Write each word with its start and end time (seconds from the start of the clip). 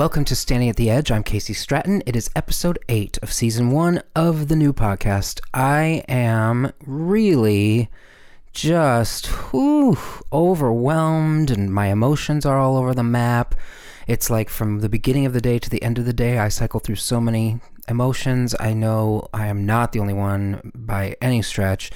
welcome 0.00 0.24
to 0.24 0.34
Standing 0.34 0.70
at 0.70 0.76
the 0.76 0.88
Edge. 0.88 1.10
I'm 1.10 1.22
Casey 1.22 1.52
Stratton. 1.52 2.02
It 2.06 2.16
is 2.16 2.30
episode 2.34 2.78
eight 2.88 3.18
of 3.18 3.30
season 3.30 3.70
one 3.70 4.02
of 4.16 4.48
the 4.48 4.56
new 4.56 4.72
podcast. 4.72 5.40
I 5.52 6.04
am 6.08 6.72
really 6.86 7.90
just 8.54 9.26
whew, 9.26 9.98
overwhelmed, 10.32 11.50
and 11.50 11.70
my 11.70 11.88
emotions 11.88 12.46
are 12.46 12.58
all 12.58 12.78
over 12.78 12.94
the 12.94 13.02
map. 13.02 13.54
It's 14.06 14.30
like 14.30 14.48
from 14.48 14.80
the 14.80 14.88
beginning 14.88 15.26
of 15.26 15.34
the 15.34 15.40
day 15.42 15.58
to 15.58 15.68
the 15.68 15.82
end 15.82 15.98
of 15.98 16.06
the 16.06 16.14
day, 16.14 16.38
I 16.38 16.48
cycle 16.48 16.80
through 16.80 16.96
so 16.96 17.20
many 17.20 17.60
emotions. 17.86 18.54
I 18.58 18.72
know 18.72 19.28
I 19.34 19.48
am 19.48 19.66
not 19.66 19.92
the 19.92 20.00
only 20.00 20.14
one 20.14 20.72
by 20.74 21.14
any 21.20 21.42
stretch 21.42 21.90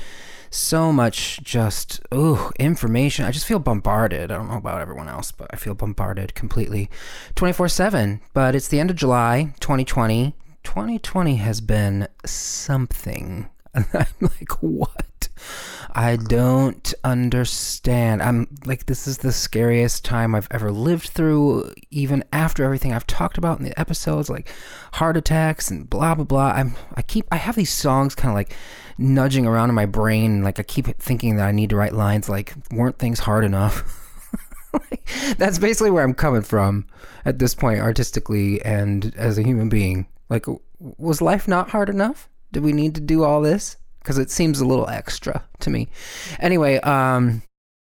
so 0.54 0.92
much 0.92 1.40
just 1.42 2.00
ooh 2.14 2.50
information. 2.58 3.24
I 3.24 3.30
just 3.30 3.46
feel 3.46 3.58
bombarded. 3.58 4.30
I 4.30 4.36
don't 4.36 4.48
know 4.48 4.56
about 4.56 4.80
everyone 4.80 5.08
else, 5.08 5.32
but 5.32 5.48
I 5.50 5.56
feel 5.56 5.74
bombarded 5.74 6.34
completely 6.34 6.88
24/7. 7.34 8.20
But 8.32 8.54
it's 8.54 8.68
the 8.68 8.80
end 8.80 8.90
of 8.90 8.96
July 8.96 9.54
2020. 9.60 10.34
2020 10.62 11.36
has 11.36 11.60
been 11.60 12.08
something. 12.24 13.48
I'm 13.74 13.86
like, 14.20 14.62
what? 14.62 15.28
I 15.96 16.16
don't 16.16 16.92
understand. 17.04 18.20
I'm 18.20 18.48
like, 18.64 18.86
this 18.86 19.06
is 19.06 19.18
the 19.18 19.30
scariest 19.30 20.04
time 20.04 20.34
I've 20.34 20.48
ever 20.50 20.72
lived 20.72 21.10
through, 21.10 21.72
even 21.90 22.24
after 22.32 22.64
everything 22.64 22.92
I've 22.92 23.06
talked 23.06 23.38
about 23.38 23.60
in 23.60 23.64
the 23.64 23.78
episodes, 23.78 24.28
like 24.28 24.52
heart 24.94 25.16
attacks 25.16 25.70
and 25.70 25.88
blah, 25.88 26.16
blah, 26.16 26.24
blah. 26.24 26.48
I'm, 26.48 26.74
I 26.94 27.02
keep, 27.02 27.26
I 27.30 27.36
have 27.36 27.54
these 27.54 27.72
songs 27.72 28.16
kind 28.16 28.30
of 28.30 28.34
like 28.34 28.56
nudging 28.98 29.46
around 29.46 29.68
in 29.68 29.76
my 29.76 29.86
brain. 29.86 30.42
Like 30.42 30.58
I 30.58 30.64
keep 30.64 30.86
thinking 30.98 31.36
that 31.36 31.46
I 31.46 31.52
need 31.52 31.70
to 31.70 31.76
write 31.76 31.94
lines 31.94 32.28
like, 32.28 32.54
weren't 32.72 32.98
things 32.98 33.20
hard 33.20 33.44
enough? 33.44 34.00
That's 35.38 35.60
basically 35.60 35.92
where 35.92 36.02
I'm 36.02 36.14
coming 36.14 36.42
from 36.42 36.86
at 37.24 37.38
this 37.38 37.54
point, 37.54 37.78
artistically 37.78 38.60
and 38.62 39.14
as 39.14 39.38
a 39.38 39.44
human 39.44 39.68
being. 39.68 40.08
Like, 40.28 40.46
was 40.80 41.22
life 41.22 41.46
not 41.46 41.70
hard 41.70 41.88
enough? 41.88 42.28
Did 42.50 42.64
we 42.64 42.72
need 42.72 42.96
to 42.96 43.00
do 43.00 43.22
all 43.22 43.40
this? 43.40 43.76
Because 44.04 44.18
it 44.18 44.30
seems 44.30 44.60
a 44.60 44.66
little 44.66 44.86
extra 44.88 45.42
to 45.60 45.70
me. 45.70 45.88
Anyway, 46.38 46.76
um, 46.80 47.42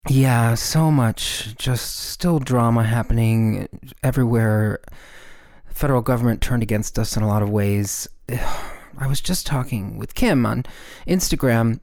yeah, 0.10 0.56
so 0.56 0.90
much 0.90 1.54
just 1.58 1.98
still 2.10 2.40
drama 2.40 2.84
happening 2.84 3.68
everywhere. 4.04 4.80
Federal 5.68 6.02
government 6.02 6.42
turned 6.42 6.64
against 6.64 6.98
us 6.98 7.18
in 7.18 7.24
a 7.24 7.28
lot 7.28 7.44
of 7.44 7.50
ways. 7.50 8.08
I 9.00 9.06
was 9.06 9.22
just 9.22 9.46
talking 9.46 9.98
with 9.98 10.16
Kim 10.16 10.46
on 10.46 10.64
Instagram 11.06 11.82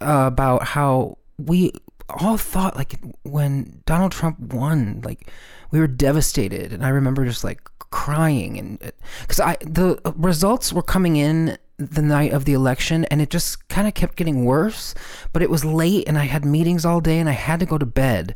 uh, 0.00 0.24
about 0.26 0.68
how 0.68 1.18
we 1.38 1.72
all 2.08 2.38
thought 2.38 2.76
like 2.76 2.94
when 3.24 3.82
Donald 3.84 4.12
Trump 4.12 4.38
won, 4.38 5.02
like 5.04 5.28
we 5.70 5.80
were 5.80 5.88
devastated, 5.88 6.72
and 6.72 6.84
I 6.84 6.88
remember 6.88 7.24
just 7.24 7.44
like 7.44 7.60
crying 7.90 8.58
and 8.58 8.92
because 9.22 9.40
I 9.40 9.56
the 9.62 9.98
results 10.16 10.72
were 10.72 10.82
coming 10.82 11.16
in 11.16 11.56
the 11.78 12.02
night 12.02 12.32
of 12.32 12.44
the 12.44 12.52
election 12.52 13.04
and 13.04 13.22
it 13.22 13.30
just 13.30 13.68
kind 13.68 13.86
of 13.86 13.94
kept 13.94 14.16
getting 14.16 14.44
worse 14.44 14.94
but 15.32 15.42
it 15.42 15.50
was 15.50 15.64
late 15.64 16.08
and 16.08 16.18
i 16.18 16.24
had 16.24 16.44
meetings 16.44 16.84
all 16.84 17.00
day 17.00 17.18
and 17.18 17.28
i 17.28 17.32
had 17.32 17.60
to 17.60 17.66
go 17.66 17.78
to 17.78 17.86
bed. 17.86 18.34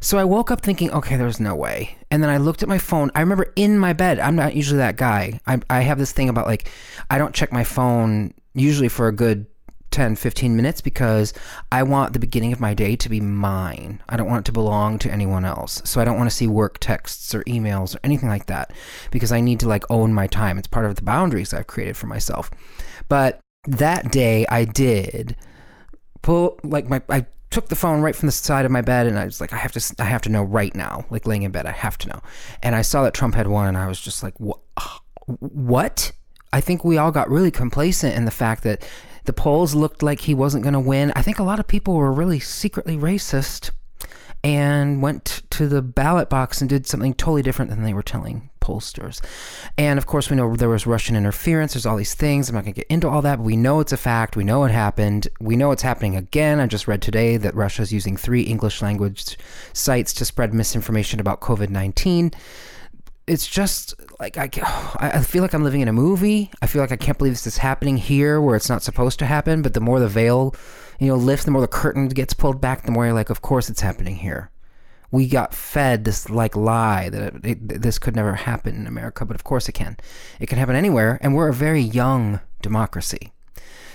So 0.00 0.18
i 0.18 0.24
woke 0.24 0.50
up 0.50 0.62
thinking 0.62 0.90
okay 0.90 1.16
there's 1.16 1.40
no 1.40 1.54
way. 1.54 1.96
And 2.10 2.22
then 2.22 2.30
i 2.30 2.36
looked 2.36 2.62
at 2.62 2.68
my 2.68 2.78
phone. 2.78 3.10
I 3.14 3.20
remember 3.20 3.52
in 3.56 3.78
my 3.78 3.92
bed 3.92 4.18
i'm 4.18 4.36
not 4.36 4.54
usually 4.54 4.78
that 4.78 4.96
guy. 4.96 5.40
I, 5.46 5.60
I 5.70 5.80
have 5.80 5.98
this 5.98 6.12
thing 6.12 6.28
about 6.28 6.46
like 6.46 6.70
i 7.08 7.18
don't 7.18 7.34
check 7.34 7.52
my 7.52 7.64
phone 7.64 8.34
usually 8.54 8.88
for 8.88 9.08
a 9.08 9.12
good 9.12 9.46
10 9.92 10.16
15 10.16 10.56
minutes 10.56 10.80
because 10.80 11.32
I 11.70 11.82
want 11.82 12.12
the 12.12 12.18
beginning 12.18 12.52
of 12.52 12.60
my 12.60 12.74
day 12.74 12.96
to 12.96 13.08
be 13.08 13.20
mine. 13.20 14.02
I 14.08 14.16
don't 14.16 14.28
want 14.28 14.40
it 14.40 14.46
to 14.46 14.52
belong 14.52 14.98
to 15.00 15.10
anyone 15.10 15.44
else. 15.44 15.82
So 15.84 16.00
I 16.00 16.04
don't 16.04 16.16
want 16.16 16.30
to 16.30 16.36
see 16.36 16.46
work 16.46 16.78
texts 16.78 17.34
or 17.34 17.44
emails 17.44 17.94
or 17.94 18.00
anything 18.02 18.28
like 18.28 18.46
that 18.46 18.72
because 19.10 19.32
I 19.32 19.40
need 19.40 19.60
to 19.60 19.68
like 19.68 19.84
own 19.90 20.12
my 20.12 20.26
time. 20.26 20.58
It's 20.58 20.68
part 20.68 20.86
of 20.86 20.96
the 20.96 21.02
boundaries 21.02 21.54
I've 21.54 21.66
created 21.66 21.96
for 21.96 22.06
myself. 22.06 22.50
But 23.08 23.40
that 23.66 24.10
day 24.10 24.46
I 24.48 24.64
did 24.64 25.36
pull 26.22 26.58
like 26.64 26.88
my 26.88 27.02
I 27.08 27.26
took 27.50 27.68
the 27.68 27.76
phone 27.76 28.00
right 28.00 28.16
from 28.16 28.26
the 28.26 28.32
side 28.32 28.64
of 28.64 28.70
my 28.70 28.80
bed 28.80 29.06
and 29.06 29.18
I 29.18 29.26
was 29.26 29.40
like 29.40 29.52
I 29.52 29.56
have 29.56 29.72
to 29.72 29.94
I 29.98 30.04
have 30.04 30.22
to 30.22 30.30
know 30.30 30.42
right 30.42 30.74
now 30.74 31.04
like 31.10 31.26
laying 31.26 31.42
in 31.42 31.52
bed 31.52 31.66
I 31.66 31.72
have 31.72 31.98
to 31.98 32.08
know. 32.08 32.20
And 32.62 32.74
I 32.74 32.82
saw 32.82 33.02
that 33.02 33.14
Trump 33.14 33.34
had 33.34 33.46
won 33.46 33.68
and 33.68 33.78
I 33.78 33.86
was 33.86 34.00
just 34.00 34.22
like 34.22 34.38
what 34.40 34.60
what? 35.26 36.12
I 36.52 36.60
think 36.60 36.84
we 36.84 36.98
all 36.98 37.10
got 37.10 37.30
really 37.30 37.50
complacent 37.50 38.14
in 38.14 38.24
the 38.24 38.30
fact 38.30 38.62
that 38.64 38.86
the 39.24 39.32
polls 39.32 39.74
looked 39.74 40.02
like 40.02 40.20
he 40.20 40.34
wasn't 40.34 40.64
going 40.64 40.74
to 40.74 40.80
win. 40.80 41.12
I 41.14 41.22
think 41.22 41.38
a 41.38 41.44
lot 41.44 41.60
of 41.60 41.66
people 41.66 41.94
were 41.94 42.12
really 42.12 42.40
secretly 42.40 42.96
racist 42.96 43.70
and 44.44 45.00
went 45.00 45.42
to 45.50 45.68
the 45.68 45.80
ballot 45.82 46.28
box 46.28 46.60
and 46.60 46.68
did 46.68 46.86
something 46.86 47.14
totally 47.14 47.42
different 47.42 47.70
than 47.70 47.84
they 47.84 47.94
were 47.94 48.02
telling 48.02 48.50
pollsters. 48.60 49.20
And 49.78 49.98
of 49.98 50.06
course, 50.06 50.30
we 50.30 50.36
know 50.36 50.56
there 50.56 50.68
was 50.68 50.86
Russian 50.86 51.14
interference. 51.14 51.74
There's 51.74 51.86
all 51.86 51.96
these 51.96 52.14
things. 52.14 52.48
I'm 52.48 52.56
not 52.56 52.64
going 52.64 52.74
to 52.74 52.80
get 52.80 52.90
into 52.90 53.08
all 53.08 53.22
that, 53.22 53.36
but 53.36 53.44
we 53.44 53.56
know 53.56 53.78
it's 53.78 53.92
a 53.92 53.96
fact. 53.96 54.36
We 54.36 54.44
know 54.44 54.64
it 54.64 54.72
happened. 54.72 55.28
We 55.40 55.54
know 55.54 55.70
it's 55.70 55.82
happening 55.82 56.16
again. 56.16 56.58
I 56.58 56.66
just 56.66 56.88
read 56.88 57.02
today 57.02 57.36
that 57.36 57.54
Russia 57.54 57.82
is 57.82 57.92
using 57.92 58.16
three 58.16 58.42
English 58.42 58.82
language 58.82 59.36
sites 59.72 60.12
to 60.14 60.24
spread 60.24 60.52
misinformation 60.52 61.20
about 61.20 61.40
COVID 61.40 61.70
19 61.70 62.32
it's 63.26 63.46
just 63.46 63.94
like 64.20 64.36
I, 64.38 64.50
I 65.00 65.22
feel 65.22 65.42
like 65.42 65.54
I'm 65.54 65.64
living 65.64 65.80
in 65.80 65.88
a 65.88 65.92
movie. 65.92 66.50
I 66.60 66.66
feel 66.66 66.82
like 66.82 66.92
I 66.92 66.96
can't 66.96 67.18
believe 67.18 67.32
this 67.32 67.46
is 67.46 67.58
happening 67.58 67.96
here 67.96 68.40
where 68.40 68.56
it's 68.56 68.68
not 68.68 68.82
supposed 68.82 69.18
to 69.20 69.26
happen. 69.26 69.62
But 69.62 69.74
the 69.74 69.80
more 69.80 70.00
the 70.00 70.08
veil, 70.08 70.54
you 70.98 71.08
know, 71.08 71.16
lifts, 71.16 71.44
the 71.44 71.50
more 71.50 71.60
the 71.60 71.68
curtain 71.68 72.08
gets 72.08 72.34
pulled 72.34 72.60
back, 72.60 72.84
the 72.84 72.92
more 72.92 73.06
you're 73.06 73.14
like, 73.14 73.30
of 73.30 73.42
course 73.42 73.70
it's 73.70 73.80
happening 73.80 74.16
here. 74.16 74.50
We 75.10 75.28
got 75.28 75.54
fed 75.54 76.04
this 76.04 76.30
like 76.30 76.56
lie 76.56 77.10
that 77.10 77.34
it, 77.34 77.44
it, 77.44 77.82
this 77.82 77.98
could 77.98 78.16
never 78.16 78.34
happen 78.34 78.74
in 78.74 78.86
America, 78.86 79.26
but 79.26 79.34
of 79.34 79.44
course 79.44 79.68
it 79.68 79.72
can. 79.72 79.98
It 80.40 80.46
can 80.46 80.58
happen 80.58 80.74
anywhere, 80.74 81.18
and 81.20 81.34
we're 81.34 81.48
a 81.48 81.54
very 81.54 81.82
young 81.82 82.40
democracy. 82.62 83.32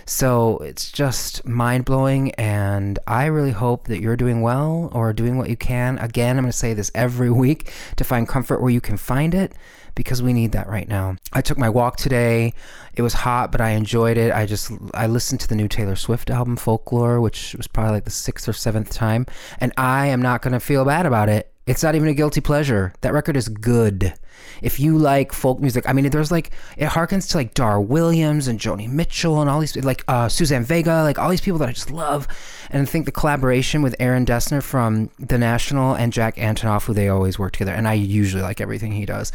So 0.08 0.60
it's 0.60 0.90
just 0.90 1.46
mind 1.46 1.84
blowing, 1.84 2.32
and 2.36 2.98
I 3.08 3.26
really 3.26 3.52
hope 3.52 3.88
that 3.88 4.00
you're 4.00 4.16
doing 4.16 4.40
well 4.42 4.90
or 4.94 5.12
doing 5.12 5.38
what 5.38 5.50
you 5.50 5.58
can. 5.58 5.98
Again, 6.00 6.38
I'm 6.38 6.46
going 6.46 6.52
to 6.52 6.58
say 6.58 6.74
this 6.74 6.90
every 6.96 7.30
week 7.44 7.74
to 7.98 8.06
find 8.06 8.26
comfort 8.26 8.62
where 8.62 8.72
you 8.72 8.80
can 8.80 8.96
find 8.96 9.36
it 9.36 9.52
because 9.96 10.24
we 10.24 10.32
need 10.32 10.54
that 10.54 10.70
right 10.70 10.88
now. 10.88 11.18
I 11.34 11.42
took 11.42 11.58
my 11.58 11.70
walk 11.70 11.98
today. 11.98 12.54
It 12.96 13.02
was 13.02 13.14
hot, 13.14 13.52
but 13.52 13.60
I 13.60 13.72
enjoyed 13.72 14.18
it. 14.18 14.32
I 14.32 14.46
just 14.46 14.72
I 14.94 15.08
listened 15.08 15.42
to 15.42 15.48
the 15.50 15.56
new 15.56 15.68
Taylor 15.68 15.98
Swift 15.98 16.30
album 16.30 16.56
Folklore, 16.56 17.20
which 17.20 17.54
was 17.56 17.68
probably 17.68 17.94
like 17.94 18.06
the 18.06 18.12
sixth 18.12 18.48
or 18.48 18.54
seventh 18.54 18.92
time, 18.92 19.26
and 19.60 19.74
I 19.76 20.08
am 20.08 20.22
not 20.22 20.42
going 20.42 20.54
to 20.54 20.62
feel 20.62 20.86
bad 20.86 21.06
about 21.06 21.28
it. 21.28 21.52
It's 21.68 21.84
not 21.84 21.96
even 21.96 22.08
a 22.08 22.14
guilty 22.14 22.40
pleasure. 22.40 22.94
That 23.02 23.12
record 23.14 23.36
is 23.36 23.50
good. 23.50 24.14
If 24.62 24.80
you 24.80 24.98
like 24.98 25.34
folk 25.34 25.60
music, 25.60 25.88
I 25.88 25.94
mean, 25.94 26.10
there's 26.10 26.32
like 26.32 26.52
it 26.78 26.88
harkens 26.88 27.30
to 27.32 27.38
like 27.38 27.54
Dar 27.54 27.82
Williams 27.82 28.48
and 28.48 28.58
Joni 28.58 28.90
Mitchell 28.90 29.42
and 29.42 29.50
all 29.50 29.60
these 29.60 29.76
like 29.76 30.04
uh, 30.08 30.30
Suzanne 30.30 30.64
Vega, 30.64 31.04
like 31.04 31.20
all 31.20 31.30
these 31.30 31.42
people 31.42 31.60
that 31.60 31.68
I 31.68 31.74
just 31.74 31.92
love. 31.92 32.26
And 32.72 32.82
I 32.82 32.86
think 32.86 33.06
the 33.06 33.12
collaboration 33.12 33.82
with 33.82 33.96
Aaron 34.00 34.26
Dessner 34.26 34.64
from 34.64 35.10
The 35.20 35.38
National 35.38 35.94
and 35.94 36.14
Jack 36.14 36.38
Antonoff, 36.38 36.86
who 36.86 36.94
they 36.94 37.10
always 37.10 37.38
work 37.38 37.52
together, 37.52 37.74
and 37.74 37.88
I 37.88 37.94
usually 37.94 38.42
like 38.42 38.62
everything 38.62 38.94
he 38.94 39.06
does. 39.06 39.34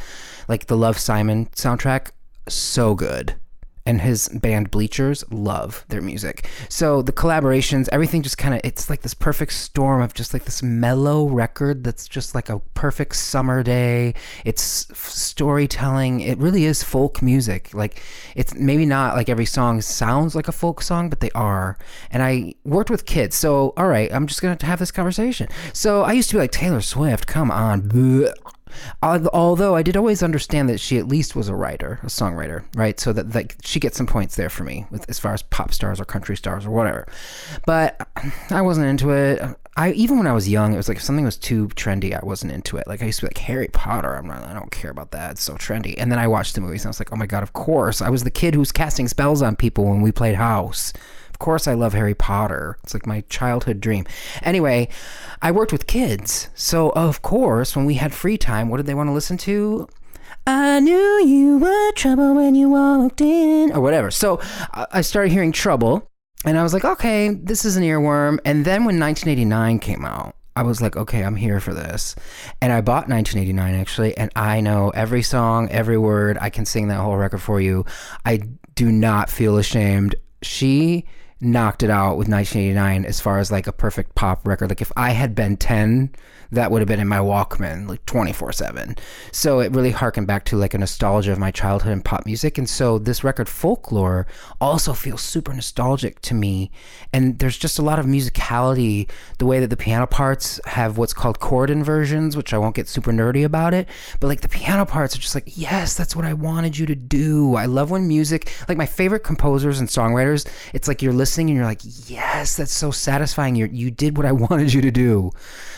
Like 0.48 0.66
the 0.66 0.76
Love 0.76 0.98
Simon 0.98 1.46
soundtrack, 1.54 2.10
so 2.48 2.94
good 2.94 3.36
and 3.86 4.00
his 4.00 4.28
band 4.28 4.70
Bleachers 4.70 5.24
love 5.30 5.84
their 5.88 6.00
music. 6.00 6.48
So 6.68 7.02
the 7.02 7.12
collaborations, 7.12 7.88
everything 7.92 8.22
just 8.22 8.38
kind 8.38 8.54
of 8.54 8.60
it's 8.64 8.88
like 8.88 9.02
this 9.02 9.14
perfect 9.14 9.52
storm 9.52 10.02
of 10.02 10.14
just 10.14 10.32
like 10.32 10.44
this 10.44 10.62
mellow 10.62 11.28
record 11.28 11.84
that's 11.84 12.06
just 12.06 12.34
like 12.34 12.48
a 12.48 12.60
perfect 12.74 13.16
summer 13.16 13.62
day. 13.62 14.14
It's 14.44 14.86
storytelling. 14.96 16.20
It 16.20 16.38
really 16.38 16.64
is 16.64 16.82
folk 16.82 17.22
music. 17.22 17.74
Like 17.74 18.02
it's 18.36 18.54
maybe 18.54 18.86
not 18.86 19.16
like 19.16 19.28
every 19.28 19.46
song 19.46 19.80
sounds 19.80 20.34
like 20.34 20.48
a 20.48 20.52
folk 20.52 20.82
song, 20.82 21.08
but 21.10 21.20
they 21.20 21.30
are. 21.32 21.76
And 22.10 22.22
I 22.22 22.54
worked 22.64 22.90
with 22.90 23.06
kids. 23.06 23.36
So 23.36 23.72
all 23.76 23.88
right, 23.88 24.12
I'm 24.12 24.26
just 24.26 24.42
going 24.42 24.56
to 24.56 24.66
have 24.66 24.78
this 24.78 24.90
conversation. 24.90 25.48
So 25.72 26.02
I 26.02 26.12
used 26.12 26.30
to 26.30 26.36
be 26.36 26.40
like 26.40 26.52
Taylor 26.52 26.80
Swift, 26.80 27.26
come 27.26 27.50
on. 27.50 28.32
Although 29.02 29.74
I 29.74 29.82
did 29.82 29.96
always 29.96 30.22
understand 30.22 30.68
that 30.68 30.80
she 30.80 30.98
at 30.98 31.08
least 31.08 31.36
was 31.36 31.48
a 31.48 31.54
writer, 31.54 32.00
a 32.02 32.06
songwriter, 32.06 32.64
right? 32.74 32.98
So 32.98 33.12
that 33.12 33.34
like 33.34 33.56
she 33.64 33.80
gets 33.80 33.96
some 33.96 34.06
points 34.06 34.36
there 34.36 34.50
for 34.50 34.64
me 34.64 34.86
with 34.90 35.08
as 35.08 35.18
far 35.18 35.34
as 35.34 35.42
pop 35.42 35.72
stars 35.72 36.00
or 36.00 36.04
country 36.04 36.36
stars 36.36 36.66
or 36.66 36.70
whatever. 36.70 37.06
But 37.66 38.06
I 38.50 38.62
wasn't 38.62 38.86
into 38.86 39.10
it. 39.10 39.40
I 39.76 39.92
even 39.92 40.18
when 40.18 40.26
I 40.26 40.32
was 40.32 40.48
young, 40.48 40.74
it 40.74 40.76
was 40.76 40.88
like 40.88 40.98
if 40.98 41.02
something 41.02 41.24
was 41.24 41.36
too 41.36 41.68
trendy, 41.68 42.14
I 42.14 42.24
wasn't 42.24 42.52
into 42.52 42.76
it. 42.76 42.86
Like 42.86 43.02
I 43.02 43.06
used 43.06 43.20
to 43.20 43.26
be 43.26 43.30
like 43.30 43.38
Harry 43.38 43.68
Potter. 43.68 44.14
I'm 44.14 44.26
not. 44.26 44.44
I 44.44 44.52
don't 44.52 44.70
care 44.70 44.90
about 44.90 45.12
that. 45.12 45.32
It's 45.32 45.42
so 45.42 45.54
trendy. 45.54 45.94
And 45.96 46.12
then 46.12 46.18
I 46.18 46.26
watched 46.26 46.54
the 46.54 46.60
movies 46.60 46.82
and 46.82 46.88
I 46.88 46.90
was 46.90 47.00
like, 47.00 47.12
oh 47.12 47.16
my 47.16 47.26
god, 47.26 47.42
of 47.42 47.52
course. 47.52 48.02
I 48.02 48.10
was 48.10 48.24
the 48.24 48.30
kid 48.30 48.54
who 48.54 48.60
was 48.60 48.72
casting 48.72 49.08
spells 49.08 49.42
on 49.42 49.56
people 49.56 49.84
when 49.84 50.02
we 50.02 50.12
played 50.12 50.34
house 50.34 50.92
course 51.42 51.68
I 51.68 51.74
love 51.74 51.92
Harry 51.92 52.14
Potter. 52.14 52.78
It's 52.82 52.94
like 52.94 53.06
my 53.06 53.22
childhood 53.28 53.80
dream. 53.80 54.06
Anyway, 54.42 54.88
I 55.42 55.50
worked 55.50 55.72
with 55.72 55.86
kids. 55.86 56.48
So, 56.54 56.90
of 56.90 57.20
course, 57.20 57.76
when 57.76 57.84
we 57.84 57.94
had 57.94 58.14
free 58.14 58.38
time, 58.38 58.70
what 58.70 58.78
did 58.78 58.86
they 58.86 58.94
want 58.94 59.08
to 59.08 59.12
listen 59.12 59.36
to? 59.38 59.88
I 60.46 60.80
knew 60.80 61.22
you 61.24 61.58
were 61.58 61.92
trouble 61.92 62.34
when 62.34 62.54
you 62.54 62.70
walked 62.70 63.20
in, 63.20 63.72
or 63.72 63.80
whatever. 63.80 64.10
So 64.10 64.40
I 64.72 65.02
started 65.02 65.30
hearing 65.30 65.52
trouble, 65.52 66.08
and 66.44 66.58
I 66.58 66.62
was 66.62 66.72
like, 66.72 66.84
okay, 66.84 67.28
this 67.34 67.64
is 67.64 67.76
an 67.76 67.84
earworm. 67.84 68.38
And 68.44 68.64
then 68.64 68.84
when 68.84 68.98
1989 68.98 69.78
came 69.78 70.04
out, 70.04 70.34
I 70.56 70.62
was 70.62 70.82
like, 70.82 70.96
okay, 70.96 71.22
I'm 71.22 71.36
here 71.36 71.60
for 71.60 71.72
this. 71.72 72.14
And 72.60 72.72
I 72.72 72.80
bought 72.80 73.08
1989 73.08 73.74
actually, 73.74 74.16
and 74.16 74.30
I 74.36 74.60
know 74.60 74.90
every 74.90 75.22
song, 75.22 75.70
every 75.70 75.98
word. 75.98 76.38
I 76.40 76.50
can 76.50 76.66
sing 76.66 76.88
that 76.88 77.00
whole 77.00 77.16
record 77.16 77.40
for 77.40 77.60
you. 77.60 77.84
I 78.24 78.40
do 78.74 78.90
not 78.90 79.30
feel 79.30 79.58
ashamed. 79.58 80.14
She 80.42 81.06
knocked 81.42 81.82
it 81.82 81.90
out 81.90 82.16
with 82.16 82.28
1989 82.28 83.04
as 83.04 83.20
far 83.20 83.38
as 83.38 83.50
like 83.50 83.66
a 83.66 83.72
perfect 83.72 84.14
pop 84.14 84.46
record. 84.46 84.70
Like 84.70 84.80
if 84.80 84.92
I 84.96 85.10
had 85.10 85.34
been 85.34 85.56
10, 85.56 86.14
that 86.52 86.70
would 86.70 86.80
have 86.80 86.88
been 86.88 87.00
in 87.00 87.08
my 87.08 87.18
Walkman 87.18 87.88
like 87.88 88.04
24 88.04 88.52
7. 88.52 88.96
So 89.32 89.60
it 89.60 89.72
really 89.72 89.90
harkened 89.90 90.26
back 90.26 90.44
to 90.46 90.56
like 90.56 90.74
a 90.74 90.78
nostalgia 90.78 91.32
of 91.32 91.38
my 91.38 91.50
childhood 91.50 91.92
and 91.92 92.04
pop 92.04 92.26
music. 92.26 92.58
And 92.58 92.68
so 92.68 92.98
this 92.98 93.24
record, 93.24 93.48
Folklore, 93.48 94.26
also 94.60 94.92
feels 94.92 95.22
super 95.22 95.52
nostalgic 95.54 96.20
to 96.22 96.34
me. 96.34 96.70
And 97.12 97.38
there's 97.38 97.56
just 97.56 97.78
a 97.78 97.82
lot 97.82 97.98
of 97.98 98.04
musicality, 98.04 99.08
the 99.38 99.46
way 99.46 99.60
that 99.60 99.70
the 99.70 99.76
piano 99.78 100.06
parts 100.06 100.60
have 100.66 100.98
what's 100.98 101.14
called 101.14 101.40
chord 101.40 101.70
inversions, 101.70 102.36
which 102.36 102.52
I 102.52 102.58
won't 102.58 102.76
get 102.76 102.86
super 102.86 103.12
nerdy 103.12 103.44
about 103.44 103.72
it. 103.72 103.88
But 104.20 104.28
like 104.28 104.42
the 104.42 104.48
piano 104.48 104.84
parts 104.84 105.16
are 105.16 105.20
just 105.20 105.34
like, 105.34 105.56
yes, 105.56 105.96
that's 105.96 106.14
what 106.14 106.26
I 106.26 106.34
wanted 106.34 106.76
you 106.76 106.84
to 106.86 106.94
do. 106.94 107.56
I 107.56 107.64
love 107.64 107.90
when 107.90 108.06
music, 108.06 108.52
like 108.68 108.76
my 108.76 108.86
favorite 108.86 109.24
composers 109.24 109.80
and 109.80 109.88
songwriters, 109.88 110.46
it's 110.74 110.86
like 110.86 111.00
you're 111.00 111.14
listening 111.32 111.48
and 111.48 111.56
you're 111.56 111.64
like, 111.64 111.80
yes, 112.10 112.56
that's 112.56 112.72
so 112.72 112.90
satisfying. 112.90 113.56
You 113.56 113.66
you 113.66 113.90
did 113.90 114.16
what 114.16 114.26
I 114.26 114.32
wanted 114.50 114.72
you 114.72 114.82
to 114.82 114.90
do. 114.90 115.32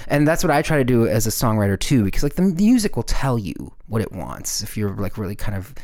And 0.08 0.26
that's 0.26 0.42
what 0.42 0.50
I 0.50 0.62
try 0.62 0.78
to 0.78 0.84
do 0.84 1.06
as 1.06 1.26
a 1.26 1.30
songwriter 1.30 1.78
too, 1.78 2.04
because 2.04 2.22
like 2.22 2.34
the 2.34 2.42
music 2.42 2.96
will 2.96 3.04
tell 3.04 3.38
you 3.38 3.72
what 3.86 4.02
it 4.02 4.12
wants 4.12 4.62
if 4.62 4.76
you're 4.76 4.94
like 4.96 5.16
really 5.16 5.36
kind 5.36 5.56
of 5.56 5.74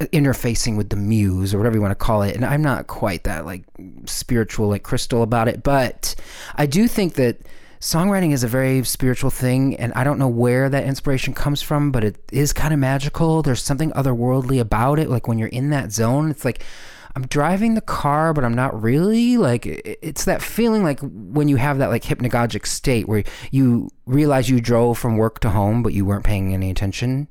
interfacing 0.00 0.76
with 0.76 0.88
the 0.88 0.96
muse 0.96 1.54
or 1.54 1.58
whatever 1.58 1.76
you 1.76 1.80
want 1.80 1.92
to 1.92 2.04
call 2.04 2.22
it. 2.22 2.34
And 2.34 2.44
I'm 2.44 2.62
not 2.62 2.88
quite 2.88 3.24
that 3.24 3.46
like 3.46 3.62
spiritual 4.06 4.68
like 4.68 4.82
crystal 4.82 5.22
about 5.22 5.46
it, 5.46 5.62
but 5.62 6.16
I 6.56 6.66
do 6.66 6.88
think 6.88 7.14
that 7.14 7.38
songwriting 7.80 8.32
is 8.32 8.42
a 8.42 8.48
very 8.48 8.82
spiritual 8.84 9.30
thing 9.30 9.76
and 9.76 9.92
I 9.94 10.02
don't 10.02 10.18
know 10.18 10.28
where 10.28 10.68
that 10.68 10.84
inspiration 10.84 11.34
comes 11.34 11.62
from, 11.62 11.92
but 11.92 12.02
it 12.02 12.16
is 12.32 12.52
kind 12.52 12.74
of 12.74 12.80
magical. 12.80 13.42
There's 13.42 13.62
something 13.62 13.92
otherworldly 13.92 14.60
about 14.60 14.98
it. 14.98 15.08
Like 15.08 15.28
when 15.28 15.38
you're 15.38 15.48
in 15.48 15.70
that 15.70 15.92
zone, 15.92 16.30
it's 16.30 16.44
like 16.44 16.64
I'm 17.14 17.26
driving 17.26 17.74
the 17.74 17.80
car, 17.80 18.32
but 18.32 18.44
I'm 18.44 18.54
not 18.54 18.80
really. 18.80 19.36
Like 19.36 19.66
it's 19.66 20.24
that 20.24 20.42
feeling 20.42 20.82
like 20.82 21.00
when 21.00 21.48
you 21.48 21.56
have 21.56 21.78
that 21.78 21.90
like 21.90 22.02
hypnagogic 22.02 22.66
state 22.66 23.08
where 23.08 23.24
you 23.50 23.90
realize 24.06 24.50
you 24.50 24.60
drove 24.60 24.98
from 24.98 25.16
work 25.16 25.38
to 25.40 25.50
home, 25.50 25.82
but 25.82 25.92
you 25.92 26.04
weren't 26.04 26.24
paying 26.24 26.52
any 26.52 26.70
attention. 26.70 27.28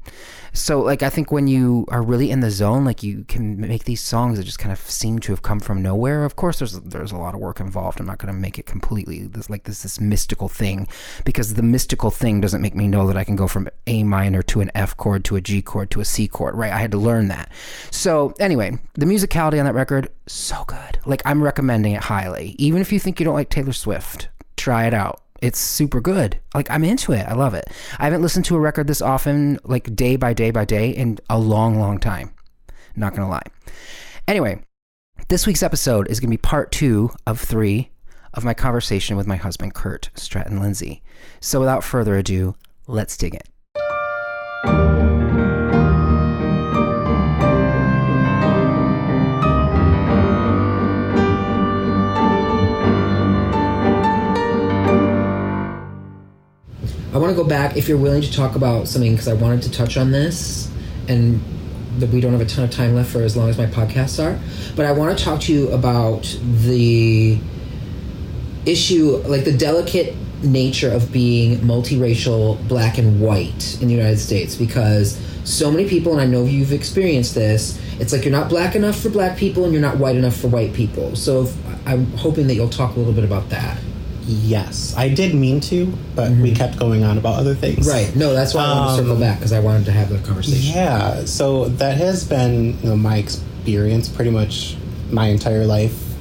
So 0.54 0.82
like 0.82 1.02
I 1.02 1.10
think 1.10 1.32
when 1.32 1.48
you 1.48 1.86
are 1.90 2.02
really 2.02 2.30
in 2.30 2.42
the 2.42 2.52
zone, 2.52 2.84
like 2.84 3.04
you 3.04 3.24
can 3.26 3.60
make 3.60 3.86
these 3.86 4.02
songs 4.02 4.38
that 4.38 4.44
just 4.44 4.60
kind 4.60 4.72
of 4.72 4.80
seem 4.80 5.20
to 5.20 5.32
have 5.32 5.42
come 5.42 5.60
from 5.60 5.82
nowhere. 5.82 6.26
Of 6.26 6.36
course, 6.36 6.60
there's 6.60 6.80
there's 6.82 7.12
a 7.12 7.18
lot 7.18 7.34
of 7.34 7.40
work 7.40 7.60
involved. 7.60 8.00
I'm 8.00 8.06
not 8.06 8.18
going 8.18 8.34
to 8.34 8.40
make 8.40 8.60
it 8.60 8.66
completely 8.66 9.28
this 9.28 9.50
like 9.50 9.64
this 9.64 9.84
this 9.84 10.00
mystical 10.00 10.50
thing 10.50 10.88
because 11.24 11.54
the 11.54 11.62
mystical 11.62 12.12
thing 12.12 12.42
doesn't 12.42 12.62
make 12.62 12.76
me 12.76 12.88
know 12.88 13.08
that 13.08 13.18
I 13.18 13.24
can 13.24 13.38
go 13.38 13.48
from 13.48 13.70
A 13.88 14.04
minor 14.04 14.42
to 14.44 14.62
an 14.62 14.72
F 14.76 14.96
chord 14.98 15.24
to 15.26 15.38
a 15.38 15.42
G 15.42 15.62
chord 15.62 15.90
to 15.92 16.02
a 16.02 16.06
C 16.06 16.28
chord. 16.28 16.56
Right? 16.56 16.72
I 16.72 16.80
had 16.80 16.92
to 16.92 16.98
learn 16.98 17.30
that. 17.30 17.50
So 17.90 18.34
anyway, 18.40 18.78
the 18.96 19.06
musicality 19.06 19.58
on 19.58 19.66
that 19.66 19.74
record 19.74 20.10
so 20.28 20.64
good. 20.68 21.00
Like 21.06 21.22
I'm 21.26 21.42
recommending 21.42 21.94
it 21.94 22.04
highly. 22.04 22.56
Even 22.58 22.82
if 22.82 22.92
you 22.92 23.00
think 23.00 23.20
you 23.20 23.26
don't 23.26 23.36
like 23.36 23.50
Taylor 23.50 23.74
Swift, 23.74 24.28
try 24.58 24.86
it 24.86 24.94
out 24.94 25.22
it's 25.42 25.60
super 25.60 26.00
good. 26.00 26.40
Like 26.54 26.70
I'm 26.70 26.84
into 26.84 27.12
it. 27.12 27.28
I 27.28 27.34
love 27.34 27.54
it. 27.54 27.66
I 28.00 28.06
haven't 28.06 28.22
listened 28.22 28.46
to 28.46 28.56
a 28.56 28.60
record 28.60 28.88
this 28.88 29.02
often, 29.02 29.60
like 29.64 29.96
day 29.96 30.16
by 30.16 30.34
day 30.34 30.52
by 30.52 30.66
day, 30.66 30.90
in 30.92 31.18
a 31.30 31.40
long, 31.40 31.80
long 31.80 32.00
time. 32.00 32.34
Not 32.96 33.16
gonna 33.16 33.30
lie. 33.30 33.44
Anyway, 34.28 34.64
this 35.28 35.48
week's 35.48 35.64
episode 35.64 36.10
is 36.10 36.20
gonna 36.20 36.30
be 36.30 36.38
part 36.38 36.72
two 36.72 37.10
of 37.26 37.40
three 37.40 37.90
of 38.34 38.46
my 38.46 38.54
conversation 38.54 39.18
with 39.18 39.28
my 39.28 39.36
husband 39.36 39.74
Kurt 39.74 40.10
Stratton 40.16 40.60
Lindsay. 40.60 41.04
So 41.40 41.60
without 41.60 41.84
further 41.84 42.16
ado, 42.16 42.56
let's 42.88 43.18
dig 43.18 43.36
in. 43.36 43.42
I 57.13 57.18
want 57.18 57.36
to 57.36 57.36
go 57.36 57.48
back 57.48 57.75
if 57.75 57.90
you're 57.90 57.98
willing 57.98 58.22
to 58.22 58.31
talk 58.31 58.56
about 58.56 58.88
something 58.88 59.12
because 59.12 59.28
I 59.28 59.34
wanted 59.34 59.63
to 59.63 59.72
touch 59.72 59.98
on 59.98 60.12
this 60.12 60.72
and 61.10 61.42
that 62.00 62.10
we 62.10 62.22
don't 62.22 62.31
have 62.31 62.42
a 62.42 62.46
ton 62.46 62.63
of 62.63 62.72
time 62.72 62.96
left 62.96 63.12
for 63.12 63.22
as 63.22 63.36
long 63.36 63.50
as 63.50 63.58
my 63.58 63.66
podcasts 63.66 64.24
are. 64.24 64.40
But 64.75 64.86
I 64.86 64.94
want 64.94 65.18
to 65.18 65.24
talk 65.24 65.42
to 65.42 65.54
you 65.54 65.69
about 65.72 66.24
the 66.42 67.38
issue, 68.66 69.18
like 69.25 69.44
the 69.44 69.58
delicate 69.58 70.16
nature 70.42 70.90
of 70.90 71.12
being 71.12 71.58
multiracial, 71.60 72.66
black 72.68 72.98
and 72.98 73.19
white 73.19 73.78
in 73.81 73.90
the 73.90 73.94
United 73.94 74.18
States 74.18 74.56
because 74.56 75.19
so 75.44 75.69
many 75.69 75.90
people, 75.90 76.13
and 76.13 76.22
I 76.22 76.25
know 76.25 76.46
you've 76.46 76.72
experienced 76.72 77.36
this, 77.36 77.80
it's 78.00 78.13
like 78.13 78.24
you're 78.24 78.31
not 78.31 78.48
black 78.48 78.75
enough 78.75 79.00
for 79.00 79.10
black 79.10 79.38
people 79.38 79.66
and 79.66 79.74
you're 79.74 79.81
not 79.81 79.98
white 79.98 80.16
enough 80.16 80.38
for 80.38 80.48
white 80.48 80.74
people. 80.74 81.16
So 81.16 81.44
if, 81.44 81.88
I'm 81.88 82.06
hoping 82.13 82.48
that 82.48 82.56
you'll 82.56 82.69
talk 82.69 82.96
a 82.96 83.00
little 83.00 83.13
bit 83.13 83.24
about 83.24 83.50
that. 83.50 83.78
Yes, 84.24 84.96
I 84.96 85.10
did 85.10 85.34
mean 85.34 85.62
to, 85.62 85.88
but 86.16 86.32
mm-hmm. 86.32 86.44
we 86.44 86.54
kept 86.54 86.78
going 86.78 87.04
on 87.04 87.18
about 87.18 87.40
other 87.40 87.56
things. 87.56 87.88
Right. 87.88 88.16
No, 88.16 88.34
that's 88.34 88.54
why 88.54 88.64
I 88.64 88.74
wanted 88.74 88.90
to 88.90 88.98
circle 88.98 89.14
um, 89.14 89.20
back 89.20 89.40
because 89.40 89.52
I 89.52 89.60
wanted 89.60 89.86
to 89.86 89.92
have 89.92 90.10
the 90.10 90.20
conversation. 90.20 90.76
Yeah. 90.76 91.26
So 91.26 91.66
that 91.66 91.98
has 91.98 92.28
been 92.28 92.78
you 92.82 92.90
know, 92.90 92.96
my 92.96 93.18
experience 93.18 94.08
pretty 94.08 94.32
much 94.32 94.78
my 95.10 95.28
entire 95.28 95.66
life 95.66 96.12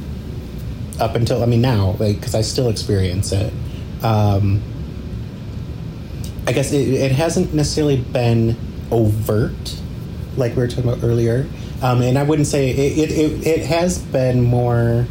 up 0.98 1.14
until 1.14 1.42
I 1.42 1.46
mean 1.46 1.60
now, 1.60 1.96
like 1.98 2.16
because 2.16 2.34
I 2.34 2.40
still 2.40 2.68
experience 2.68 3.32
it. 3.32 3.52
Um, 4.02 4.62
I 6.46 6.52
guess 6.52 6.72
it, 6.72 6.88
it 6.88 7.12
hasn't 7.12 7.52
necessarily 7.52 7.98
been 7.98 8.56
overt, 8.90 9.78
like 10.36 10.56
we 10.56 10.62
were 10.62 10.68
talking 10.68 10.90
about 10.90 11.04
earlier, 11.04 11.46
um, 11.82 12.02
and 12.02 12.18
I 12.18 12.22
wouldn't 12.22 12.48
say 12.48 12.70
it, 12.70 12.98
it, 12.98 13.10
it, 13.10 13.46
it 13.46 13.66
has 13.66 13.98
been 13.98 14.42
more 14.42 15.06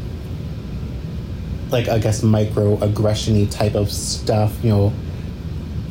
like 1.71 1.88
I 1.88 2.00
guess 2.00 2.21
microaggressiony 2.21 3.50
type 3.51 3.75
of 3.75 3.92
stuff. 3.92 4.54
You 4.63 4.69
know, 4.69 4.89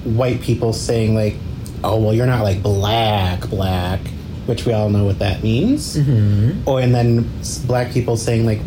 white 0.05 0.41
people 0.41 0.73
saying 0.73 1.15
like, 1.15 1.37
"Oh, 1.85 2.01
well, 2.01 2.15
you're 2.15 2.27
not 2.27 2.43
like 2.43 2.63
black, 2.63 3.49
black," 3.49 4.01
which 4.47 4.67
we 4.67 4.73
all 4.73 4.91
know 4.91 5.05
what 5.05 5.19
that 5.21 5.43
means. 5.43 5.97
Mm-hmm. 5.97 6.63
Oh, 6.67 6.77
and 6.79 6.95
then 6.95 7.31
black 7.67 7.93
people 7.93 8.17
saying 8.17 8.47
like, 8.47 8.61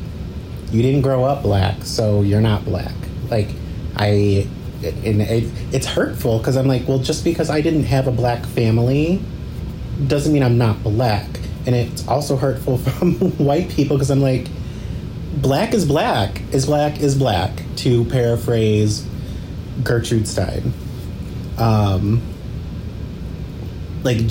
"You 0.72 0.82
didn't 0.82 1.01
grow 1.01 1.24
up 1.25 1.44
black, 1.44 1.84
so 1.84 2.22
you're 2.22 2.41
not 2.41 2.65
black." 2.65 2.94
Like, 3.30 3.50
I. 3.96 4.48
And 4.84 5.22
it, 5.22 5.44
it's 5.72 5.86
hurtful 5.86 6.39
because 6.39 6.56
I'm 6.56 6.68
like, 6.68 6.88
well, 6.88 6.98
just 6.98 7.24
because 7.24 7.51
I 7.51 7.62
didn't 7.62 7.84
have 7.84 8.08
a 8.08 8.12
black 8.12 8.44
family 8.48 9.22
doesn't 10.08 10.34
mean 10.34 10.41
I'm 10.41 10.58
not 10.58 10.82
black. 10.82 11.27
And 11.68 11.75
it's 11.75 12.08
also 12.08 12.36
hurtful 12.36 12.77
from 12.80 13.13
white 13.38 13.70
people 13.70 13.96
because 13.98 14.10
I'm 14.10 14.22
like, 14.22 14.48
black 15.34 15.74
is 15.74 15.86
black 15.86 16.42
is 16.54 16.66
black 16.66 17.00
is 17.00 17.16
black 17.16 17.52
to 17.78 18.06
paraphrase 18.06 19.06
gertrude 19.84 20.28
stein. 20.28 20.74
Um, 21.58 22.22
like 24.04 24.30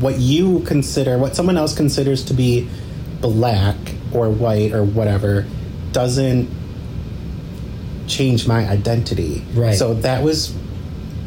what 0.00 0.18
you 0.18 0.60
consider 0.60 1.18
what 1.18 1.34
someone 1.34 1.56
else 1.56 1.74
considers 1.74 2.24
to 2.24 2.34
be 2.34 2.68
black 3.20 3.76
or 4.12 4.28
white 4.28 4.72
or 4.72 4.84
whatever 4.84 5.46
doesn't 5.92 6.48
change 8.06 8.46
my 8.46 8.66
identity. 8.68 9.44
Right. 9.54 9.76
So 9.76 9.94
that 9.94 10.22
was 10.22 10.54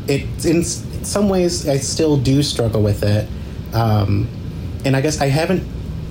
it 0.07 0.45
in 0.45 0.63
some 0.63 1.29
ways 1.29 1.67
i 1.67 1.77
still 1.77 2.17
do 2.17 2.43
struggle 2.43 2.81
with 2.81 3.03
it. 3.03 3.27
Um, 3.73 4.27
and 4.83 4.95
i 4.95 5.01
guess 5.01 5.21
i 5.21 5.27
haven't 5.27 5.63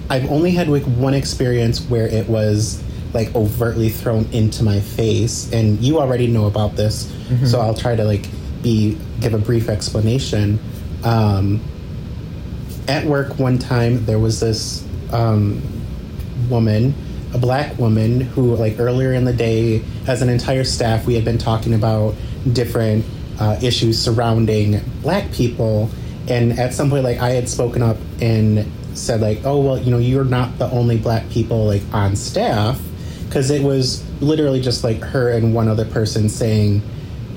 i've 0.08 0.30
only 0.30 0.52
had 0.52 0.68
like 0.68 0.84
one 0.84 1.12
experience 1.12 1.80
where 1.80 2.06
it 2.06 2.28
was 2.28 2.82
like 3.12 3.34
overtly 3.34 3.88
thrown 3.88 4.26
into 4.32 4.62
my 4.62 4.80
face. 4.80 5.52
And 5.52 5.80
you 5.80 6.00
already 6.00 6.26
know 6.26 6.46
about 6.46 6.76
this 6.76 7.06
mm-hmm. 7.30 7.46
so 7.46 7.60
i'll 7.60 7.74
try 7.74 7.96
to 7.96 8.04
like 8.04 8.26
be 8.62 8.98
give 9.20 9.34
a 9.34 9.38
brief 9.38 9.68
explanation. 9.68 10.58
Um, 11.02 11.62
at 12.88 13.06
work 13.06 13.38
one 13.38 13.58
time 13.58 14.04
there 14.04 14.18
was 14.18 14.40
this 14.40 14.86
um, 15.12 15.62
woman 16.50 16.94
a 17.32 17.38
black 17.38 17.78
woman 17.78 18.20
who 18.20 18.54
like 18.56 18.78
earlier 18.78 19.12
in 19.12 19.24
the 19.24 19.32
day 19.32 19.82
as 20.08 20.20
an 20.20 20.28
entire 20.28 20.64
staff 20.64 21.06
we 21.06 21.14
had 21.14 21.24
been 21.24 21.38
talking 21.38 21.74
about 21.74 22.14
different 22.52 23.04
uh, 23.38 23.58
issues 23.62 23.98
surrounding 23.98 24.80
black 25.02 25.30
people. 25.32 25.88
And 26.28 26.58
at 26.58 26.74
some 26.74 26.90
point 26.90 27.04
like 27.04 27.18
i 27.18 27.30
had 27.30 27.48
spoken 27.48 27.82
up 27.82 27.96
and 28.20 28.70
said 28.94 29.20
like 29.20 29.40
oh 29.44 29.60
well 29.60 29.78
you 29.78 29.90
know 29.90 29.98
you're 29.98 30.24
not 30.24 30.58
the 30.58 30.70
only 30.70 30.98
black 30.98 31.28
people 31.30 31.64
like 31.64 31.82
on 31.92 32.16
staff 32.16 32.80
because 33.30 33.52
it 33.52 33.62
was 33.62 34.02
literally 34.20 34.60
just 34.60 34.82
like 34.82 35.00
her 35.04 35.30
and 35.30 35.54
one 35.54 35.68
other 35.68 35.84
person 35.84 36.28
saying 36.28 36.82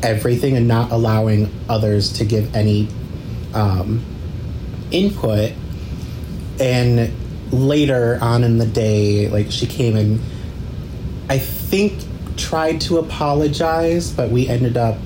everything 0.01 0.57
and 0.57 0.67
not 0.67 0.91
allowing 0.91 1.53
others 1.69 2.12
to 2.13 2.25
give 2.25 2.55
any 2.55 2.88
um, 3.53 4.03
input. 4.89 5.51
And 6.59 7.13
later 7.53 8.17
on 8.23 8.43
in 8.43 8.57
the 8.57 8.65
day, 8.65 9.27
like 9.27 9.51
she 9.51 9.67
came 9.67 9.95
and 9.95 10.19
I 11.29 11.38
think 11.38 12.03
tried 12.38 12.81
to 12.81 12.97
apologize, 12.97 14.12
but 14.12 14.31
we 14.31 14.47
ended 14.47 14.77
up 14.77 14.97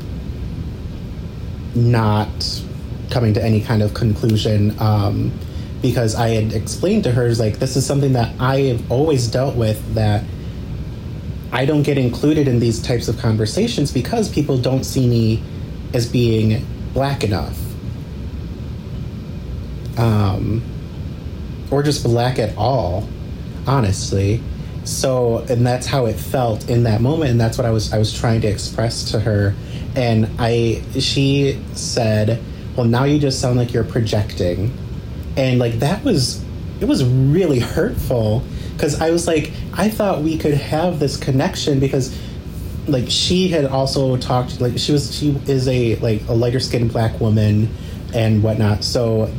not 1.75 2.63
coming 3.11 3.33
to 3.33 3.43
any 3.43 3.59
kind 3.59 3.83
of 3.83 3.93
conclusion 3.93 4.73
um, 4.79 5.37
because 5.81 6.15
I 6.15 6.29
had 6.29 6.53
explained 6.53 7.03
to 7.03 7.11
her 7.11 7.29
like 7.35 7.59
this 7.59 7.75
is 7.75 7.85
something 7.85 8.13
that 8.13 8.33
I 8.39 8.61
have 8.61 8.89
always 8.89 9.27
dealt 9.27 9.57
with 9.57 9.95
that 9.95 10.23
I 11.51 11.65
don't 11.65 11.83
get 11.83 11.97
included 11.97 12.47
in 12.47 12.59
these 12.59 12.81
types 12.81 13.07
of 13.07 13.17
conversations 13.19 13.91
because 13.91 14.29
people 14.29 14.57
don't 14.57 14.83
see 14.83 15.07
me 15.07 15.43
as 15.93 16.05
being 16.05 16.65
black 16.93 17.23
enough. 17.23 17.57
Um, 19.97 20.61
or 21.71 21.83
just 21.83 22.03
black 22.03 22.37
at 22.39 22.55
all, 22.57 23.07
honestly. 23.65 24.41
So, 24.83 25.39
and 25.49 25.65
that's 25.65 25.85
how 25.85 26.05
it 26.05 26.15
felt 26.15 26.69
in 26.69 26.83
that 26.83 27.01
moment, 27.01 27.31
and 27.31 27.39
that's 27.39 27.57
what 27.57 27.65
I 27.65 27.71
was 27.71 27.91
I 27.91 27.97
was 27.97 28.13
trying 28.13 28.41
to 28.41 28.47
express 28.47 29.11
to 29.11 29.19
her. 29.19 29.53
And 29.95 30.29
I, 30.39 30.81
she 30.99 31.59
said, 31.73 32.41
"Well, 32.75 32.85
now 32.85 33.03
you 33.03 33.19
just 33.19 33.41
sound 33.41 33.57
like 33.57 33.73
you're 33.73 33.83
projecting," 33.83 34.71
and 35.35 35.59
like 35.59 35.79
that 35.79 36.03
was, 36.05 36.41
it 36.79 36.85
was 36.85 37.03
really 37.03 37.59
hurtful 37.59 38.43
because 38.77 39.01
I 39.01 39.09
was 39.09 39.25
like, 39.25 39.51
I 39.73 39.89
thought 39.89 40.21
we 40.21 40.37
could 40.37 40.53
have 40.53 40.99
this 40.99 41.17
connection 41.17 41.79
because 41.79 42.15
like 42.87 43.05
she 43.09 43.47
had 43.47 43.65
also 43.65 44.15
talked 44.17 44.61
like 44.61 44.77
she 44.77 44.91
was 44.91 45.13
she 45.13 45.31
is 45.47 45.67
a 45.67 45.95
like 45.97 46.21
a 46.27 46.33
lighter 46.33 46.59
skinned 46.59 46.91
black 46.91 47.19
woman 47.19 47.69
and 48.13 48.41
whatnot 48.41 48.81
so 48.81 49.29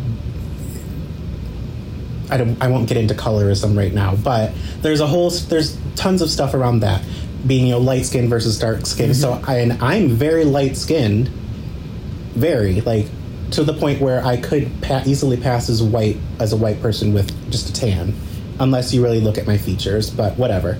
I 2.31 2.37
don't 2.37 2.63
I 2.63 2.69
won't 2.69 2.89
get 2.89 2.99
into 2.99 3.15
colorism 3.15 3.75
right 3.75 3.95
now 3.95 4.17
but 4.17 4.53
there's 4.83 5.01
a 5.01 5.07
whole 5.07 5.31
there's 5.31 5.79
tons 5.97 6.21
of 6.21 6.29
stuff 6.29 6.53
around 6.53 6.81
that 6.81 7.03
being 7.47 7.69
you 7.69 7.73
know 7.73 7.79
light 7.79 8.05
skin 8.05 8.29
versus 8.29 8.59
dark 8.59 8.85
skin 8.85 9.15
so 9.15 9.33
mm-hmm. 9.33 9.51
I, 9.51 9.55
and 9.61 9.83
I'm 9.83 10.11
very 10.11 10.45
light 10.45 10.77
skinned 10.77 11.29
very 11.29 12.83
like 12.83 13.07
to 13.53 13.65
the 13.65 13.73
point 13.73 14.03
where 14.03 14.23
I 14.23 14.37
could 14.37 14.71
pa- 14.83 15.05
easily 15.07 15.39
pass 15.39 15.71
as 15.71 15.83
white 15.83 16.19
as 16.39 16.53
a 16.53 16.57
white 16.59 16.83
person 16.83 17.15
with 17.15 17.51
just 17.51 17.71
a 17.71 17.73
tan 17.73 18.15
unless 18.61 18.93
you 18.93 19.03
really 19.03 19.21
look 19.21 19.39
at 19.39 19.47
my 19.47 19.57
features 19.59 20.11
but 20.11 20.37
whatever. 20.37 20.79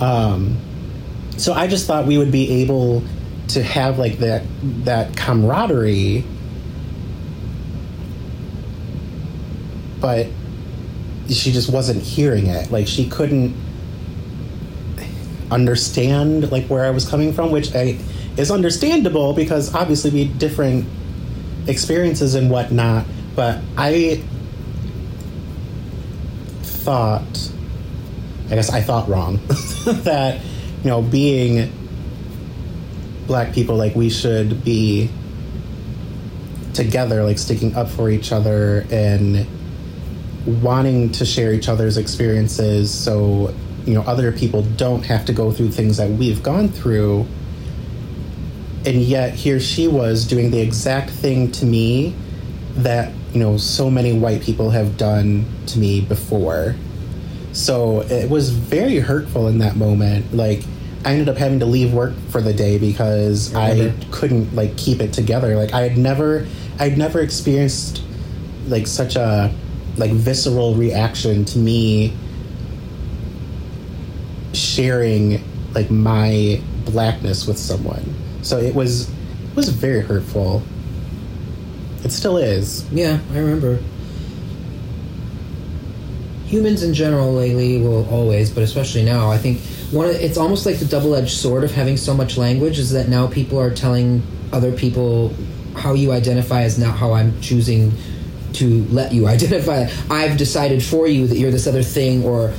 Um, 0.00 0.56
so 1.36 1.52
I 1.52 1.66
just 1.66 1.86
thought 1.86 2.06
we 2.06 2.16
would 2.18 2.32
be 2.32 2.62
able 2.62 3.02
to 3.48 3.62
have 3.62 3.98
like 3.98 4.18
that 4.18 4.42
that 4.84 5.16
camaraderie 5.16 6.24
but 10.00 10.26
she 11.28 11.50
just 11.52 11.70
wasn't 11.72 12.02
hearing 12.02 12.46
it. 12.46 12.70
Like 12.70 12.86
she 12.86 13.08
couldn't 13.08 13.54
understand 15.50 16.50
like 16.50 16.66
where 16.66 16.84
I 16.84 16.90
was 16.90 17.08
coming 17.08 17.32
from 17.32 17.50
which 17.50 17.74
I, 17.74 17.98
is 18.36 18.50
understandable 18.50 19.32
because 19.34 19.74
obviously 19.74 20.10
we 20.10 20.24
had 20.24 20.38
different 20.38 20.86
experiences 21.66 22.34
and 22.34 22.50
whatnot 22.50 23.06
but 23.36 23.60
I 23.76 24.22
thought 26.84 27.50
I 28.50 28.56
guess 28.56 28.70
I 28.70 28.82
thought 28.82 29.08
wrong 29.08 29.36
that 30.04 30.40
you 30.82 30.90
know 30.90 31.00
being 31.00 31.72
black 33.26 33.54
people 33.54 33.76
like 33.76 33.94
we 33.94 34.10
should 34.10 34.64
be 34.64 35.10
together 36.74 37.24
like 37.24 37.38
sticking 37.38 37.74
up 37.74 37.88
for 37.88 38.10
each 38.10 38.32
other 38.32 38.84
and 38.90 39.46
wanting 40.62 41.10
to 41.12 41.24
share 41.24 41.54
each 41.54 41.68
other's 41.68 41.96
experiences 41.96 42.92
so 42.92 43.54
you 43.86 43.94
know 43.94 44.02
other 44.02 44.30
people 44.32 44.62
don't 44.62 45.04
have 45.04 45.24
to 45.24 45.32
go 45.32 45.52
through 45.52 45.70
things 45.70 45.96
that 45.96 46.10
we've 46.10 46.42
gone 46.42 46.68
through. 46.68 47.26
And 48.86 49.00
yet 49.00 49.32
here 49.32 49.60
she 49.60 49.88
was 49.88 50.26
doing 50.26 50.50
the 50.50 50.60
exact 50.60 51.08
thing 51.08 51.50
to 51.52 51.64
me 51.64 52.14
that 52.76 53.12
you 53.34 53.40
know 53.40 53.56
so 53.56 53.90
many 53.90 54.12
white 54.12 54.42
people 54.42 54.70
have 54.70 54.96
done 54.96 55.44
to 55.66 55.78
me 55.78 56.00
before. 56.00 56.76
So 57.52 58.00
it 58.02 58.30
was 58.30 58.50
very 58.50 58.98
hurtful 58.98 59.48
in 59.48 59.58
that 59.58 59.76
moment. 59.76 60.32
Like 60.32 60.62
i 61.04 61.12
ended 61.12 61.28
up 61.28 61.36
having 61.36 61.60
to 61.60 61.66
leave 61.66 61.92
work 61.92 62.14
for 62.30 62.40
the 62.40 62.54
day 62.54 62.78
because 62.78 63.54
I 63.54 63.72
i 63.72 63.94
couldn't 64.10 64.54
like 64.54 64.76
keep 64.76 65.00
it 65.00 65.12
together. 65.12 65.56
Like 65.56 65.74
i 65.74 65.82
had 65.82 65.98
never 65.98 66.46
i'd 66.78 66.96
never 66.96 67.20
experienced 67.20 68.02
like 68.68 68.86
such 68.86 69.16
a 69.16 69.52
like 69.96 70.12
visceral 70.12 70.74
reaction 70.74 71.44
to 71.44 71.58
me 71.58 72.16
sharing 74.52 75.42
like 75.74 75.90
my 75.90 76.60
blackness 76.84 77.46
with 77.46 77.58
someone. 77.58 78.14
So 78.42 78.58
it 78.58 78.74
was 78.74 79.08
it 79.10 79.56
was 79.56 79.68
very 79.68 80.00
hurtful 80.00 80.62
it 82.04 82.12
still 82.12 82.36
is 82.36 82.90
Yeah, 82.92 83.18
I 83.32 83.38
remember. 83.38 83.80
Humans 86.46 86.82
in 86.82 86.94
general 86.94 87.32
lately, 87.32 87.80
will 87.80 88.08
always, 88.10 88.50
but 88.50 88.62
especially 88.62 89.04
now, 89.04 89.30
I 89.30 89.38
think 89.38 89.60
one. 89.90 90.10
It's 90.10 90.36
almost 90.36 90.66
like 90.66 90.78
the 90.78 90.84
double-edged 90.84 91.30
sword 91.30 91.64
of 91.64 91.72
having 91.72 91.96
so 91.96 92.14
much 92.14 92.36
language 92.36 92.78
is 92.78 92.90
that 92.90 93.08
now 93.08 93.26
people 93.26 93.58
are 93.58 93.74
telling 93.74 94.22
other 94.52 94.70
people 94.72 95.34
how 95.74 95.94
you 95.94 96.12
identify 96.12 96.62
is 96.62 96.78
not 96.78 96.96
how 96.96 97.12
I'm 97.12 97.40
choosing 97.40 97.92
to 98.54 98.84
let 98.84 99.12
you 99.12 99.26
identify. 99.34 99.88
I've 100.10 100.36
decided 100.36 100.82
for 100.82 101.08
you 101.08 101.26
that 101.26 101.36
you're 101.36 101.50
this 101.50 101.66
other 101.66 101.82
thing, 101.82 102.24
or 102.24 102.52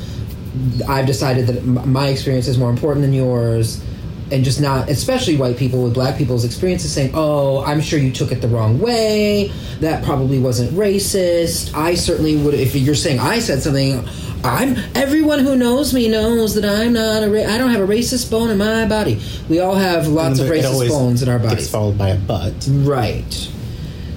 I've 0.88 1.06
decided 1.06 1.48
that 1.48 1.66
my 1.66 2.08
experience 2.08 2.48
is 2.48 2.58
more 2.58 2.70
important 2.70 3.04
than 3.04 3.14
yours. 3.14 3.84
And 4.32 4.44
just 4.44 4.60
not, 4.60 4.90
especially 4.90 5.38
white 5.38 5.56
people 5.56 5.84
with 5.84 5.94
black 5.94 6.18
people's 6.18 6.46
experiences, 6.46 6.92
saying, 6.92 7.12
"Oh, 7.14 7.64
I'm 7.64 7.80
sure 7.80 8.00
you 8.00 8.12
took 8.12 8.32
it 8.32 8.42
the 8.42 8.48
wrong 8.48 8.80
way. 8.80 9.52
That 9.82 10.04
probably 10.04 10.40
wasn't 10.40 10.72
racist. 10.72 11.76
I 11.76 11.94
certainly 11.94 12.36
would. 12.36 12.56
If 12.56 12.76
you're 12.76 12.96
saying 12.96 13.20
I 13.20 13.38
said 13.38 13.62
something, 13.62 14.04
I'm 14.44 14.78
everyone 14.96 15.40
who 15.40 15.56
knows 15.56 15.94
me 15.94 16.08
knows 16.08 16.56
that 16.56 16.66
I'm 16.66 16.94
not 16.94 17.24
a. 17.24 17.30
Ra- 17.30 17.52
I 17.54 17.58
don't 17.58 17.70
have 17.70 17.82
a 17.82 17.88
racist 17.88 18.32
bone 18.32 18.50
in 18.50 18.58
my 18.58 18.88
body. 18.88 19.20
We 19.50 19.60
all 19.60 19.76
have 19.76 20.08
lots 20.08 20.40
of 20.40 20.48
racist 20.48 20.90
bones 20.90 21.22
in 21.22 21.30
our 21.30 21.38
gets 21.38 21.50
bodies. 21.50 21.70
followed 21.70 21.98
by 21.98 22.10
a 22.10 22.18
butt 22.18 22.68
Right. 22.70 23.52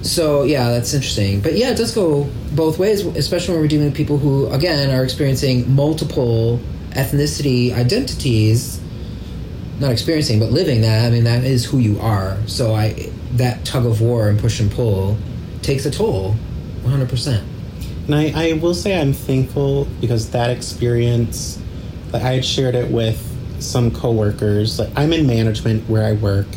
So 0.01 0.43
yeah, 0.43 0.69
that's 0.69 0.93
interesting. 0.93 1.41
But 1.41 1.55
yeah, 1.55 1.71
it 1.71 1.77
does 1.77 1.93
go 1.93 2.29
both 2.53 2.79
ways, 2.79 3.05
especially 3.05 3.53
when 3.53 3.61
we're 3.61 3.67
dealing 3.67 3.87
with 3.87 3.95
people 3.95 4.17
who, 4.17 4.47
again, 4.47 4.89
are 4.91 5.03
experiencing 5.03 5.73
multiple 5.73 6.59
ethnicity 6.91 7.73
identities. 7.73 8.78
Not 9.79 9.91
experiencing, 9.91 10.39
but 10.39 10.51
living 10.51 10.81
that. 10.81 11.05
I 11.05 11.09
mean, 11.09 11.23
that 11.23 11.43
is 11.43 11.63
who 11.65 11.77
you 11.77 11.99
are. 11.99 12.37
So 12.47 12.75
I, 12.75 13.09
that 13.33 13.63
tug 13.63 13.85
of 13.85 14.01
war 14.01 14.27
and 14.27 14.37
push 14.37 14.59
and 14.59 14.69
pull, 14.71 15.17
takes 15.61 15.85
a 15.85 15.91
toll, 15.91 16.33
one 16.81 16.91
hundred 16.91 17.09
percent. 17.09 17.47
And 18.05 18.15
I, 18.15 18.49
I 18.49 18.53
will 18.53 18.73
say 18.73 18.99
I'm 18.99 19.13
thankful 19.13 19.85
because 20.01 20.31
that 20.31 20.49
experience, 20.49 21.61
like 22.11 22.23
I 22.23 22.33
had 22.33 22.45
shared 22.45 22.75
it 22.75 22.91
with 22.91 23.25
some 23.61 23.91
coworkers. 23.91 24.79
Like 24.79 24.89
I'm 24.95 25.13
in 25.13 25.27
management 25.27 25.87
where 25.87 26.05
I 26.05 26.13
work, 26.13 26.47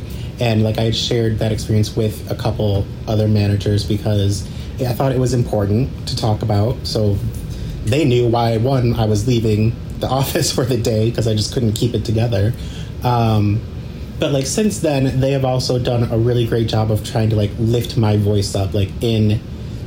and 0.40 0.64
like 0.64 0.78
I 0.78 0.84
had 0.84 0.96
shared 0.96 1.38
that 1.38 1.52
experience 1.52 1.94
with 1.94 2.30
a 2.30 2.34
couple 2.34 2.86
other 3.06 3.28
managers 3.28 3.84
because 3.84 4.48
I 4.80 4.92
thought 4.94 5.12
it 5.12 5.18
was 5.18 5.34
important 5.34 6.08
to 6.08 6.16
talk 6.16 6.42
about. 6.42 6.86
So 6.86 7.16
they 7.84 8.04
knew 8.04 8.28
why 8.28 8.56
one 8.56 8.94
I 8.94 9.06
was 9.06 9.26
leaving 9.28 9.76
the 9.98 10.08
office 10.10 10.52
for 10.52 10.64
the 10.64 10.76
day 10.76 11.10
because 11.10 11.28
I 11.28 11.34
just 11.34 11.52
couldn't 11.52 11.74
keep 11.74 11.94
it 11.94 12.04
together. 12.04 12.52
Um, 13.04 13.60
but 14.18 14.32
like 14.32 14.46
since 14.46 14.78
then, 14.78 15.20
they 15.20 15.32
have 15.32 15.44
also 15.44 15.78
done 15.78 16.04
a 16.04 16.16
really 16.16 16.46
great 16.46 16.68
job 16.68 16.90
of 16.90 17.04
trying 17.04 17.30
to 17.30 17.36
like 17.36 17.50
lift 17.58 17.96
my 17.96 18.16
voice 18.16 18.54
up, 18.54 18.72
like 18.72 18.90
in 19.00 19.40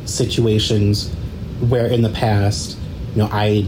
situations 0.05 1.13
where 1.69 1.87
in 1.87 2.01
the 2.01 2.09
past, 2.09 2.77
you 3.13 3.21
know, 3.21 3.29
I 3.31 3.65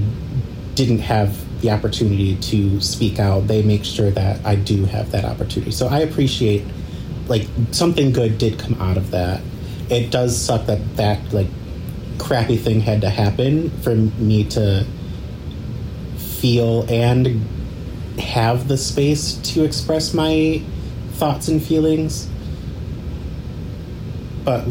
didn't 0.76 1.00
have 1.00 1.62
the 1.62 1.72
opportunity 1.72 2.36
to 2.36 2.82
speak 2.82 3.20
out. 3.20 3.48
They 3.48 3.64
make 3.64 3.84
sure 3.84 4.12
that 4.12 4.46
I 4.46 4.56
do 4.56 4.86
have 4.86 5.12
that 5.12 5.26
opportunity. 5.26 5.72
So 5.72 5.88
I 5.88 6.00
appreciate 6.00 6.64
like 7.28 7.48
something 7.72 8.12
good 8.12 8.38
did 8.38 8.60
come 8.60 8.80
out 8.82 8.98
of 8.98 9.12
that. 9.12 9.42
It 9.90 10.12
does 10.12 10.40
suck 10.40 10.66
that 10.66 10.98
that 10.98 11.34
like 11.34 11.48
crappy 12.20 12.58
thing 12.58 12.82
had 12.82 13.02
to 13.02 13.10
happen 13.10 13.70
for 13.82 13.96
me 13.96 14.44
to 14.50 14.86
feel 16.18 16.86
and 16.90 17.48
have 18.20 18.68
the 18.68 18.78
space 18.78 19.36
to 19.54 19.64
express 19.64 20.14
my 20.14 20.62
thoughts 21.14 21.48
and 21.48 21.62
feelings. 21.62 22.30
But 24.44 24.68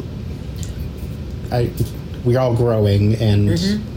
I 1.52 1.70
we're 2.24 2.40
all 2.40 2.54
growing 2.54 3.14
and 3.16 3.48
mm-hmm. 3.50 3.96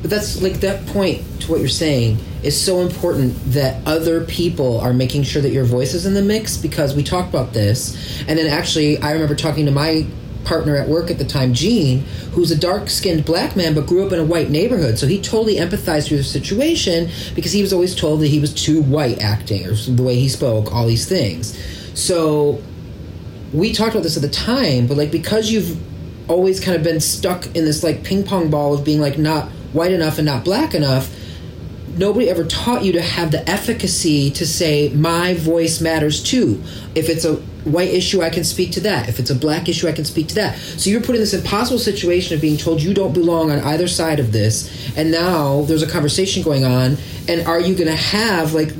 But 0.00 0.10
that's 0.10 0.40
like 0.40 0.60
that 0.60 0.86
point 0.86 1.24
to 1.40 1.50
what 1.50 1.60
you're 1.60 1.68
saying 1.68 2.18
is 2.42 2.58
so 2.60 2.80
important 2.80 3.34
that 3.52 3.84
other 3.86 4.24
people 4.24 4.80
are 4.80 4.92
making 4.92 5.24
sure 5.24 5.42
that 5.42 5.50
your 5.50 5.64
voice 5.64 5.92
is 5.92 6.06
in 6.06 6.14
the 6.14 6.22
mix 6.22 6.56
because 6.56 6.94
we 6.94 7.02
talked 7.02 7.28
about 7.28 7.52
this. 7.52 8.22
And 8.28 8.38
then 8.38 8.46
actually, 8.46 8.98
I 8.98 9.12
remember 9.12 9.34
talking 9.34 9.66
to 9.66 9.72
my 9.72 10.06
partner 10.44 10.76
at 10.76 10.88
work 10.88 11.10
at 11.10 11.18
the 11.18 11.24
time, 11.24 11.52
Gene, 11.52 12.00
who's 12.32 12.50
a 12.50 12.58
dark 12.58 12.88
skinned 12.90 13.24
black 13.24 13.56
man 13.56 13.74
but 13.74 13.86
grew 13.86 14.06
up 14.06 14.12
in 14.12 14.18
a 14.18 14.24
white 14.24 14.50
neighborhood. 14.50 14.98
So 14.98 15.06
he 15.06 15.20
totally 15.20 15.56
empathized 15.56 16.10
with 16.10 16.20
the 16.20 16.24
situation 16.24 17.10
because 17.34 17.52
he 17.52 17.62
was 17.62 17.72
always 17.72 17.94
told 17.94 18.20
that 18.20 18.28
he 18.28 18.40
was 18.40 18.52
too 18.54 18.82
white 18.82 19.20
acting 19.20 19.66
or 19.66 19.74
the 19.74 20.02
way 20.02 20.14
he 20.16 20.28
spoke, 20.28 20.72
all 20.72 20.86
these 20.86 21.06
things. 21.06 21.58
So 21.98 22.62
we 23.52 23.72
talked 23.72 23.92
about 23.92 24.02
this 24.02 24.16
at 24.16 24.22
the 24.22 24.28
time, 24.28 24.86
but 24.86 24.96
like 24.96 25.10
because 25.10 25.50
you've 25.50 25.78
always 26.30 26.60
kind 26.60 26.76
of 26.76 26.82
been 26.82 27.00
stuck 27.00 27.46
in 27.56 27.64
this 27.64 27.82
like 27.82 28.04
ping 28.04 28.24
pong 28.24 28.50
ball 28.50 28.74
of 28.74 28.84
being 28.84 29.00
like 29.00 29.18
not 29.18 29.48
white 29.72 29.92
enough 29.92 30.18
and 30.18 30.26
not 30.26 30.44
black 30.44 30.74
enough, 30.74 31.14
nobody 31.98 32.30
ever 32.30 32.44
taught 32.44 32.84
you 32.84 32.92
to 32.92 33.02
have 33.02 33.30
the 33.30 33.48
efficacy 33.48 34.30
to 34.30 34.46
say 34.46 34.88
my 34.90 35.34
voice 35.34 35.80
matters 35.80 36.22
too. 36.22 36.62
If 36.94 37.08
it's 37.08 37.24
a 37.24 37.36
white 37.64 37.90
issue, 37.90 38.22
I 38.22 38.30
can 38.30 38.44
speak 38.44 38.72
to 38.72 38.80
that. 38.80 39.08
If 39.08 39.18
it's 39.18 39.30
a 39.30 39.34
black 39.34 39.68
issue, 39.68 39.88
I 39.88 39.92
can 39.92 40.04
speak 40.04 40.28
to 40.28 40.34
that. 40.36 40.58
So 40.58 40.90
you're 40.90 41.00
put 41.00 41.14
in 41.14 41.20
this 41.20 41.34
impossible 41.34 41.78
situation 41.78 42.34
of 42.34 42.40
being 42.40 42.56
told 42.56 42.80
you 42.80 42.94
don't 42.94 43.12
belong 43.12 43.50
on 43.50 43.58
either 43.60 43.88
side 43.88 44.20
of 44.20 44.32
this, 44.32 44.96
and 44.96 45.10
now 45.10 45.62
there's 45.62 45.82
a 45.82 45.90
conversation 45.90 46.42
going 46.42 46.64
on, 46.64 46.96
and 47.28 47.46
are 47.46 47.60
you 47.60 47.74
going 47.74 47.88
to 47.88 47.96
have 47.96 48.54
like 48.54 48.72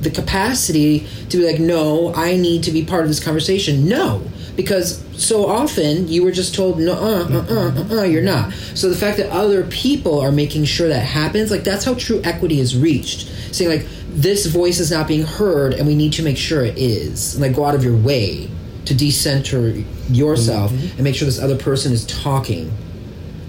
the 0.00 0.10
capacity 0.10 1.06
to 1.28 1.36
be 1.36 1.46
like, 1.46 1.60
no, 1.60 2.12
I 2.14 2.36
need 2.36 2.64
to 2.64 2.70
be 2.70 2.84
part 2.84 3.02
of 3.02 3.08
this 3.08 3.22
conversation? 3.22 3.88
No, 3.88 4.22
because 4.60 5.02
so 5.16 5.46
often 5.46 6.06
you 6.08 6.22
were 6.22 6.30
just 6.30 6.54
told, 6.54 6.78
no, 6.78 6.92
uh, 6.92 7.26
uh, 7.30 7.94
uh, 7.94 8.00
uh, 8.00 8.02
you're 8.02 8.22
not. 8.22 8.52
So 8.74 8.90
the 8.90 8.96
fact 8.96 9.16
that 9.16 9.30
other 9.30 9.64
people 9.68 10.20
are 10.20 10.32
making 10.32 10.64
sure 10.66 10.88
that 10.88 11.00
happens, 11.00 11.50
like 11.50 11.64
that's 11.64 11.84
how 11.84 11.94
true 11.94 12.20
equity 12.24 12.60
is 12.60 12.76
reached. 12.76 13.28
Saying 13.54 13.70
like 13.70 13.86
this 14.10 14.46
voice 14.46 14.78
is 14.78 14.90
not 14.90 15.08
being 15.08 15.22
heard, 15.22 15.72
and 15.74 15.86
we 15.86 15.94
need 15.94 16.12
to 16.14 16.22
make 16.22 16.36
sure 16.36 16.62
it 16.64 16.76
is. 16.76 17.34
And, 17.34 17.42
like 17.42 17.54
go 17.56 17.64
out 17.64 17.74
of 17.74 17.82
your 17.82 17.96
way 17.96 18.50
to 18.84 18.94
decenter 18.94 19.70
yourself 20.08 20.72
Mm-hmm. 20.72 20.96
and 20.96 21.02
make 21.04 21.14
sure 21.14 21.26
this 21.26 21.40
other 21.40 21.56
person 21.56 21.92
is 21.92 22.04
talking, 22.06 22.70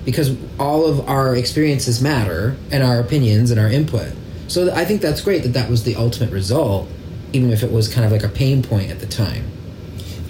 because 0.05 0.35
all 0.59 0.85
of 0.85 1.07
our 1.09 1.35
experiences 1.35 2.01
matter 2.01 2.55
and 2.71 2.83
our 2.83 2.99
opinions 2.99 3.51
and 3.51 3.59
our 3.59 3.67
input. 3.69 4.09
So 4.47 4.65
th- 4.65 4.75
I 4.77 4.85
think 4.85 5.01
that's 5.01 5.21
great 5.21 5.43
that 5.43 5.53
that 5.53 5.69
was 5.69 5.83
the 5.83 5.95
ultimate 5.95 6.31
result, 6.31 6.87
even 7.33 7.51
if 7.51 7.63
it 7.63 7.71
was 7.71 7.93
kind 7.93 8.05
of 8.05 8.11
like 8.11 8.23
a 8.23 8.29
pain 8.29 8.61
point 8.63 8.89
at 8.91 8.99
the 8.99 9.07
time. 9.07 9.43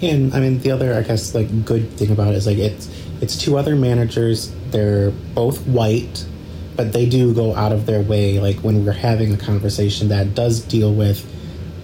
And 0.02 0.34
I 0.34 0.40
mean, 0.40 0.58
the 0.58 0.72
other, 0.72 0.94
I 0.94 1.02
guess, 1.02 1.34
like 1.34 1.64
good 1.64 1.88
thing 1.92 2.10
about 2.10 2.28
it 2.28 2.36
is 2.36 2.46
like 2.46 2.58
it's 2.58 2.88
it's 3.20 3.36
two 3.38 3.56
other 3.56 3.76
managers. 3.76 4.52
They're 4.70 5.10
both 5.10 5.64
white, 5.66 6.26
but 6.74 6.92
they 6.92 7.08
do 7.08 7.32
go 7.32 7.54
out 7.54 7.70
of 7.70 7.86
their 7.86 8.02
way. 8.02 8.40
Like 8.40 8.56
when 8.58 8.84
we're 8.84 8.92
having 8.92 9.32
a 9.32 9.36
conversation 9.36 10.08
that 10.08 10.34
does 10.34 10.60
deal 10.60 10.92
with 10.92 11.24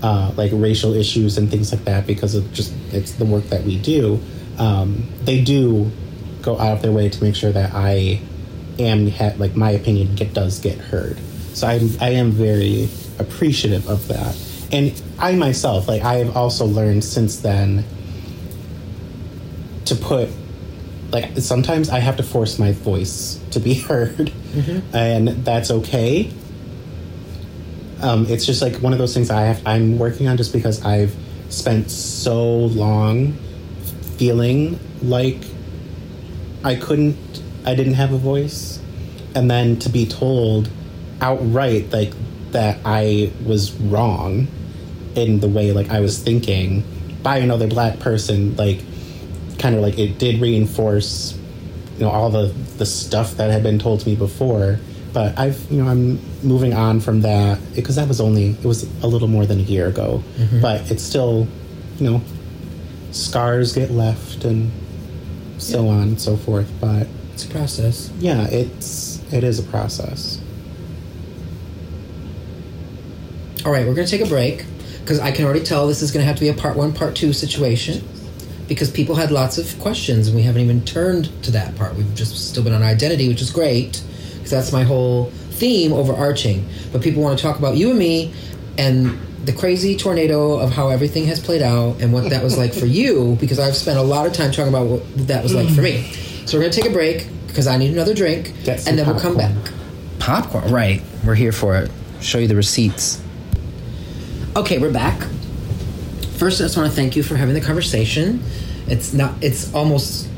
uh, 0.03 0.33
like 0.37 0.51
racial 0.53 0.95
issues 0.95 1.39
and 1.39 1.49
things 1.49 1.73
like 1.73 1.85
that, 1.85 2.09
because 2.09 2.35
of 2.35 2.53
just 2.53 2.75
it's 2.93 3.13
the 3.13 3.25
work 3.25 3.45
that 3.45 3.63
we 3.63 3.79
do. 3.79 4.21
Um, 4.59 5.07
they 5.23 5.45
do 5.45 5.89
go 6.43 6.59
out 6.59 6.73
of 6.73 6.83
their 6.83 6.93
way 6.93 7.09
to 7.09 7.23
make 7.23 7.37
sure 7.37 7.53
that 7.53 7.73
I 7.73 8.21
am 8.81 9.09
ha- 9.09 9.35
like 9.39 9.55
my 9.55 9.71
opinion 9.71 10.17
get 10.17 10.35
does 10.35 10.59
get 10.59 10.79
heard. 10.79 11.19
So 11.55 11.69
I'm 11.69 11.91
I 12.01 12.11
am 12.11 12.33
very 12.33 12.89
appreciative 13.21 13.89
of 13.89 14.09
that. 14.09 14.37
And 14.73 15.01
I 15.21 15.37
myself, 15.37 15.87
like 15.87 16.03
I 16.03 16.15
have 16.15 16.37
also 16.37 16.67
learned 16.67 17.05
since 17.05 17.39
then 17.39 17.85
to 19.89 19.97
put 19.97 20.29
like 21.11 21.39
sometimes 21.39 21.89
I 21.89 22.01
have 22.01 22.17
to 22.19 22.23
force 22.23 22.59
my 22.59 22.73
voice 22.73 23.41
to 23.53 23.61
be 23.61 23.75
heard, 23.89 24.33
and 24.93 25.29
that's 25.45 25.71
okay. 25.71 26.31
Um, 28.01 28.27
it's 28.27 28.47
just 28.47 28.63
like 28.63 28.77
one 28.77 28.93
of 28.93 28.99
those 28.99 29.15
things 29.15 29.31
I 29.31 29.43
have. 29.43 29.67
I'm 29.67 29.99
working 29.99 30.29
on 30.29 30.37
just 30.37 30.53
because 30.53 30.85
I've 30.85 31.17
spent 31.49 31.91
so 31.91 32.47
long 32.47 33.33
feeling 34.19 34.79
like 35.03 35.43
I 36.63 36.77
couldn't, 36.77 37.43
I 37.65 37.75
didn't 37.75 37.95
have 37.95 38.13
a 38.13 38.19
voice, 38.19 38.81
and 39.35 39.51
then 39.51 39.79
to 39.81 39.89
be 39.89 40.07
told 40.07 40.69
outright 41.21 41.93
like 41.93 42.13
that 42.53 42.79
I 42.85 43.33
was 43.45 43.73
wrong 43.73 44.47
in 45.15 45.41
the 45.41 45.49
way 45.49 45.73
like 45.73 45.91
I 45.91 46.01
was 46.01 46.19
thinking 46.19 46.85
by 47.23 47.39
another 47.39 47.67
black 47.67 47.99
person, 47.99 48.55
like 48.57 48.81
kind 49.59 49.75
of 49.75 49.83
like 49.83 49.99
it 49.99 50.19
did 50.19 50.41
reinforce, 50.41 51.37
you 51.97 52.05
know, 52.05 52.11
all 52.11 52.31
the 52.31 52.47
the 52.79 52.87
stuff 52.87 53.37
that 53.37 53.51
had 53.51 53.63
been 53.63 53.79
told 53.79 54.01
to 54.01 54.09
me 54.09 54.15
before. 54.17 54.79
But 55.13 55.39
I've, 55.39 55.59
you 55.71 55.83
know, 55.83 55.91
I'm 55.91 56.21
moving 56.43 56.75
on 56.75 57.01
from 57.01 57.23
that 57.23 57.59
because 57.75 57.97
that 57.97 58.07
was 58.07 58.21
only 58.21 58.51
it 58.51 58.65
was 58.65 58.85
a 59.03 59.07
little 59.07 59.29
more 59.29 59.47
than 59.47 59.59
a 59.59 59.63
year 59.63 59.89
ago, 59.89 60.23
mm-hmm. 60.37 60.61
but 60.61 60.91
it's 60.91 61.03
still, 61.03 61.49
you 61.99 62.11
know, 62.11 62.23
scars 63.11 63.73
get 63.73 63.91
left 63.91 64.45
and 64.45 64.71
so 65.57 65.89
on 65.89 66.03
and 66.03 66.21
so 66.21 66.37
forth. 66.37 66.71
But 66.81 67.09
It's 67.33 67.45
a 67.45 67.49
process. 67.49 68.11
yeah, 68.19 68.47
it's 68.49 69.21
it 69.33 69.45
is 69.45 69.59
a 69.59 69.65
process. 69.65 70.41
All 73.65 73.73
right, 73.73 73.87
we're 73.87 73.95
going 73.95 74.07
to 74.07 74.11
take 74.11 74.25
a 74.25 74.29
break 74.31 74.65
because 75.01 75.19
I 75.19 75.33
can 75.33 75.45
already 75.45 75.65
tell 75.65 75.89
this 75.89 76.01
is 76.01 76.13
going 76.13 76.23
to 76.23 76.27
have 76.27 76.37
to 76.37 76.41
be 76.41 76.49
a 76.49 76.55
part 76.55 76.77
one, 76.77 76.93
part 76.93 77.17
two 77.17 77.33
situation 77.33 78.07
because 78.69 78.91
people 78.91 79.15
had 79.15 79.31
lots 79.31 79.59
of 79.59 79.79
questions 79.81 80.29
and 80.29 80.37
we 80.37 80.43
haven't 80.43 80.63
even 80.63 80.85
turned 80.85 81.43
to 81.43 81.51
that 81.51 81.75
part. 81.77 81.97
We've 81.97 82.15
just 82.15 82.49
still 82.49 82.63
been 82.63 82.75
on 82.75 82.83
identity, 82.83 83.27
which 83.27 83.41
is 83.41 83.51
great 83.51 84.03
because 84.35 84.51
that's 84.51 84.73
my 84.73 84.85
whole 84.85 85.31
theme 85.53 85.93
overarching. 85.93 86.69
But 86.93 87.03
people 87.03 87.23
want 87.23 87.39
to 87.39 87.43
talk 87.43 87.59
about 87.59 87.77
you 87.77 87.91
and 87.91 87.99
me 87.99 88.33
and 88.77 89.19
the 89.45 89.53
crazy 89.53 89.97
tornado 89.97 90.59
of 90.59 90.71
how 90.71 90.91
everything 90.91 91.25
has 91.25 91.41
played 91.41 91.63
out 91.63 92.01
and 92.01 92.13
what 92.13 92.29
that 92.31 92.45
was 92.45 92.59
like 92.59 92.75
for 92.75 92.87
you 92.87 93.37
because 93.41 93.59
I've 93.59 93.75
spent 93.75 93.99
a 93.99 94.03
lot 94.03 94.27
of 94.27 94.35
time 94.35 94.53
talking 94.53 94.69
about 94.69 94.87
what 94.87 95.27
that 95.27 95.43
was 95.43 95.55
like 95.55 95.69
for 95.71 95.83
me. 95.83 96.03
So 96.45 96.59
we're 96.59 96.65
going 96.65 96.73
to 96.73 96.81
take 96.81 96.91
a 96.91 96.93
break 96.93 97.27
because 97.47 97.67
I 97.67 97.79
need 97.79 97.93
another 97.93 98.15
drink 98.15 98.53
Get 98.65 98.87
and 98.87 98.99
then 98.99 99.07
we'll 99.07 99.19
come 99.19 99.37
back. 99.37 99.55
Popcorn, 100.19 100.71
right. 100.71 101.03
We're 101.25 101.35
here 101.35 101.53
for 101.53 101.77
it. 101.77 101.91
Show 102.21 102.39
you 102.39 102.49
the 102.49 102.57
receipts. 102.57 103.23
Okay, 104.57 104.79
we're 104.79 104.93
back. 104.93 105.27
First, 106.39 106.61
I 106.61 106.65
just 106.65 106.77
want 106.77 106.89
to 106.89 106.95
thank 106.95 107.17
you 107.17 107.23
for 107.23 107.37
having 107.37 107.55
the 107.55 107.61
conversation. 107.61 108.43
It's 108.87 109.13
not. 109.13 109.35
It's 109.43 109.75
almost. 109.75 110.29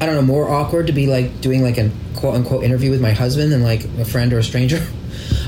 I 0.00 0.06
don't 0.06 0.14
know. 0.14 0.22
More 0.22 0.48
awkward 0.48 0.86
to 0.86 0.92
be 0.94 1.06
like 1.06 1.40
doing 1.42 1.62
like 1.62 1.76
a 1.76 1.90
quote 2.16 2.34
unquote 2.34 2.64
interview 2.64 2.90
with 2.90 3.02
my 3.02 3.12
husband 3.12 3.52
than 3.52 3.62
like 3.62 3.84
a 3.98 4.04
friend 4.04 4.32
or 4.32 4.38
a 4.38 4.42
stranger. 4.42 4.84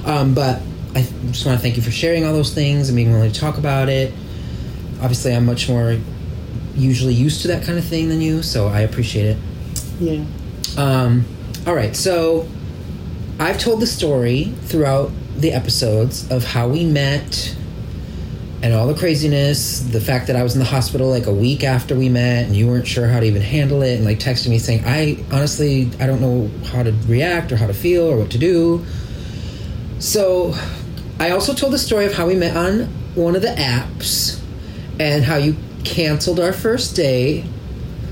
Um, 0.05 0.35
but 0.35 0.61
I 0.97 1.03
just 1.31 1.47
want 1.47 1.57
to 1.57 1.63
thank 1.63 1.77
you 1.77 1.83
for 1.83 1.93
sharing 1.93 2.25
all 2.25 2.33
those 2.33 2.53
things 2.53 2.89
and 2.89 2.97
being 2.97 3.13
willing 3.13 3.31
to 3.31 3.41
talk 3.41 3.57
about 3.57 3.89
it. 3.89 4.13
Obviously, 5.01 5.35
I'm 5.35 5.47
much 5.47 5.69
more 5.69 5.97
usually 6.75 7.15
used 7.15 7.43
to 7.43 7.49
that 7.49 7.65
kind 7.65 7.79
of 7.79 7.85
thing 7.85 8.09
than 8.09 8.21
you, 8.21 8.43
so 8.43 8.67
I 8.67 8.81
appreciate 8.81 9.27
it. 9.27 9.37
Yeah. 10.01 10.25
Um, 10.77 11.25
all 11.69 11.75
right, 11.75 11.95
so 11.95 12.49
I've 13.39 13.59
told 13.59 13.81
the 13.81 13.87
story 13.87 14.53
throughout 14.63 15.13
the 15.37 15.53
episodes 15.53 16.29
of 16.31 16.45
how 16.45 16.69
we 16.69 16.85
met 16.85 17.57
and 18.63 18.73
all 18.73 18.87
the 18.87 18.95
craziness, 18.95 19.81
the 19.81 20.01
fact 20.01 20.29
that 20.29 20.37
I 20.37 20.43
was 20.43 20.55
in 20.55 20.61
the 20.61 20.65
hospital 20.65 21.09
like 21.09 21.27
a 21.27 21.33
week 21.33 21.65
after 21.65 21.97
we 21.97 22.09
met 22.09 22.47
and 22.47 22.55
you 22.55 22.69
weren't 22.69 22.87
sure 22.87 23.09
how 23.09 23.21
to 23.21 23.27
even 23.27 23.43
handle 23.43 23.83
it 23.83 23.97
and 23.97 24.05
like 24.05 24.19
texting 24.19 24.49
me 24.49 24.59
saying, 24.59 24.85
I 24.85 25.23
honestly, 25.33 25.91
I 25.99 26.07
don't 26.07 26.21
know 26.21 26.51
how 26.67 26.83
to 26.83 26.93
react 27.07 27.51
or 27.51 27.57
how 27.57 27.67
to 27.67 27.75
feel 27.75 28.05
or 28.05 28.17
what 28.17 28.31
to 28.31 28.39
do. 28.39 28.85
So 29.99 30.55
I 31.19 31.31
also 31.31 31.55
told 31.55 31.73
the 31.73 31.79
story 31.79 32.07
of 32.07 32.15
how 32.15 32.27
we 32.27 32.37
met 32.37 32.57
on 32.57 32.85
one 33.15 33.35
of 33.35 33.43
the 33.43 33.49
apps 33.49 34.41
and 35.01 35.25
how 35.25 35.37
you 35.37 35.57
canceled 35.85 36.39
our 36.39 36.53
first 36.53 36.95
date 36.95 37.45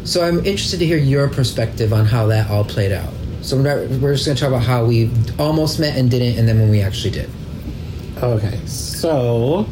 so 0.04 0.26
I'm 0.26 0.38
interested 0.38 0.78
to 0.78 0.86
hear 0.86 0.96
your 0.96 1.28
perspective 1.28 1.92
on 1.92 2.06
how 2.06 2.26
that 2.28 2.50
all 2.50 2.64
played 2.64 2.92
out. 2.92 3.12
So 3.42 3.56
we're, 3.56 4.14
just 4.14 4.26
going 4.26 4.36
to 4.36 4.40
talk 4.40 4.48
about 4.48 4.62
how 4.62 4.84
we 4.84 5.10
almost 5.38 5.78
met 5.78 5.96
and 5.96 6.10
didn't, 6.10 6.38
and 6.38 6.48
then 6.48 6.58
when 6.58 6.68
we 6.70 6.80
actually 6.80 7.12
did. 7.12 7.30
Okay, 8.22 8.58
so 8.66 9.66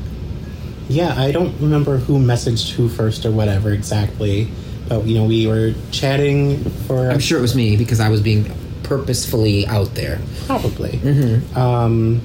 yeah, 0.88 1.14
I 1.16 1.32
don't 1.32 1.58
remember 1.60 1.98
who 1.98 2.18
messaged 2.18 2.70
who 2.70 2.88
first 2.88 3.26
or 3.26 3.30
whatever 3.30 3.72
exactly, 3.72 4.48
but 4.88 5.04
you 5.04 5.14
know 5.16 5.24
we 5.24 5.46
were 5.46 5.74
chatting 5.90 6.64
for 6.86 7.10
I'm 7.10 7.18
sure 7.18 7.38
it 7.38 7.42
was 7.42 7.54
me 7.54 7.76
because 7.76 8.00
I 8.00 8.08
was 8.08 8.22
being 8.22 8.50
purposefully 8.82 9.66
out 9.66 9.94
there. 9.94 10.18
probably. 10.46 10.92
Mm-hmm. 10.92 11.58
Um, 11.58 12.22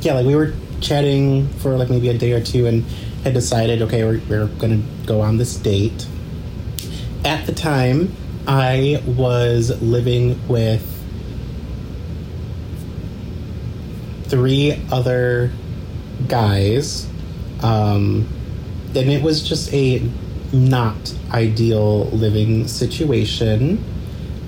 yeah, 0.00 0.14
like 0.14 0.26
we 0.26 0.36
were 0.36 0.54
chatting 0.80 1.48
for 1.48 1.76
like 1.76 1.90
maybe 1.90 2.08
a 2.08 2.16
day 2.16 2.32
or 2.32 2.40
two 2.40 2.66
and 2.66 2.84
had 3.24 3.34
decided, 3.34 3.82
okay, 3.82 4.04
we're, 4.04 4.20
we're 4.28 4.46
gonna 4.46 4.82
go 5.06 5.20
on 5.20 5.38
this 5.38 5.56
date. 5.56 6.06
At 7.24 7.46
the 7.46 7.52
time, 7.52 8.14
I 8.46 9.02
was 9.04 9.82
living 9.82 10.46
with 10.46 10.95
three 14.28 14.80
other 14.90 15.50
guys, 16.28 17.08
um, 17.62 18.26
and 18.94 19.10
it 19.10 19.22
was 19.22 19.46
just 19.46 19.72
a 19.72 20.02
not 20.52 21.14
ideal 21.32 22.06
living 22.06 22.66
situation. 22.68 23.82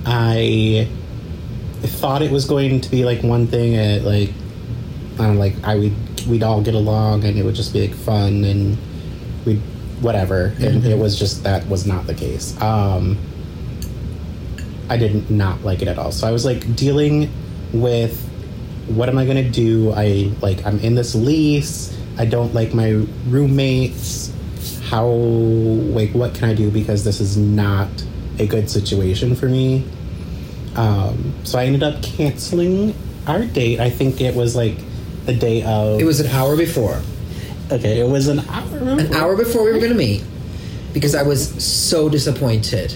I 0.07 0.89
thought 1.81 2.23
it 2.23 2.31
was 2.31 2.47
going 2.47 2.81
to 2.81 2.91
be 2.91 3.05
like 3.05 3.23
one 3.23 3.47
thing 3.47 3.77
at 3.77 4.03
like 4.03 4.31
I 5.15 5.17
don't 5.27 5.35
know, 5.35 5.41
like 5.41 5.55
I 5.65 5.77
would 5.77 5.93
we'd 6.27 6.43
all 6.43 6.61
get 6.63 6.75
along 6.75 7.25
and 7.25 7.39
it 7.39 7.45
would 7.45 7.55
just 7.55 7.73
be 7.73 7.87
like 7.89 7.97
fun 7.97 8.45
and 8.45 8.77
we 9.47 9.57
whatever 10.01 10.47
and 10.59 10.83
Mm-hmm. 10.83 10.91
it 10.91 10.99
was 10.99 11.19
just 11.19 11.43
that 11.45 11.67
was 11.69 11.87
not 11.87 12.07
the 12.07 12.15
case 12.15 12.61
um 12.61 13.17
i 14.91 14.97
did 14.97 15.29
not 15.31 15.65
like 15.65 15.81
it 15.83 15.89
at 15.89 15.99
all 15.99 16.13
so 16.13 16.27
i 16.27 16.31
was 16.31 16.45
like 16.45 16.77
dealing 16.77 17.31
with 17.73 18.28
what 18.89 19.09
am 19.09 19.19
i 19.19 19.25
going 19.25 19.43
to 19.43 19.51
do 19.51 19.93
i 19.93 20.31
like 20.41 20.65
i'm 20.67 20.79
in 20.81 20.95
this 20.95 21.15
lease 21.15 21.97
i 22.19 22.25
don't 22.25 22.55
like 22.55 22.73
my 22.75 22.91
roommates 23.29 24.33
how 24.89 25.07
like 25.07 26.11
what 26.13 26.35
can 26.35 26.49
i 26.49 26.55
do 26.55 26.71
because 26.71 27.05
this 27.05 27.21
is 27.21 27.37
not 27.37 27.89
a 28.39 28.47
good 28.47 28.71
situation 28.71 29.35
for 29.35 29.47
me 29.49 29.85
um 30.77 31.35
so 31.45 31.59
i 31.59 31.65
ended 31.65 31.83
up 31.83 32.03
canceling 32.03 32.95
our 33.27 33.45
date 33.45 33.81
i 33.81 33.91
think 33.91 34.21
it 34.21 34.35
was 34.35 34.57
like 34.57 34.77
the 35.27 35.35
day 35.35 35.63
of 35.63 36.01
It 36.01 36.05
was 36.05 36.21
an 36.21 36.29
hour 36.29 36.57
before. 36.57 37.03
okay 37.71 38.01
it 38.01 38.09
was 38.09 38.29
an 38.29 38.41
hour 38.49 38.79
An 38.79 39.13
hour 39.15 39.37
before 39.37 39.63
we 39.65 39.73
were 39.73 39.79
going 39.79 39.93
to 39.93 39.99
meet. 39.99 40.25
Because 40.95 41.15
I 41.15 41.23
was 41.23 41.63
so 41.63 42.09
disappointed. 42.09 42.95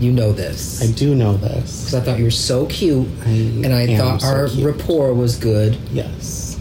You 0.00 0.12
know 0.12 0.32
this. 0.32 0.80
i 0.82 0.92
do 0.92 1.14
know 1.14 1.36
this 1.36 1.84
Because 1.84 1.94
I 1.94 2.00
thought 2.00 2.18
you 2.18 2.24
were 2.24 2.30
so 2.30 2.66
cute. 2.66 3.08
I 3.24 3.28
and 3.30 3.72
I 3.74 3.96
thought 3.96 4.20
so 4.22 4.28
our 4.28 4.48
cute. 4.48 4.64
rapport 4.64 5.12
was 5.14 5.36
good. 5.36 5.76
yes 5.90 6.58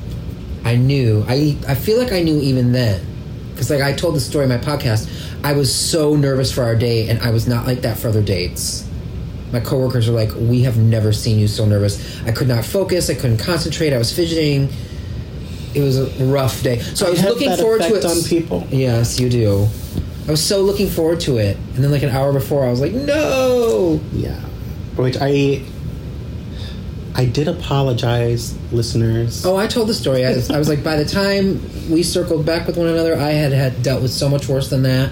I 0.66 0.76
knew. 0.76 1.24
I 1.30 1.58
I 1.68 1.76
feel 1.76 1.98
like 1.98 2.12
I 2.12 2.22
knew 2.22 2.40
even 2.42 2.74
then. 2.74 3.00
Because 3.54 3.70
like 3.70 3.82
I 3.82 3.94
told 3.94 4.16
the 4.16 4.20
story 4.20 4.44
in 4.44 4.50
my 4.50 4.58
podcast, 4.58 5.10
I 5.44 5.54
was 5.54 5.74
so 5.74 6.16
nervous 6.16 6.52
for 6.52 6.64
our 6.64 6.76
date, 6.76 7.10
and 7.10 7.20
I 7.20 7.30
was 7.30 7.48
not 7.48 7.66
like 7.66 7.82
that 7.82 7.98
for 7.98 8.10
other 8.10 8.22
dates. 8.22 8.86
My 9.54 9.62
coworkers 9.62 10.10
were 10.10 10.16
like, 10.16 10.32
"We 10.36 10.64
have 10.64 10.78
never 10.78 11.14
seen 11.14 11.40
you 11.40 11.48
so 11.48 11.66
nervous." 11.66 12.22
I 12.26 12.32
could 12.34 12.50
not 12.50 12.66
focus. 12.66 13.10
I 13.10 13.14
couldn't 13.14 13.38
concentrate. 13.38 13.94
I 13.94 13.98
was 13.98 14.12
fidgeting. 14.12 14.68
It 15.74 15.82
was 15.82 15.98
a 16.00 16.26
rough 16.26 16.62
day. 16.64 16.80
So 16.80 17.08
I 17.08 17.12
was 17.12 17.20
have 17.22 17.30
looking 17.30 17.56
forward 17.56 17.82
to 17.84 17.96
it. 17.96 18.04
on 18.04 18.22
people. 18.24 18.68
Yes, 18.70 19.20
you 19.22 19.30
do. 19.30 19.68
I 20.28 20.32
was 20.32 20.44
so 20.46 20.62
looking 20.62 20.90
forward 20.90 21.22
to 21.22 21.38
it, 21.38 21.56
and 21.76 21.84
then 21.84 21.92
like 21.92 22.04
an 22.04 22.10
hour 22.10 22.34
before, 22.34 22.66
I 22.66 22.70
was 22.70 22.82
like, 22.82 22.92
"No." 22.92 24.02
Yeah. 24.12 24.40
Which 24.96 25.16
I 25.22 25.62
I 27.18 27.26
did 27.26 27.48
apologize, 27.48 28.56
listeners. 28.72 29.44
Oh, 29.44 29.56
I 29.56 29.66
told 29.66 29.90
the 29.90 29.94
story. 29.96 30.24
I 30.24 30.34
was, 30.34 30.52
I 30.52 30.60
was 30.60 30.70
like, 30.70 30.84
by 30.84 30.98
the 30.98 31.06
time 31.06 31.60
we 31.90 32.04
circled 32.04 32.46
back 32.46 32.68
with 32.68 32.78
one 32.78 32.88
another, 32.88 33.16
I 33.16 33.32
had 33.32 33.54
had 33.54 33.82
dealt 33.82 34.04
with 34.04 34.12
so 34.12 34.30
much 34.30 34.48
worse 34.48 34.70
than 34.70 34.84
that. 34.84 35.12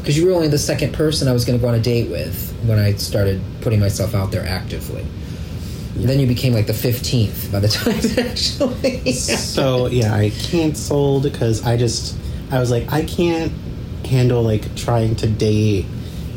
Because 0.00 0.18
you 0.18 0.26
were 0.26 0.32
only 0.32 0.48
the 0.48 0.58
second 0.58 0.94
person 0.94 1.28
I 1.28 1.32
was 1.32 1.44
going 1.44 1.56
to 1.56 1.62
go 1.62 1.68
on 1.68 1.74
a 1.76 1.80
date 1.80 2.10
with 2.10 2.52
when 2.64 2.78
I 2.80 2.94
started 2.94 3.40
putting 3.60 3.78
myself 3.78 4.14
out 4.16 4.32
there 4.32 4.44
actively. 4.44 5.06
And 5.94 6.08
then 6.08 6.18
you 6.18 6.26
became 6.26 6.52
like 6.52 6.66
the 6.66 6.72
15th 6.72 7.52
by 7.52 7.60
the 7.60 7.68
time 7.68 8.26
actually. 8.26 9.12
So 9.12 9.86
yeah, 9.86 10.12
I 10.12 10.30
canceled 10.30 11.22
because 11.22 11.64
I 11.64 11.76
just 11.76 12.18
I 12.50 12.58
was 12.58 12.70
like 12.70 12.92
I 12.92 13.04
can't 13.04 13.52
handle 14.06 14.42
like 14.42 14.74
trying 14.76 15.16
to 15.16 15.26
date 15.26 15.86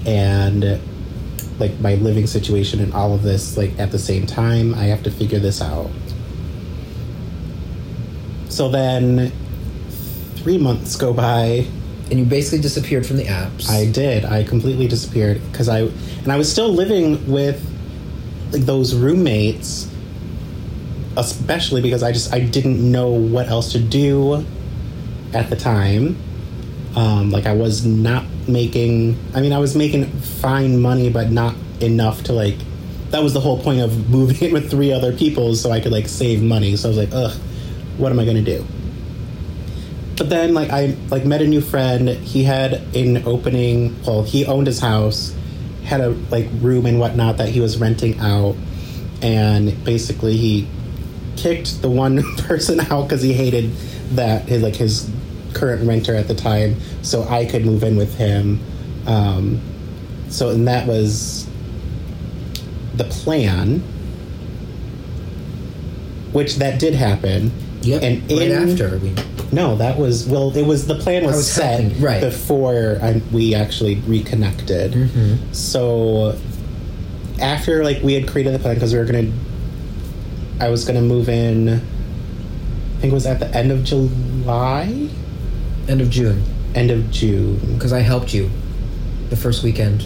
and 0.06 0.80
like 1.60 1.80
my 1.80 1.96
living 1.96 2.28
situation 2.28 2.80
and 2.80 2.94
all 2.94 3.14
of 3.14 3.24
this 3.24 3.58
like 3.58 3.78
at 3.80 3.92
the 3.92 4.00
same 4.00 4.26
time. 4.26 4.74
I 4.76 4.86
have 4.86 5.04
to 5.04 5.12
figure 5.12 5.40
this 5.40 5.62
out. 5.62 5.90
So 8.50 8.70
then 8.70 9.32
3 10.36 10.58
months 10.58 10.96
go 10.96 11.14
by 11.14 11.68
and 12.10 12.20
you 12.20 12.26
basically 12.26 12.60
disappeared 12.60 13.06
from 13.06 13.18
the 13.18 13.26
apps. 13.26 13.70
I 13.70 13.86
did. 13.92 14.24
I 14.24 14.44
completely 14.44 14.88
disappeared 14.88 15.42
because 15.52 15.68
I 15.68 15.82
and 15.82 16.32
I 16.32 16.38
was 16.38 16.52
still 16.52 16.70
living 16.70 17.30
with 17.30 17.62
like 18.52 18.62
those 18.62 18.96
roommates, 18.96 19.90
especially 21.18 21.82
because 21.82 22.04
I 22.04 22.12
just 22.12 22.34
I 22.34 22.40
didn't 22.40 22.80
know 22.92 23.10
what 23.10 23.48
else 23.48 23.74
to 23.74 23.80
do 23.80 24.46
at 25.34 25.50
the 25.50 25.56
time. 25.56 26.16
Um, 26.98 27.30
like 27.30 27.46
I 27.46 27.54
was 27.54 27.86
not 27.86 28.26
making. 28.48 29.18
I 29.34 29.42
mean, 29.42 29.54
I 29.54 29.60
was 29.60 29.76
making 29.76 30.06
fine 30.08 30.82
money, 30.82 31.10
but 31.10 31.30
not 31.30 31.56
enough 31.80 32.24
to 32.24 32.34
like. 32.34 32.56
That 33.12 33.24
was 33.24 33.34
the 33.34 33.40
whole 33.40 33.62
point 33.62 33.82
of 33.82 34.10
moving 34.18 34.50
in 34.50 34.54
with 34.54 34.70
three 34.70 34.92
other 34.92 35.16
people, 35.16 35.56
so 35.56 35.72
I 35.72 35.80
could 35.80 35.92
like 35.92 36.08
save 36.08 36.42
money. 36.42 36.76
So 36.76 36.88
I 36.88 36.90
was 36.90 36.98
like, 36.98 37.10
ugh, 37.14 37.38
what 37.98 38.12
am 38.12 38.20
I 38.20 38.26
gonna 38.26 38.42
do? 38.42 38.66
but 40.18 40.30
then 40.30 40.54
like 40.54 40.70
I 40.72 40.96
like 41.10 41.26
met 41.26 41.42
a 41.42 41.48
new 41.48 41.62
friend. 41.62 42.10
He 42.10 42.44
had 42.44 42.74
an 42.96 43.24
opening. 43.26 43.96
Well, 44.04 44.24
he 44.24 44.46
owned 44.46 44.68
his 44.68 44.80
house, 44.80 45.34
had 45.86 46.02
a 46.02 46.10
like 46.32 46.48
room 46.60 46.86
and 46.86 47.00
whatnot 47.00 47.38
that 47.38 47.50
he 47.50 47.62
was 47.62 47.78
renting 47.78 48.20
out, 48.20 48.56
and 49.22 49.84
basically 49.86 50.36
he 50.36 50.68
kicked 51.36 51.82
the 51.84 51.90
one 51.90 52.24
person 52.38 52.80
out 52.80 53.04
because 53.04 53.22
he 53.22 53.32
hated 53.32 53.72
that 54.16 54.44
his 54.48 54.64
like 54.64 54.76
his 54.76 55.10
current 55.54 55.88
renter 55.88 56.16
at 56.16 56.28
the 56.28 56.36
time, 56.36 56.76
so 57.02 57.24
I 57.24 57.46
could 57.46 57.66
move 57.66 57.84
in 57.84 57.98
with 57.98 58.18
him. 58.18 58.60
Um, 59.06 59.62
so 60.30 60.50
and 60.50 60.68
that 60.68 60.88
was 60.88 61.48
the 62.96 63.06
plan, 63.06 63.80
which 66.32 66.56
that 66.56 66.80
did 66.80 66.94
happen. 66.94 67.52
Yep. 67.82 68.04
And 68.04 68.32
right 68.32 68.52
after 68.52 68.98
we. 68.98 69.14
no, 69.52 69.76
that 69.78 69.98
was 69.98 70.28
well. 70.28 70.56
It 70.56 70.66
was 70.66 70.88
the 70.88 70.96
plan 70.96 71.24
was, 71.26 71.38
was 71.38 71.52
set 71.52 71.80
helping, 71.80 72.02
right. 72.02 72.22
before 72.22 73.00
I, 73.02 73.22
we 73.32 73.56
actually 73.56 73.96
reconnected. 74.02 74.92
Mm-hmm. 74.92 75.54
So 75.54 76.38
after 77.40 77.84
like 77.84 78.02
we 78.04 78.14
had 78.14 78.28
created 78.28 78.54
the 78.54 78.60
plan 78.60 78.76
because 78.76 78.94
we 78.94 79.00
were 79.00 79.06
gonna, 79.06 79.32
I 80.60 80.70
was 80.70 80.86
gonna 80.86 81.02
move 81.02 81.30
in. 81.30 81.70
I 81.70 83.00
think 83.00 83.12
it 83.12 83.14
was 83.14 83.28
at 83.28 83.40
the 83.40 83.56
end 83.56 83.72
of 83.72 83.84
July, 83.84 85.08
End 85.88 86.02
of 86.02 86.10
June. 86.10 86.44
end 86.76 86.92
of 86.92 87.10
June. 87.12 87.60
Because 87.76 87.94
I 87.94 88.00
helped 88.02 88.34
you 88.34 88.50
the 89.30 89.36
first 89.36 89.64
weekend 89.64 90.06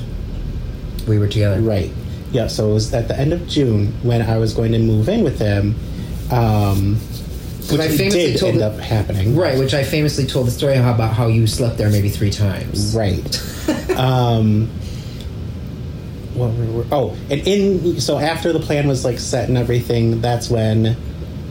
we 1.07 1.17
were 1.19 1.27
together. 1.27 1.59
Right. 1.61 1.91
Yeah. 2.31 2.47
So 2.47 2.69
it 2.71 2.73
was 2.73 2.93
at 2.93 3.07
the 3.07 3.17
end 3.19 3.33
of 3.33 3.47
June 3.47 3.87
when 4.03 4.21
I 4.21 4.37
was 4.37 4.53
going 4.53 4.71
to 4.73 4.79
move 4.79 5.09
in 5.09 5.23
with 5.23 5.39
him. 5.39 5.75
Um, 6.31 6.95
which 7.69 7.79
I 7.79 7.87
famously 7.89 8.09
did 8.31 8.37
told 8.39 8.51
end 8.53 8.61
the- 8.61 8.67
up 8.67 8.79
happening. 8.79 9.35
Right, 9.35 9.57
which 9.57 9.73
I 9.73 9.83
famously 9.83 10.25
told 10.25 10.47
the 10.47 10.51
story 10.51 10.75
about 10.75 11.13
how 11.13 11.27
you 11.27 11.45
slept 11.47 11.77
there 11.77 11.89
maybe 11.89 12.09
three 12.09 12.31
times. 12.31 12.95
Right. 12.95 13.89
um, 13.97 14.67
what 16.33 16.53
were, 16.53 16.65
were- 16.65 16.85
oh, 16.91 17.17
and 17.29 17.45
in 17.47 17.99
so 18.01 18.17
after 18.17 18.53
the 18.53 18.59
plan 18.59 18.87
was 18.87 19.03
like 19.05 19.19
set 19.19 19.47
and 19.49 19.57
everything, 19.57 20.21
that's 20.21 20.49
when 20.49 20.95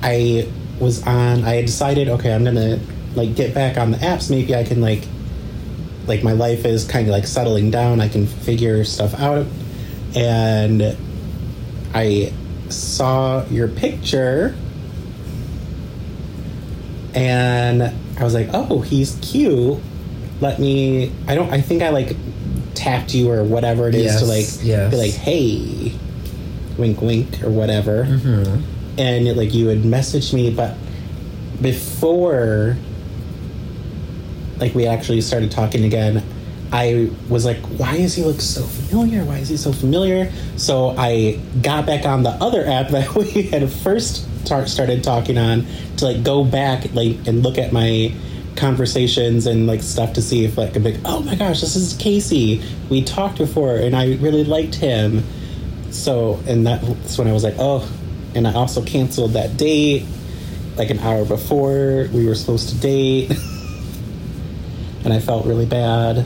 I 0.02 0.48
was 0.80 1.06
on. 1.06 1.44
I 1.44 1.56
had 1.56 1.66
decided, 1.66 2.08
okay, 2.08 2.32
I'm 2.34 2.44
gonna 2.44 2.80
like 3.14 3.34
get 3.34 3.54
back 3.54 3.76
on 3.76 3.90
the 3.90 3.98
apps. 3.98 4.30
Maybe 4.30 4.54
I 4.54 4.64
can 4.64 4.80
like 4.80 5.02
like 6.06 6.22
my 6.24 6.32
life 6.32 6.64
is 6.64 6.84
kind 6.84 7.06
of 7.06 7.12
like 7.12 7.26
settling 7.26 7.70
down. 7.70 8.00
I 8.00 8.08
can 8.08 8.26
figure 8.26 8.84
stuff 8.84 9.14
out, 9.18 9.46
and 10.14 10.96
I 11.94 12.32
saw 12.68 13.44
your 13.46 13.68
picture 13.68 14.54
and 17.14 17.82
I 17.82 18.24
was 18.24 18.34
like, 18.34 18.48
"Oh, 18.52 18.80
he's 18.80 19.18
cute." 19.22 19.78
Let 20.40 20.58
me. 20.58 21.12
I 21.26 21.34
don't. 21.34 21.50
I 21.52 21.60
think 21.60 21.82
I 21.82 21.90
like 21.90 22.16
tapped 22.74 23.14
you 23.14 23.30
or 23.30 23.42
whatever 23.44 23.88
it 23.88 23.94
is 23.94 24.04
Yes, 24.04 24.20
to 24.20 24.26
like 24.26 24.46
yes. 24.66 24.90
be 24.90 24.96
like, 24.96 25.12
"Hey," 25.12 25.92
wink, 26.78 27.00
wink, 27.02 27.42
or 27.42 27.50
whatever. 27.50 28.04
Mm-hmm. 28.04 28.62
And 28.98 29.28
it, 29.28 29.36
like 29.36 29.52
you 29.54 29.68
had 29.68 29.78
messaged 29.82 30.32
me, 30.32 30.50
but 30.50 30.76
before 31.60 32.76
like 34.60 34.74
we 34.74 34.86
actually 34.86 35.20
started 35.20 35.50
talking 35.50 35.84
again, 35.84 36.22
I 36.72 37.10
was 37.28 37.44
like, 37.44 37.58
"Why 37.78 37.96
does 37.96 38.14
he 38.14 38.22
look 38.22 38.40
so 38.40 38.62
familiar? 38.62 39.24
Why 39.24 39.38
is 39.38 39.48
he 39.48 39.56
so 39.56 39.72
familiar?" 39.72 40.30
So 40.56 40.94
I 40.96 41.40
got 41.62 41.86
back 41.86 42.06
on 42.06 42.22
the 42.22 42.30
other 42.30 42.64
app 42.66 42.88
that 42.90 43.14
we 43.34 43.42
had 43.42 43.68
first 43.70 44.26
tar- 44.44 44.66
started 44.66 45.02
talking 45.02 45.38
on 45.38 45.66
to 45.96 46.04
like 46.04 46.22
go 46.22 46.44
back 46.44 46.92
like 46.94 47.26
and 47.26 47.42
look 47.42 47.58
at 47.58 47.72
my 47.72 48.12
conversations 48.56 49.46
and 49.46 49.66
like 49.66 49.82
stuff 49.82 50.12
to 50.14 50.22
see 50.22 50.44
if 50.44 50.56
like 50.56 50.76
I'm 50.76 50.84
like, 50.84 50.98
"Oh 51.04 51.20
my 51.20 51.34
gosh, 51.34 51.60
this 51.60 51.74
is 51.74 51.94
Casey. 51.94 52.62
We 52.88 53.02
talked 53.02 53.38
before, 53.38 53.76
and 53.76 53.96
I 53.96 54.14
really 54.16 54.44
liked 54.44 54.76
him." 54.76 55.24
So 55.90 56.38
and 56.46 56.66
that's 56.66 57.18
when 57.18 57.26
I 57.26 57.32
was 57.32 57.42
like, 57.42 57.56
"Oh," 57.58 57.90
and 58.34 58.46
I 58.46 58.52
also 58.52 58.82
canceled 58.84 59.32
that 59.32 59.56
date 59.56 60.04
like 60.76 60.90
an 60.90 60.98
hour 61.00 61.24
before 61.24 62.08
we 62.12 62.26
were 62.26 62.34
supposed 62.34 62.68
to 62.70 62.76
date. 62.76 63.32
and 65.10 65.18
I 65.18 65.20
felt 65.20 65.44
really 65.44 65.66
bad. 65.66 66.24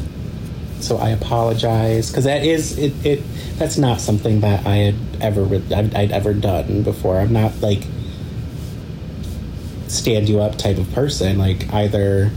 So 0.81 0.99
I 0.99 1.11
apologize 1.11 2.11
because 2.11 2.25
that 2.25 2.45
is 2.45 2.77
it, 2.77 2.93
it. 3.07 3.23
That's 3.57 3.79
not 3.79 4.01
something 4.01 4.41
that 4.41 4.67
I 4.67 4.77
had 4.77 4.95
ever 5.21 5.47
I'd, 5.75 5.95
I'd 5.95 6.13
ever 6.13 6.35
done 6.35 6.83
before. 6.83 7.19
I'm 7.19 7.33
not 7.33 7.61
like 7.63 7.83
stand 9.89 10.29
you 10.29 10.41
up 10.41 10.59
type 10.59 10.77
of 10.77 10.93
person. 10.93 11.39
Like 11.39 11.73
either 11.73 12.31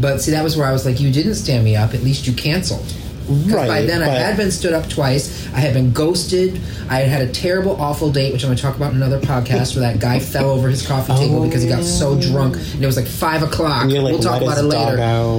But 0.00 0.22
see, 0.22 0.30
that 0.30 0.42
was 0.42 0.56
where 0.56 0.66
I 0.66 0.72
was 0.72 0.86
like, 0.86 1.00
you 1.00 1.12
didn't 1.12 1.34
stand 1.34 1.64
me 1.64 1.76
up. 1.76 1.92
At 1.92 2.02
least 2.02 2.26
you 2.26 2.32
canceled. 2.32 2.86
Because 3.22 3.52
by 3.52 3.68
Right, 3.68 3.86
then 3.86 4.02
I 4.02 4.08
had 4.08 4.36
been 4.36 4.50
stood 4.50 4.72
up 4.72 4.88
twice. 4.88 5.46
I 5.54 5.60
had 5.60 5.74
been 5.74 5.92
ghosted. 5.92 6.60
I 6.88 6.98
had 7.00 7.08
had 7.08 7.22
a 7.28 7.32
terrible, 7.32 7.80
awful 7.80 8.10
date, 8.10 8.32
which 8.32 8.42
I'm 8.42 8.48
going 8.48 8.56
to 8.56 8.62
talk 8.62 8.76
about 8.76 8.90
in 8.90 8.96
another 8.96 9.20
podcast, 9.20 9.74
where 9.76 9.90
that 9.92 10.00
guy 10.00 10.18
fell 10.18 10.50
over 10.50 10.68
his 10.68 10.86
coffee 10.86 11.14
table 11.14 11.42
Oh, 11.42 11.46
because 11.46 11.62
he 11.62 11.68
got 11.68 11.84
so 11.84 12.18
drunk, 12.20 12.56
and 12.56 12.82
it 12.82 12.86
was 12.86 12.96
like 12.96 13.06
five 13.06 13.42
o'clock. 13.42 13.84
Like, 13.84 14.12
we'll 14.12 14.18
talk 14.20 14.42
about 14.42 14.58
it 14.58 14.62
later. 14.62 14.96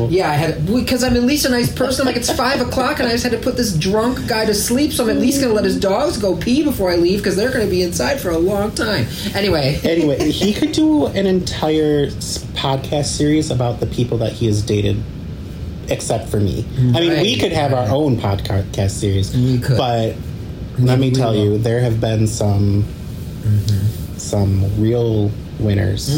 Yeah, 0.10 0.30
I 0.30 0.34
had 0.34 0.66
because 0.66 1.04
I'm 1.04 1.16
at 1.16 1.24
least 1.24 1.46
a 1.46 1.50
nice 1.50 1.72
person. 1.72 2.06
Like 2.06 2.16
it's 2.16 2.32
five 2.32 2.62
o'clock, 2.62 3.00
and 3.00 3.08
I 3.08 3.12
just 3.12 3.24
had 3.24 3.32
to 3.34 3.38
put 3.40 3.56
this 3.58 3.78
drunk 3.78 4.28
guy 4.28 4.46
to 4.46 4.54
sleep. 4.54 4.92
So 4.94 5.04
I'm 5.04 5.10
at 5.10 5.18
least 5.18 5.40
going 5.42 5.50
to 5.50 5.56
let 5.56 5.66
his 5.66 5.80
dogs 5.80 6.18
go 6.18 6.36
pee 6.36 6.64
before 6.64 6.92
I 6.92 6.96
leave 6.96 7.20
because 7.20 7.36
they're 7.36 7.52
going 7.52 7.66
to 7.66 7.72
be 7.72 7.82
inside 7.84 8.20
for 8.20 8.30
a 8.32 8.38
long 8.38 8.72
time. 8.72 9.06
Anyway, 9.36 9.80
Anyway, 9.84 10.32
he 10.32 10.54
could 10.54 10.72
do 10.72 11.06
an 11.08 11.26
entire 11.28 12.08
podcast 12.08 13.06
series 13.06 13.52
about 13.52 13.80
the 13.80 13.86
people 13.88 14.18
that 14.20 14.32
he 14.34 14.46
has 14.48 14.62
dated, 14.62 15.02
except 15.90 16.30
for 16.30 16.40
me. 16.40 16.66
I 16.78 17.00
mean, 17.00 17.22
we 17.22 17.38
could 17.38 17.52
have 17.52 17.74
our 17.74 17.90
own 17.90 18.18
podcast 18.18 18.92
series, 18.92 19.36
We 19.36 19.60
could. 19.60 19.78
but 19.78 20.16
let 20.80 21.00
me 21.00 21.12
tell 21.12 21.32
will. 21.34 21.44
you, 21.54 21.58
there 21.58 21.82
have 21.82 22.00
been 22.02 22.28
some 22.28 22.86
some 24.18 24.82
real 24.82 25.32
winners. 25.60 26.10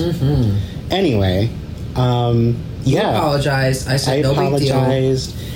Anyway, 0.91 1.49
um, 1.95 2.55
you 2.83 2.97
yeah, 2.97 3.17
apologize. 3.17 3.87
I 3.87 3.97
said 3.97 4.19
I 4.19 4.21
no 4.21 4.29
big 4.51 4.67
deal. 4.67 4.77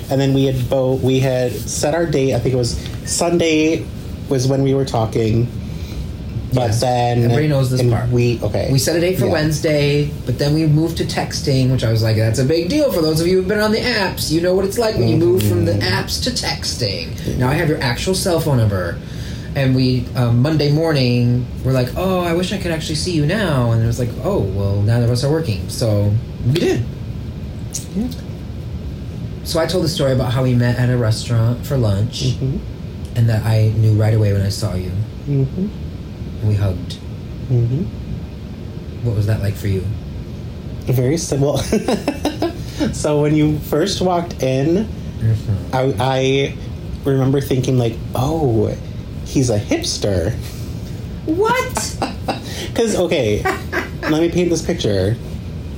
and 0.10 0.20
then 0.20 0.34
we 0.34 0.46
had 0.46 0.70
both 0.70 1.02
we 1.02 1.20
had 1.20 1.52
set 1.52 1.94
our 1.94 2.06
date. 2.06 2.34
I 2.34 2.40
think 2.40 2.54
it 2.54 2.58
was 2.58 2.78
Sunday 3.06 3.86
was 4.30 4.48
when 4.48 4.64
we 4.64 4.74
were 4.74 4.86
talking. 4.86 5.48
But 6.54 6.68
Yes. 6.72 6.82
then 6.82 7.18
Everybody 7.20 7.48
knows 7.48 7.70
this 7.70 7.84
part. 7.84 8.10
We 8.10 8.40
okay. 8.42 8.70
We 8.72 8.80
set 8.80 8.96
a 8.96 9.00
date 9.00 9.20
for 9.20 9.26
Yeah. 9.26 9.34
Wednesday, 9.34 10.10
but 10.26 10.40
then 10.40 10.54
we 10.56 10.66
moved 10.66 10.98
to 10.98 11.04
texting, 11.06 11.72
which 11.72 11.84
I 11.84 11.92
was 11.92 12.02
like, 12.02 12.16
that's 12.18 12.40
a 12.40 12.44
big 12.46 12.70
deal 12.70 12.92
for 12.92 13.02
those 13.02 13.22
of 13.22 13.28
you 13.28 13.38
who've 13.38 13.48
been 13.48 13.60
on 13.60 13.72
the 13.72 13.78
apps. 13.80 14.32
You 14.32 14.42
know 14.42 14.56
what 14.56 14.66
it's 14.66 14.78
like 14.80 14.96
when 14.98 15.08
you 15.10 15.18
move 15.18 15.44
from 15.44 15.66
the 15.66 15.74
apps 15.74 16.24
to 16.24 16.32
texting. 16.32 17.38
Now 17.38 17.50
I 17.50 17.54
have 17.54 17.70
your 17.70 17.80
actual 17.82 18.16
cell 18.16 18.40
phone 18.40 18.58
number. 18.58 18.98
And 19.56 19.76
we, 19.76 20.06
um, 20.16 20.42
Monday 20.42 20.72
morning, 20.72 21.46
we're 21.66 21.72
like, 21.72 21.90
oh, 21.98 22.20
I 22.22 22.34
wish 22.34 22.54
I 22.54 22.58
could 22.58 22.72
actually 22.72 22.96
see 22.96 23.12
you 23.14 23.26
now. 23.26 23.72
And 23.72 23.84
it 23.84 23.88
was 23.88 24.00
like, 24.00 24.10
oh, 24.24 24.40
well, 24.40 24.82
neither 24.82 25.06
of 25.06 25.12
us 25.12 25.24
are 25.24 25.32
working. 25.32 25.68
So 25.70 26.12
we 26.48 26.54
did. 26.54 26.84
Yeah. 27.96 28.08
So 29.44 29.60
I 29.60 29.66
told 29.66 29.84
the 29.84 29.90
story 29.90 30.14
about 30.14 30.32
how 30.32 30.44
we 30.44 30.54
met 30.54 30.78
at 30.78 30.90
a 30.90 30.98
restaurant 30.98 31.66
for 31.66 31.78
lunch 31.78 32.36
Mhm. 32.38 32.60
and 33.16 33.28
that 33.30 33.44
I 33.46 33.72
knew 33.76 33.94
right 33.94 34.14
away 34.14 34.34
when 34.34 34.44
I 34.44 34.50
saw 34.50 34.76
you. 34.76 34.92
Mm-hmm. 35.28 35.68
And 36.40 36.50
we 36.50 36.56
hugged. 36.56 36.98
Mm-hmm. 37.50 39.06
What 39.06 39.16
was 39.16 39.28
that 39.28 39.42
like 39.42 39.56
for 39.56 39.68
you? 39.68 39.84
Very 40.86 41.18
simple. 41.18 41.58
so 42.94 43.22
when 43.22 43.36
you 43.36 43.60
first 43.60 44.02
walked 44.02 44.42
in, 44.42 44.88
I, 45.74 45.94
I 46.00 46.58
remember 47.04 47.42
thinking 47.42 47.78
like, 47.78 47.96
"Oh, 48.16 48.76
he's 49.26 49.50
a 49.50 49.60
hipster." 49.60 50.34
What? 51.26 51.98
Because 52.70 52.96
okay, 52.96 53.42
let 54.04 54.22
me 54.22 54.30
paint 54.30 54.50
this 54.50 54.62
picture. 54.62 55.16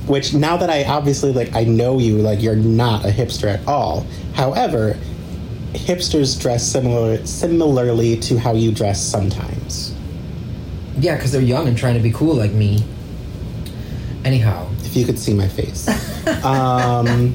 Which 0.06 0.34
now 0.34 0.56
that 0.56 0.70
I 0.70 0.84
obviously 0.84 1.32
like 1.32 1.54
I 1.54 1.64
know 1.64 1.98
you, 1.98 2.18
like 2.18 2.42
you're 2.42 2.54
not 2.54 3.04
a 3.04 3.08
hipster 3.08 3.48
at 3.48 3.66
all. 3.66 4.06
However, 4.34 4.96
hipsters 5.72 6.40
dress 6.40 6.62
similar 6.62 7.24
similarly 7.26 8.16
to 8.20 8.38
how 8.38 8.52
you 8.52 8.72
dress 8.72 9.00
sometimes. 9.00 9.94
Yeah, 11.02 11.16
because 11.16 11.32
they're 11.32 11.42
young 11.42 11.66
and 11.66 11.76
trying 11.76 11.94
to 11.94 12.00
be 12.00 12.12
cool 12.12 12.36
like 12.36 12.52
me. 12.52 12.84
Anyhow, 14.24 14.68
if 14.84 14.96
you 14.96 15.04
could 15.04 15.18
see 15.18 15.34
my 15.34 15.48
face. 15.48 15.88
um, 16.44 17.34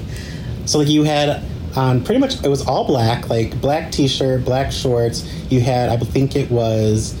so 0.66 0.78
like 0.78 0.88
you 0.88 1.04
had 1.04 1.44
on 1.76 2.02
pretty 2.02 2.20
much 2.20 2.42
it 2.42 2.48
was 2.48 2.66
all 2.66 2.84
black, 2.84 3.30
like 3.30 3.60
black 3.60 3.92
t-shirt, 3.92 4.44
black 4.44 4.72
shorts. 4.72 5.24
You 5.50 5.60
had 5.60 5.88
I 5.88 5.96
think 5.98 6.34
it 6.34 6.50
was 6.50 7.14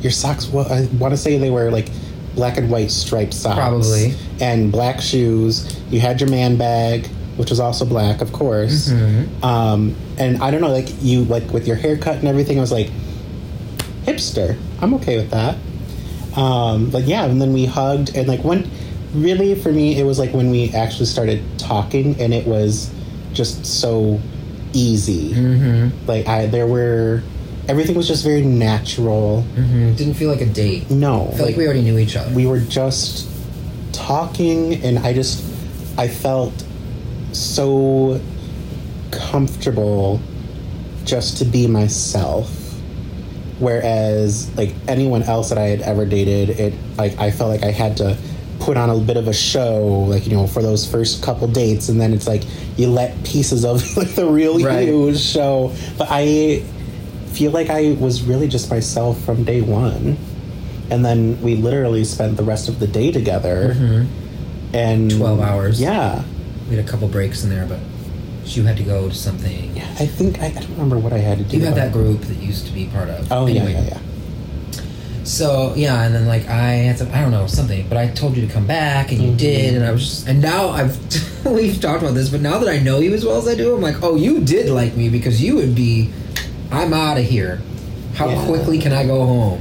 your 0.00 0.10
socks. 0.10 0.48
Well, 0.48 0.70
I 0.72 0.86
want 0.98 1.12
to 1.12 1.16
say 1.16 1.38
they 1.38 1.50
were 1.50 1.70
like 1.70 1.88
black 2.34 2.56
and 2.56 2.68
white 2.68 2.90
striped 2.90 3.34
socks, 3.34 3.54
Probably. 3.54 4.14
and 4.40 4.72
black 4.72 5.00
shoes. 5.00 5.80
You 5.88 6.00
had 6.00 6.20
your 6.20 6.30
man 6.30 6.56
bag, 6.56 7.06
which 7.36 7.50
was 7.50 7.60
also 7.60 7.84
black, 7.84 8.22
of 8.22 8.32
course. 8.32 8.88
Mm-hmm. 8.88 9.44
Um, 9.44 9.94
and 10.18 10.42
I 10.42 10.50
don't 10.50 10.60
know, 10.60 10.72
like 10.72 10.88
you 11.00 11.22
like 11.26 11.52
with 11.52 11.68
your 11.68 11.76
haircut 11.76 12.16
and 12.16 12.26
everything. 12.26 12.58
I 12.58 12.60
was 12.60 12.72
like 12.72 12.90
hipster. 14.08 14.58
I'm 14.80 14.94
okay 14.94 15.16
with 15.16 15.30
that 15.30 15.56
um 16.38 16.90
but 16.90 17.04
yeah 17.04 17.24
and 17.24 17.40
then 17.40 17.52
we 17.52 17.64
hugged 17.64 18.14
and 18.14 18.28
like 18.28 18.44
when 18.44 18.70
really 19.14 19.54
for 19.54 19.72
me 19.72 19.98
it 19.98 20.04
was 20.04 20.18
like 20.18 20.32
when 20.32 20.50
we 20.50 20.70
actually 20.72 21.06
started 21.06 21.42
talking 21.58 22.20
and 22.20 22.32
it 22.32 22.46
was 22.46 22.92
just 23.32 23.64
so 23.64 24.20
easy 24.72 25.32
mm-hmm, 25.32 26.06
like 26.06 26.28
i 26.28 26.46
there 26.46 26.66
were 26.66 27.22
everything 27.68 27.96
was 27.96 28.06
just 28.06 28.22
very 28.22 28.42
natural 28.42 29.44
mm-hmm. 29.54 29.94
didn't 29.94 30.14
feel 30.14 30.30
like 30.30 30.40
a 30.40 30.46
date. 30.46 30.88
no 30.90 31.28
I 31.28 31.36
felt 31.36 31.48
like 31.48 31.56
we 31.56 31.64
already 31.64 31.82
knew 31.82 31.98
each 31.98 32.16
other. 32.16 32.32
we 32.34 32.46
were 32.46 32.60
just 32.60 33.28
talking 33.92 34.74
and 34.84 34.98
i 35.00 35.12
just 35.12 35.42
i 35.98 36.06
felt 36.06 36.64
so 37.32 38.20
comfortable 39.10 40.20
just 41.04 41.38
to 41.38 41.44
be 41.44 41.66
myself 41.66 42.67
whereas 43.58 44.50
like 44.56 44.72
anyone 44.86 45.22
else 45.22 45.48
that 45.48 45.58
i 45.58 45.64
had 45.64 45.80
ever 45.82 46.04
dated 46.06 46.50
it 46.50 46.74
like 46.96 47.18
i 47.18 47.30
felt 47.30 47.50
like 47.50 47.62
i 47.62 47.70
had 47.70 47.96
to 47.96 48.16
put 48.60 48.76
on 48.76 48.90
a 48.90 48.98
bit 48.98 49.16
of 49.16 49.28
a 49.28 49.32
show 49.32 49.86
like 50.08 50.26
you 50.26 50.32
know 50.32 50.46
for 50.46 50.62
those 50.62 50.84
first 50.90 51.22
couple 51.22 51.46
dates. 51.46 51.88
And 51.88 52.00
then 52.00 52.12
it's 52.12 52.26
like 52.26 52.42
you 52.76 52.88
let 52.88 53.14
pieces 53.24 53.64
of 53.64 53.96
like 53.96 54.14
the 54.16 54.26
real 54.26 54.58
Right. 54.58 54.88
you 54.88 55.14
show. 55.14 55.72
But 55.96 56.08
i 56.10 56.64
feel 57.28 57.52
like 57.52 57.70
i 57.70 57.92
was 58.00 58.22
really 58.24 58.48
just 58.48 58.68
myself 58.68 59.20
from 59.24 59.44
day 59.44 59.60
one. 59.62 60.16
And 60.90 61.04
then 61.04 61.40
we 61.40 61.54
literally 61.54 62.02
spent 62.04 62.36
the 62.36 62.42
rest 62.42 62.68
of 62.68 62.80
the 62.80 62.88
day 62.88 63.12
together. 63.12 63.74
Mm-hmm. 63.76 64.74
And 64.74 65.10
12 65.12 65.40
hours. 65.40 65.80
yeah. 65.80 66.24
We 66.68 66.74
had 66.76 66.84
a 66.84 66.88
couple 66.88 67.06
breaks 67.06 67.44
in 67.44 67.50
there, 67.50 67.64
but 67.64 67.78
you 68.56 68.64
had 68.64 68.76
to 68.76 68.82
go 68.82 69.08
to 69.08 69.14
something. 69.14 69.76
yeah 69.76 69.88
i 70.00 70.06
think 70.06 70.40
i, 70.40 70.46
I 70.46 70.50
don't 70.50 70.70
remember 70.70 70.98
what 70.98 71.12
i 71.12 71.18
had 71.18 71.38
to 71.38 71.44
do 71.44 71.56
You 71.58 71.64
had 71.64 71.74
that 71.76 71.92
group 71.92 72.20
that 72.22 72.36
used 72.38 72.66
to 72.66 72.72
be 72.72 72.86
part 72.86 73.08
of. 73.08 73.30
oh 73.32 73.46
Anyway, 73.46 73.72
yeah 73.72 73.80
yeah 73.82 73.88
yeah 73.90 74.00
So 75.24 75.74
yeah, 75.76 76.04
and 76.04 76.14
then 76.14 76.26
like 76.26 76.46
I 76.48 76.72
had 76.88 76.96
some 76.98 77.08
I 77.12 77.20
don't 77.20 77.30
know 77.30 77.46
something, 77.46 77.86
but 77.88 77.98
I 77.98 78.08
told 78.08 78.34
you 78.36 78.46
to 78.46 78.52
come 78.52 78.66
back, 78.66 79.12
and 79.12 79.20
you 79.20 79.28
Mm-hmm. 79.28 79.36
did, 79.36 79.74
and 79.76 79.84
I 79.84 79.90
was, 79.92 80.00
just, 80.08 80.26
and 80.28 80.40
now 80.40 80.70
I've 80.70 80.96
we've 81.44 81.78
talked 81.78 82.02
about 82.02 82.14
this, 82.14 82.30
but 82.30 82.40
now 82.40 82.56
that 82.60 82.68
I 82.68 82.78
know 82.78 82.98
you 83.00 83.12
as 83.12 83.24
well 83.26 83.36
as 83.36 83.46
I 83.46 83.54
do, 83.54 83.74
I'm 83.76 83.82
like, 83.82 84.02
oh, 84.02 84.16
you 84.16 84.40
did 84.40 84.70
like 84.70 84.96
me 84.96 85.10
because 85.10 85.42
you 85.42 85.56
would 85.56 85.74
be, 85.74 86.10
I'm 86.72 86.94
out 86.94 87.18
of 87.18 87.26
here. 87.26 87.60
How 88.14 88.30
Yeah. 88.30 88.46
quickly 88.46 88.78
can 88.78 88.92
I 88.92 89.04
go 89.06 89.26
home? 89.26 89.60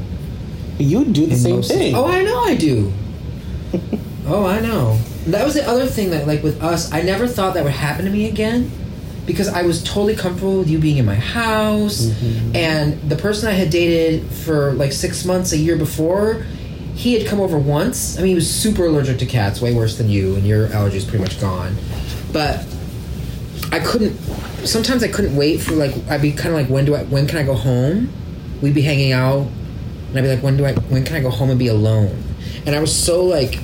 you 0.80 1.04
do 1.04 1.26
the 1.26 1.32
in 1.34 1.38
same 1.38 1.56
most- 1.58 1.72
thing 1.72 1.96
Oh, 1.96 2.06
I 2.06 2.24
know 2.24 2.40
I 2.46 2.56
do. 2.56 2.94
Oh, 4.28 4.46
I 4.46 4.60
know. 4.60 5.00
That 5.28 5.44
was 5.44 5.56
the 5.56 5.68
other 5.68 5.86
thing 5.86 6.12
that, 6.12 6.28
like, 6.28 6.44
with 6.44 6.62
us, 6.62 6.92
I 6.94 7.02
never 7.02 7.28
thought 7.28 7.54
that 7.56 7.64
would 7.64 7.74
happen 7.74 8.06
to 8.06 8.12
me 8.12 8.28
again 8.28 8.72
because 9.28 9.50
I 9.50 9.64
was 9.64 9.84
totally 9.84 10.16
comfortable 10.16 10.60
with 10.60 10.70
you 10.70 10.80
being 10.80 10.98
in 10.98 11.06
my 11.06 11.16
house. 11.16 12.06
Mm-hmm. 12.06 12.56
And 12.56 13.10
the 13.10 13.18
person 13.18 13.50
I 13.50 13.52
had 13.52 13.70
dated 13.70 14.26
for 14.26 14.72
like 14.74 14.94
six 14.94 15.26
months, 15.26 15.52
a 15.52 15.58
year 15.58 15.78
before, 15.78 16.46
he 16.96 17.14
had 17.14 17.28
come 17.28 17.40
over 17.40 17.60
once. 17.60 18.18
I 18.18 18.22
mean, 18.22 18.30
he 18.30 18.36
was 18.36 18.50
super 18.50 18.86
allergic 18.86 19.20
to 19.20 19.26
cats, 19.26 19.62
way 19.62 19.74
worse 19.74 19.98
than 19.98 20.10
you, 20.10 20.36
and 20.36 20.48
your 20.48 20.68
allergy 20.68 20.98
is 20.98 21.06
pretty 21.06 21.24
much 21.24 21.40
gone. 21.40 21.76
But 22.32 22.66
I 23.72 23.80
couldn't. 23.80 24.18
Sometimes 24.66 25.04
I 25.04 25.10
couldn't 25.10 25.36
wait 25.36 25.58
for 25.58 25.74
like 25.74 25.94
I'd 26.10 26.22
be 26.22 26.32
kind 26.32 26.50
of 26.50 26.56
like 26.56 26.70
when 26.70 26.86
do 26.86 26.96
I 26.96 27.04
when 27.04 27.28
can 27.28 27.38
I 27.38 27.44
go 27.44 27.54
home? 27.54 28.12
We'd 28.62 28.74
be 28.74 28.82
hanging 28.82 29.12
out, 29.12 29.46
and 30.10 30.18
I'd 30.18 30.22
be 30.22 30.30
like 30.30 30.42
when 30.42 30.58
do 30.58 30.66
I 30.66 30.74
when 30.74 31.04
can 31.04 31.18
I 31.18 31.20
go 31.20 31.30
home 31.30 31.50
and 31.50 31.60
be 31.60 31.68
alone? 31.68 32.24
And 32.66 32.76
I 32.76 32.80
was 32.80 32.96
so 32.96 33.24
like 33.24 33.60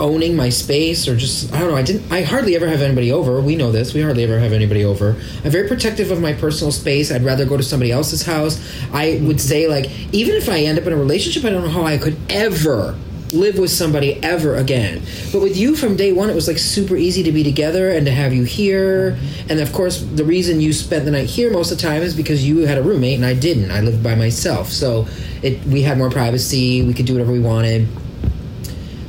owning 0.00 0.34
my 0.34 0.48
space 0.48 1.06
or 1.06 1.16
just 1.16 1.52
I 1.52 1.60
don't 1.60 1.70
know 1.70 1.76
I 1.76 1.82
didn't 1.82 2.10
I 2.10 2.22
hardly 2.22 2.56
ever 2.56 2.66
have 2.66 2.82
anybody 2.82 3.12
over. 3.12 3.40
We 3.40 3.56
know 3.56 3.70
this. 3.70 3.94
We 3.94 4.02
hardly 4.02 4.24
ever 4.24 4.38
have 4.38 4.52
anybody 4.52 4.84
over. 4.84 5.16
I'm 5.44 5.50
very 5.50 5.68
protective 5.68 6.10
of 6.10 6.20
my 6.20 6.32
personal 6.32 6.72
space. 6.72 7.12
I'd 7.12 7.24
rather 7.24 7.44
go 7.44 7.56
to 7.56 7.62
somebody 7.62 7.92
else's 7.92 8.24
house. 8.24 8.58
I 8.92 9.20
would 9.22 9.36
mm-hmm. 9.36 9.38
say 9.38 9.68
like 9.68 9.90
even 10.12 10.34
if 10.34 10.48
I 10.48 10.60
end 10.60 10.78
up 10.78 10.86
in 10.86 10.92
a 10.92 10.96
relationship 10.96 11.44
I 11.44 11.50
don't 11.50 11.62
know 11.62 11.70
how 11.70 11.84
I 11.84 11.98
could 11.98 12.16
ever 12.28 12.98
live 13.32 13.58
with 13.58 13.70
somebody 13.70 14.22
ever 14.22 14.54
again. 14.56 15.02
But 15.32 15.42
with 15.42 15.56
you 15.56 15.76
from 15.76 15.96
day 15.96 16.12
one 16.12 16.28
it 16.28 16.34
was 16.34 16.48
like 16.48 16.58
super 16.58 16.96
easy 16.96 17.22
to 17.22 17.32
be 17.32 17.44
together 17.44 17.90
and 17.90 18.04
to 18.06 18.12
have 18.12 18.32
you 18.32 18.42
here. 18.42 19.12
Mm-hmm. 19.12 19.50
And 19.50 19.60
of 19.60 19.72
course 19.72 20.00
the 20.00 20.24
reason 20.24 20.60
you 20.60 20.72
spent 20.72 21.04
the 21.04 21.12
night 21.12 21.28
here 21.30 21.52
most 21.52 21.70
of 21.70 21.78
the 21.78 21.82
time 21.82 22.02
is 22.02 22.16
because 22.16 22.46
you 22.46 22.66
had 22.66 22.78
a 22.78 22.82
roommate 22.82 23.16
and 23.16 23.24
I 23.24 23.34
didn't. 23.34 23.70
I 23.70 23.80
lived 23.80 24.02
by 24.02 24.16
myself. 24.16 24.70
So 24.70 25.06
it 25.42 25.64
we 25.66 25.82
had 25.82 25.98
more 25.98 26.10
privacy. 26.10 26.82
We 26.82 26.94
could 26.94 27.06
do 27.06 27.12
whatever 27.12 27.30
we 27.30 27.40
wanted 27.40 27.86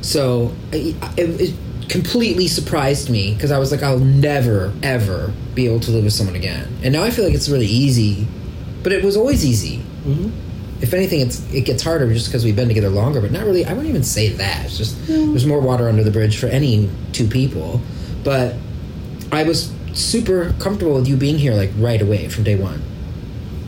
so 0.06 0.52
it, 0.72 0.96
it 1.18 1.54
completely 1.88 2.46
surprised 2.48 3.10
me 3.10 3.34
because 3.34 3.50
I 3.50 3.58
was 3.58 3.70
like, 3.72 3.82
I'll 3.82 3.98
never, 3.98 4.72
ever 4.82 5.32
be 5.54 5.66
able 5.66 5.80
to 5.80 5.90
live 5.90 6.04
with 6.04 6.12
someone 6.12 6.36
again. 6.36 6.68
And 6.82 6.92
now 6.92 7.02
I 7.02 7.10
feel 7.10 7.24
like 7.24 7.34
it's 7.34 7.48
really 7.48 7.66
easy, 7.66 8.26
but 8.82 8.92
it 8.92 9.04
was 9.04 9.16
always 9.16 9.44
easy. 9.44 9.82
Mhm. 10.06 10.30
If 10.80 10.92
anything, 10.92 11.20
it's 11.20 11.40
it 11.54 11.62
gets 11.62 11.82
harder 11.82 12.12
just 12.12 12.26
because 12.26 12.44
we've 12.44 12.54
been 12.54 12.68
together 12.68 12.90
longer. 12.90 13.20
But 13.20 13.32
not 13.32 13.44
really. 13.46 13.64
I 13.64 13.70
wouldn't 13.70 13.88
even 13.88 14.02
say 14.04 14.28
that. 14.28 14.66
It's 14.66 14.76
just 14.76 15.06
there's 15.06 15.46
more 15.46 15.60
water 15.60 15.88
under 15.88 16.04
the 16.04 16.10
bridge 16.10 16.36
for 16.38 16.46
any 16.48 16.90
two 17.12 17.26
people. 17.26 17.80
But 18.22 18.54
I 19.32 19.42
was 19.44 19.72
super 19.94 20.52
comfortable 20.60 20.94
with 20.94 21.08
you 21.08 21.16
being 21.16 21.38
here 21.38 21.54
like 21.54 21.70
right 21.78 22.02
away 22.02 22.28
from 22.28 22.44
day 22.44 22.56
one. 22.56 22.82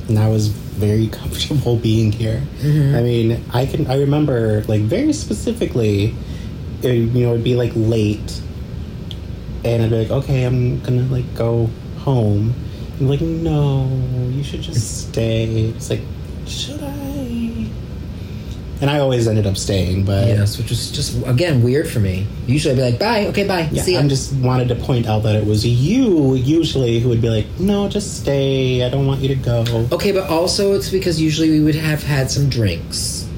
And 0.08 0.18
I 0.18 0.28
was 0.28 0.48
very 0.48 1.06
comfortable 1.20 1.76
being 1.76 2.12
here. 2.12 2.42
Mm-hmm. 2.60 2.94
I 2.94 3.02
mean, 3.02 3.44
I 3.52 3.66
can 3.66 3.86
I 3.86 3.98
remember 3.98 4.62
like 4.64 4.82
very 4.82 5.12
specifically, 5.12 6.14
it, 6.82 6.94
you 6.94 7.26
know, 7.26 7.32
it'd 7.32 7.44
be 7.44 7.54
like 7.54 7.72
late, 7.74 8.40
and 9.64 9.82
I'd 9.82 9.90
be 9.90 9.98
like, 10.04 10.10
okay, 10.10 10.44
I'm 10.44 10.80
gonna 10.82 11.02
like 11.02 11.34
go 11.34 11.70
home. 11.98 12.54
And 12.98 13.08
like, 13.08 13.20
no, 13.20 13.88
you 14.32 14.42
should 14.42 14.62
just 14.62 15.08
stay. 15.08 15.44
It's 15.44 15.90
like, 15.90 16.02
should 16.46 16.82
I? 16.82 17.07
And 18.80 18.88
I 18.88 19.00
always 19.00 19.26
ended 19.26 19.46
up 19.46 19.56
staying, 19.56 20.04
but 20.04 20.28
Yes, 20.28 20.56
which 20.56 20.70
was 20.70 20.90
just 20.92 21.26
again 21.26 21.62
weird 21.64 21.88
for 21.88 21.98
me. 21.98 22.26
Usually 22.46 22.72
I'd 22.74 22.76
be 22.76 22.82
like, 22.82 22.98
bye, 23.00 23.26
okay, 23.26 23.44
bye. 23.46 23.68
yeah, 23.72 23.82
See 23.82 23.94
ya. 23.94 24.00
I 24.00 24.06
just 24.08 24.32
wanted 24.34 24.68
to 24.68 24.76
point 24.76 25.06
out 25.06 25.24
that 25.24 25.34
it 25.34 25.44
was 25.44 25.66
you 25.66 26.34
usually 26.36 27.00
who 27.00 27.08
would 27.08 27.20
be 27.20 27.28
like, 27.28 27.46
no, 27.58 27.88
just 27.88 28.20
stay. 28.20 28.84
I 28.84 28.88
don't 28.88 29.06
want 29.06 29.20
you 29.20 29.28
to 29.28 29.34
go. 29.34 29.64
Okay, 29.90 30.12
but 30.12 30.30
also 30.30 30.74
it's 30.74 30.90
because 30.90 31.20
usually 31.20 31.50
we 31.50 31.60
would 31.60 31.74
have 31.74 32.04
had 32.04 32.30
some 32.30 32.48
drinks. 32.48 33.28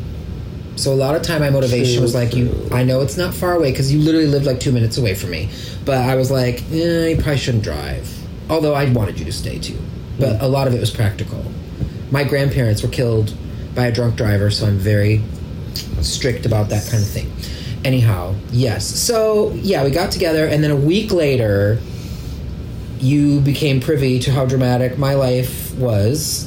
So 0.77 0.93
a 0.93 0.95
lot 0.95 1.15
of 1.15 1.23
time 1.23 1.41
my 1.41 1.51
motivation 1.51 1.95
True, 1.97 2.03
was 2.03 2.15
like, 2.15 2.35
you. 2.35 2.69
I 2.73 2.85
know 2.85 3.01
it's 3.01 3.17
not 3.17 3.33
far 3.35 3.55
away 3.55 3.71
because 3.71 3.93
you 3.93 4.01
literally 4.01 4.27
lived 4.27 4.45
like 4.47 4.61
two 4.61 4.73
minutes 4.73 4.99
away 4.99 5.15
from 5.15 5.31
me, 5.31 5.49
but 5.87 5.97
I 5.99 6.17
was 6.17 6.31
like, 6.31 6.63
eh, 6.73 7.09
you 7.09 7.17
probably 7.17 7.37
shouldn't 7.39 7.65
drive. 7.65 8.09
Although 8.51 8.75
I 8.75 8.91
wanted 8.91 9.19
you 9.19 9.25
to 9.27 9.33
stay 9.33 9.59
too, 9.59 9.79
but 10.19 10.37
Hmm. 10.37 10.45
a 10.45 10.49
lot 10.49 10.67
of 10.69 10.75
it 10.75 10.81
was 10.81 10.91
practical. 10.91 11.45
My 12.11 12.25
grandparents 12.25 12.83
were 12.83 12.89
killed 12.89 13.33
by 13.75 13.87
a 13.87 13.93
drunk 13.93 14.17
driver, 14.17 14.51
so 14.51 14.67
I'm 14.67 14.79
very 14.79 15.23
strict 16.03 16.47
about 16.47 16.69
that 16.71 16.89
kind 16.91 17.03
of 17.03 17.09
thing. 17.09 17.31
Anyhow, 17.85 18.35
yes. 18.53 18.85
So 18.87 19.53
yeah, 19.53 19.85
we 19.85 19.91
got 19.91 20.11
together, 20.13 20.47
and 20.47 20.63
then 20.63 20.71
a 20.71 20.77
week 20.77 21.13
later, 21.13 21.79
you 23.01 23.41
became 23.41 23.81
privy 23.81 24.19
to 24.21 24.33
how 24.33 24.45
dramatic 24.47 24.99
my 24.99 25.15
life 25.15 25.75
was 25.77 26.47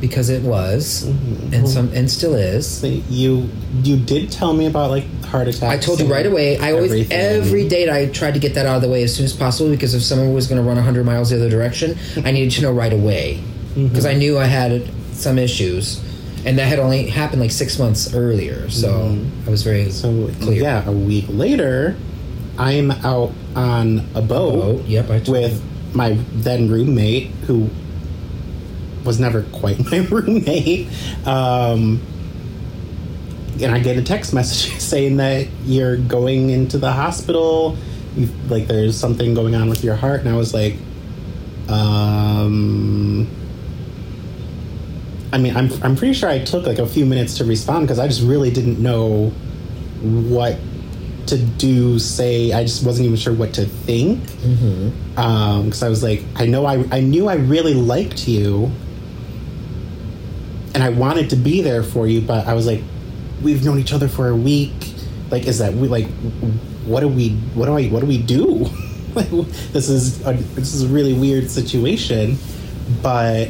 because 0.00 0.28
it 0.28 0.42
was 0.42 1.04
Mm-hmm. 1.06 1.54
and 1.54 1.68
some 1.68 1.88
and 1.94 2.10
still 2.10 2.34
is 2.34 2.84
You 3.08 3.48
you 3.84 3.96
did 3.96 4.30
tell 4.32 4.52
me 4.52 4.66
about 4.66 4.90
like 4.90 5.04
heart 5.24 5.46
attacks. 5.48 5.62
i 5.62 5.78
told 5.78 6.00
you 6.00 6.06
right 6.06 6.26
away 6.26 6.58
i 6.58 6.72
always 6.72 6.90
everything. 6.90 7.18
every 7.18 7.68
date 7.68 7.88
i 7.88 8.06
tried 8.06 8.34
to 8.34 8.40
get 8.40 8.54
that 8.56 8.66
out 8.66 8.76
of 8.76 8.82
the 8.82 8.88
way 8.88 9.04
as 9.04 9.14
soon 9.14 9.24
as 9.24 9.32
possible 9.32 9.70
because 9.70 9.94
if 9.94 10.02
someone 10.02 10.34
was 10.34 10.48
going 10.48 10.60
to 10.60 10.66
run 10.66 10.74
100 10.76 11.06
miles 11.06 11.30
the 11.30 11.36
other 11.36 11.48
direction 11.48 11.96
i 12.24 12.32
needed 12.32 12.50
to 12.50 12.62
know 12.62 12.72
right 12.72 12.92
away 12.92 13.36
Mm-hmm. 13.72 13.86
because 13.88 14.04
i 14.04 14.12
knew 14.12 14.38
i 14.38 14.44
had 14.44 14.90
some 15.22 15.38
issues 15.38 16.02
and 16.44 16.58
that 16.58 16.66
had 16.66 16.78
only 16.78 17.06
happened 17.06 17.40
like 17.40 17.50
six 17.52 17.78
months 17.78 18.14
earlier 18.14 18.68
so 18.68 19.18
i 19.46 19.50
was 19.50 19.62
very 19.62 19.82
Mm-hmm. 19.86 20.32
So 20.32 20.44
clear 20.44 20.62
yeah, 20.62 20.88
a 20.88 20.92
week 20.92 21.26
later, 21.28 21.96
I'm 22.58 22.90
out 22.90 23.32
on 23.54 24.08
a 24.14 24.22
boat 24.22 24.54
oh 24.54 24.84
yep 24.86 25.10
i 25.10 25.18
with 25.30 25.52
you. 25.52 25.96
my 25.96 26.16
then 26.32 26.68
roommate, 26.70 27.28
who 27.46 27.68
was 29.04 29.18
never 29.18 29.42
quite 29.44 29.78
my 29.90 29.98
roommate. 29.98 30.88
Um, 31.26 32.00
and 33.60 33.72
I 33.72 33.78
get 33.78 33.96
a 33.96 34.02
text 34.02 34.32
message 34.32 34.78
saying 34.80 35.16
that 35.18 35.48
you're 35.64 35.96
going 35.96 36.50
into 36.50 36.78
the 36.78 36.92
hospital. 36.92 37.76
You, 38.16 38.28
like 38.48 38.66
there's 38.66 38.98
something 38.98 39.34
going 39.34 39.54
on 39.54 39.68
with 39.68 39.84
your 39.84 39.96
heart, 39.96 40.20
and 40.20 40.28
I 40.28 40.36
was 40.36 40.54
like, 40.54 40.76
um. 41.68 43.28
I 45.32 45.38
mean, 45.38 45.56
I'm 45.56 45.70
I'm 45.82 45.96
pretty 45.96 46.12
sure 46.12 46.28
I 46.28 46.40
took 46.40 46.66
like 46.66 46.78
a 46.78 46.86
few 46.86 47.06
minutes 47.06 47.38
to 47.38 47.44
respond 47.44 47.86
because 47.86 47.98
I 47.98 48.06
just 48.06 48.22
really 48.22 48.50
didn't 48.50 48.78
know 48.78 49.30
what 50.00 50.58
to 51.26 51.38
do. 51.38 51.98
Say, 51.98 52.52
I 52.52 52.64
just 52.64 52.84
wasn't 52.84 53.06
even 53.06 53.16
sure 53.16 53.32
what 53.32 53.54
to 53.54 53.64
think. 53.64 54.20
Mm-hmm. 54.20 55.18
Um, 55.18 55.64
because 55.64 55.82
I 55.82 55.88
was 55.88 56.02
like, 56.02 56.22
I 56.36 56.44
know 56.46 56.66
I 56.66 56.84
I 56.92 57.00
knew 57.00 57.28
I 57.28 57.36
really 57.36 57.72
liked 57.72 58.28
you, 58.28 58.70
and 60.74 60.82
I 60.82 60.90
wanted 60.90 61.30
to 61.30 61.36
be 61.36 61.62
there 61.62 61.82
for 61.82 62.06
you, 62.06 62.20
but 62.20 62.46
I 62.46 62.52
was 62.52 62.66
like, 62.66 62.82
we've 63.42 63.64
known 63.64 63.78
each 63.78 63.94
other 63.94 64.08
for 64.08 64.28
a 64.28 64.36
week. 64.36 64.94
Like, 65.30 65.46
is 65.46 65.58
that 65.60 65.72
we 65.72 65.88
like? 65.88 66.08
What 66.84 67.00
do 67.00 67.08
we? 67.08 67.30
What 67.54 67.66
do 67.66 67.78
I? 67.78 67.88
What 67.88 68.00
do 68.00 68.06
we 68.06 68.18
do? 68.18 68.68
like, 69.14 69.30
this 69.72 69.88
is 69.88 70.20
a, 70.26 70.34
this 70.34 70.74
is 70.74 70.82
a 70.82 70.88
really 70.88 71.14
weird 71.14 71.50
situation, 71.50 72.36
but 73.02 73.48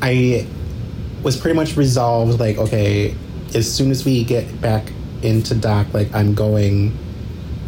I 0.00 0.46
was 1.22 1.36
pretty 1.36 1.56
much 1.56 1.76
resolved. 1.76 2.38
Like, 2.40 2.58
okay, 2.58 3.14
as 3.54 3.72
soon 3.72 3.90
as 3.90 4.04
we 4.04 4.24
get 4.24 4.60
back 4.60 4.92
into 5.22 5.54
dock, 5.54 5.92
like 5.92 6.12
I'm 6.14 6.34
going 6.34 6.96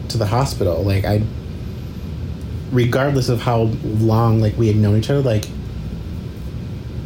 to 0.08 0.18
the 0.18 0.26
hospital. 0.26 0.82
Like 0.82 1.04
I, 1.04 1.22
regardless 2.72 3.28
of 3.28 3.40
how 3.40 3.62
long 3.82 4.40
like 4.40 4.56
we 4.56 4.68
had 4.68 4.76
known 4.76 4.98
each 4.98 5.10
other, 5.10 5.22
like 5.22 5.46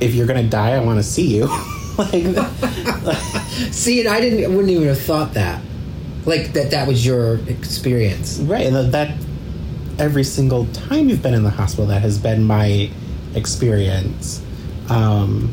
if 0.00 0.14
you're 0.14 0.26
gonna 0.26 0.48
die, 0.48 0.72
I 0.72 0.80
want 0.80 0.98
to 0.98 1.02
see 1.02 1.36
you. 1.36 1.46
like, 1.98 2.12
see 3.72 3.98
and 3.98 4.08
i 4.08 4.20
didn't 4.20 4.44
I 4.44 4.46
wouldn't 4.46 4.70
even 4.70 4.86
have 4.86 5.00
thought 5.00 5.34
that 5.34 5.60
like 6.24 6.52
that 6.52 6.70
that 6.70 6.86
was 6.86 7.04
your 7.04 7.38
experience 7.48 8.38
right, 8.38 8.66
and 8.66 8.76
that, 8.76 8.92
that 8.92 9.18
every 9.98 10.24
single 10.24 10.66
time 10.66 11.08
you've 11.08 11.22
been 11.22 11.34
in 11.34 11.42
the 11.42 11.50
hospital, 11.50 11.86
that 11.86 12.02
has 12.02 12.18
been 12.18 12.44
my 12.44 12.90
experience. 13.34 14.42
Um, 14.88 15.52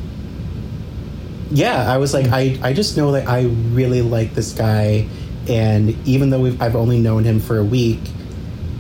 yeah, 1.51 1.91
I 1.91 1.97
was 1.97 2.13
like, 2.13 2.27
hmm. 2.27 2.33
I, 2.33 2.59
I 2.61 2.73
just 2.73 2.97
know 2.97 3.11
that 3.13 3.27
I 3.27 3.43
really 3.43 4.01
like 4.01 4.33
this 4.33 4.53
guy, 4.53 5.07
and 5.47 5.89
even 6.07 6.29
though 6.29 6.39
we've, 6.39 6.61
I've 6.61 6.75
only 6.75 6.99
known 6.99 7.23
him 7.23 7.39
for 7.39 7.57
a 7.57 7.63
week, 7.63 8.01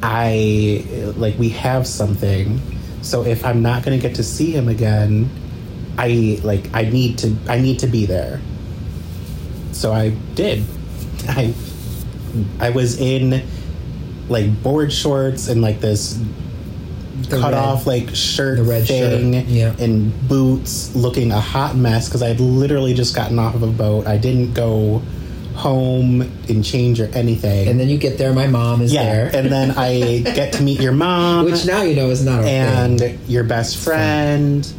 I 0.01 0.85
like 1.15 1.37
we 1.37 1.49
have 1.49 1.87
something. 1.87 2.61
So 3.01 3.23
if 3.23 3.45
I'm 3.45 3.61
not 3.61 3.83
gonna 3.83 3.97
get 3.97 4.15
to 4.15 4.23
see 4.23 4.51
him 4.51 4.67
again, 4.67 5.29
I 5.97 6.39
like 6.43 6.73
I 6.73 6.83
need 6.83 7.19
to 7.19 7.35
I 7.47 7.59
need 7.59 7.79
to 7.79 7.87
be 7.87 8.05
there. 8.05 8.41
So 9.71 9.93
I 9.93 10.09
did. 10.35 10.63
I 11.27 11.53
I 12.59 12.69
was 12.71 12.99
in 12.99 13.47
like 14.27 14.61
board 14.63 14.91
shorts 14.91 15.47
and 15.47 15.61
like 15.61 15.79
this 15.79 16.19
The 17.23 17.39
cut 17.39 17.53
red- 17.53 17.63
off 17.63 17.87
like 17.87 18.13
shirt 18.13 18.57
the 18.57 18.63
red 18.63 18.85
shirt, 18.87 19.19
thing 19.21 19.33
yeah. 19.47 19.73
and 19.79 20.11
boots 20.27 20.93
looking 20.95 21.31
a 21.31 21.39
hot 21.39 21.75
mess 21.75 22.07
because 22.07 22.21
I 22.21 22.27
had 22.27 22.39
literally 22.39 22.93
just 22.93 23.15
gotten 23.15 23.39
off 23.39 23.55
of 23.55 23.63
a 23.63 23.67
boat. 23.67 24.05
I 24.07 24.17
didn't 24.17 24.53
go 24.53 25.01
home 25.55 26.21
and 26.49 26.65
change 26.65 26.99
or 26.99 27.07
anything. 27.15 27.69
and 27.69 27.79
then 27.79 27.87
you 27.87 27.97
get 27.97 28.17
there 28.17 28.33
my 28.33 28.45
mom 28.45 28.81
is 28.81 28.91
yeah, 28.93 29.03
there 29.03 29.31
and 29.33 29.49
then 29.49 29.71
I 29.77 30.19
get 30.35 30.51
to 30.53 30.61
meet 30.63 30.81
your 30.81 30.91
mom 30.91 31.45
which 31.45 31.65
now 31.65 31.81
you 31.81 31.95
know 31.95 32.09
is 32.09 32.25
not 32.25 32.43
a 32.43 32.47
and 32.47 32.99
thing. 32.99 33.19
your 33.27 33.45
best 33.45 33.77
friend. 33.77 34.69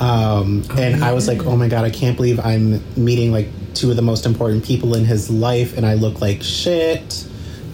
Um, 0.00 0.64
Oh, 0.70 0.76
and 0.76 1.04
I 1.04 1.12
was 1.12 1.28
like, 1.28 1.46
oh 1.46 1.56
my 1.56 1.68
god, 1.68 1.84
I 1.84 1.90
can't 1.90 2.16
believe 2.16 2.40
I'm 2.40 2.82
meeting 2.96 3.30
like 3.30 3.46
two 3.74 3.90
of 3.90 3.96
the 3.96 4.02
most 4.02 4.26
important 4.26 4.64
people 4.64 4.96
in 4.96 5.04
his 5.04 5.30
life, 5.30 5.76
and 5.76 5.86
I 5.86 5.94
look 5.94 6.20
like 6.20 6.42
shit. 6.42 7.24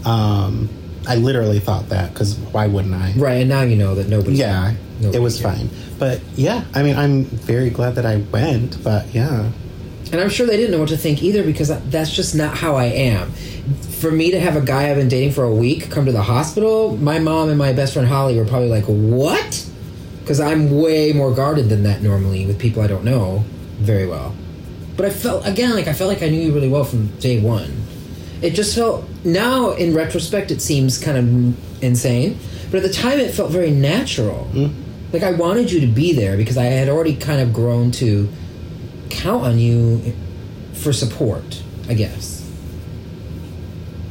Um, 0.05 0.69
I 1.09 1.17
literally 1.17 1.61
thought 1.61 1.89
that 1.89 2.13
because 2.13 2.37
why 2.53 2.67
wouldn't 2.67 2.95
I? 2.95 3.13
right 3.17 3.41
and 3.41 3.49
now 3.49 3.63
you 3.63 3.77
know 3.77 3.95
that 3.95 4.09
nobody 4.09 4.37
Yeah, 4.37 4.75
Nobody 5.01 5.17
it 5.19 5.21
was 5.21 5.41
cared. 5.41 5.57
fine. 5.57 5.71
But 5.99 6.21
yeah, 6.37 6.65
I 6.75 6.83
mean, 6.83 6.97
I'm 6.97 7.25
very 7.25 7.71
glad 7.71 7.95
that 7.97 8.05
I 8.07 8.17
went. 8.17 8.83
But 8.85 9.15
yeah, 9.15 9.51
and 10.13 10.21
i'm 10.21 10.29
sure 10.29 10.45
they 10.47 10.57
didn't 10.57 10.73
know 10.73 10.81
what 10.81 10.89
to 10.89 10.97
think 10.97 11.23
either 11.23 11.45
because 11.45 11.69
that's 11.91 12.11
just 12.11 12.35
not 12.35 12.57
how 12.57 12.75
i 12.75 12.87
am 12.87 13.31
for 14.01 14.11
me 14.11 14.33
to 14.33 14.41
have 14.41 14.57
a 14.57 14.61
guy 14.61 14.91
i've 14.91 14.97
been 14.97 15.09
dating 15.09 15.31
for 15.31 15.45
a 15.45 15.55
week 15.55 15.89
come 15.89 16.05
to 16.05 16.11
the 16.11 16.23
hospital 16.23 16.97
my 16.97 17.21
mom 17.21 17.49
and 17.49 17.57
my 17.57 17.73
best 17.73 17.93
friend 17.93 18.09
holly 18.09 18.37
were 18.37 18.45
probably 18.45 18.69
like 18.69 18.83
what 18.87 19.65
because 20.21 20.41
i'm 20.41 20.77
way 20.81 21.13
more 21.13 21.33
guarded 21.33 21.69
than 21.69 21.85
that 21.85 22.03
normally 22.03 22.45
with 22.45 22.59
people 22.59 22.83
i 22.83 22.89
don't 22.89 23.05
know 23.05 23.45
very 23.79 24.05
well 24.05 24.35
but 24.97 25.07
i 25.07 25.11
felt 25.11 25.47
again 25.47 25.71
like 25.77 25.87
i 25.87 25.93
felt 25.93 26.09
like 26.13 26.25
i 26.25 26.29
knew 26.29 26.41
you 26.41 26.53
really 26.53 26.69
well 26.69 26.83
from 26.83 27.07
day 27.19 27.39
one 27.41 27.71
it 28.43 28.51
just 28.51 28.75
felt 28.75 29.05
now 29.25 29.73
in 29.73 29.95
retrospect 29.95 30.51
it 30.51 30.63
seems 30.63 30.99
kind 30.99 31.17
of 31.17 31.83
insane 31.83 32.39
but 32.71 32.79
at 32.79 32.83
the 32.83 32.93
time 32.93 33.19
it 33.19 33.33
felt 33.33 33.51
very 33.51 33.71
natural. 33.71 34.45
Hmm? 34.45 34.69
Like 35.13 35.23
i 35.23 35.33
wanted 35.33 35.73
you 35.73 35.81
to 35.81 35.87
be 35.87 36.13
there 36.13 36.37
because 36.37 36.57
i 36.57 36.65
had 36.65 36.89
already 36.89 37.17
kind 37.17 37.41
of 37.41 37.53
grown 37.53 37.91
to 37.93 38.29
count 39.11 39.45
on 39.45 39.59
you 39.59 40.15
for 40.75 40.93
support 40.93 41.63
i 41.89 41.95
guess. 41.95 42.39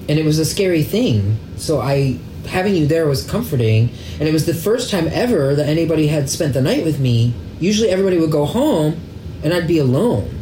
And 0.09 0.17
it 0.17 0.25
was 0.25 0.39
a 0.39 0.45
scary 0.45 0.83
thing. 0.83 1.37
So 1.57 1.79
i 1.79 2.19
having 2.47 2.75
you 2.75 2.87
there 2.87 3.07
was 3.07 3.29
comforting 3.29 3.89
and 4.19 4.27
it 4.27 4.33
was 4.33 4.45
the 4.45 4.53
first 4.53 4.89
time 4.89 5.07
ever 5.11 5.55
that 5.55 5.67
anybody 5.67 6.07
had 6.07 6.29
spent 6.29 6.53
the 6.53 6.61
night 6.61 6.83
with 6.83 6.99
me. 6.99 7.33
Usually 7.59 7.89
everybody 7.89 8.17
would 8.17 8.31
go 8.31 8.45
home 8.45 8.99
and 9.43 9.53
i'd 9.53 9.67
be 9.67 9.77
alone 9.79 10.38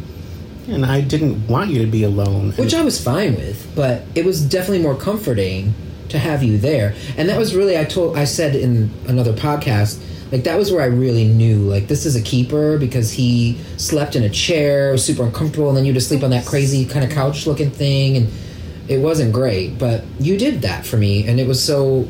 and 0.68 0.86
I 0.86 1.02
didn't 1.02 1.48
want 1.48 1.70
you 1.72 1.80
to 1.80 1.88
be 1.88 2.04
alone. 2.04 2.52
which 2.54 2.74
I 2.74 2.82
was 2.84 3.02
fine 3.02 3.36
with, 3.36 3.72
but 3.76 4.04
it 4.16 4.26
was 4.26 4.42
definitely 4.42 4.84
more 4.84 4.96
comforting 4.96 5.74
to 6.10 6.20
have 6.20 6.44
you 6.44 6.58
there. 6.58 6.96
And 7.18 7.30
that 7.30 7.38
was 7.38 7.56
really 7.56 7.78
I 7.78 7.84
told 7.86 8.18
I 8.18 8.26
said 8.26 8.56
in 8.56 8.92
another 9.08 9.34
podcast, 9.34 10.02
like 10.32 10.44
that 10.44 10.58
was 10.58 10.72
where 10.72 10.82
I 10.82 10.88
really 10.88 11.26
knew 11.26 11.60
like 11.60 11.88
this 11.88 12.06
is 12.06 12.16
a 12.16 12.22
keeper 12.22 12.78
because 12.78 13.12
he 13.12 13.58
slept 13.78 14.16
in 14.16 14.24
a 14.24 14.30
chair, 14.30 14.92
was 14.92 15.04
super 15.04 15.24
uncomfortable, 15.24 15.70
and 15.70 15.78
then 15.78 15.86
you 15.86 15.94
just 15.94 16.10
sleep 16.10 16.24
on 16.24 16.32
that 16.32 16.46
crazy 16.46 16.86
kind 16.86 17.06
of 17.06 17.12
couch 17.12 17.48
looking 17.48 17.72
thing 17.72 18.18
and 18.18 18.30
it 18.88 19.00
wasn't 19.00 19.34
great, 19.34 19.78
but 19.78 20.04
you 20.20 20.38
did 20.38 20.62
that 20.62 20.86
for 20.86 20.98
me 20.98 21.28
and 21.28 21.40
it 21.40 21.48
was 21.48 21.62
so 21.62 22.08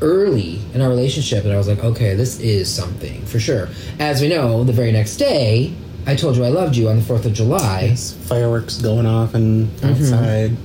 early 0.00 0.60
in 0.74 0.80
our 0.80 0.88
relationship 0.88 1.44
that 1.44 1.52
I 1.52 1.56
was 1.56 1.68
like, 1.68 1.82
okay, 1.84 2.14
this 2.14 2.40
is 2.40 2.72
something 2.72 3.24
for 3.26 3.38
sure. 3.38 3.68
As 4.00 4.20
we 4.20 4.28
know, 4.28 4.64
the 4.64 4.72
very 4.72 4.90
next 4.90 5.16
day, 5.16 5.72
I 6.06 6.16
told 6.16 6.36
you 6.36 6.44
I 6.44 6.48
loved 6.48 6.76
you 6.76 6.88
on 6.88 6.96
the 6.96 7.02
4th 7.02 7.24
of 7.26 7.32
July. 7.32 7.88
It's 7.92 8.12
fireworks 8.12 8.78
going 8.78 9.06
off 9.06 9.34
and 9.34 9.68
Mm-hmm. 9.78 9.86
outside. 9.88 10.56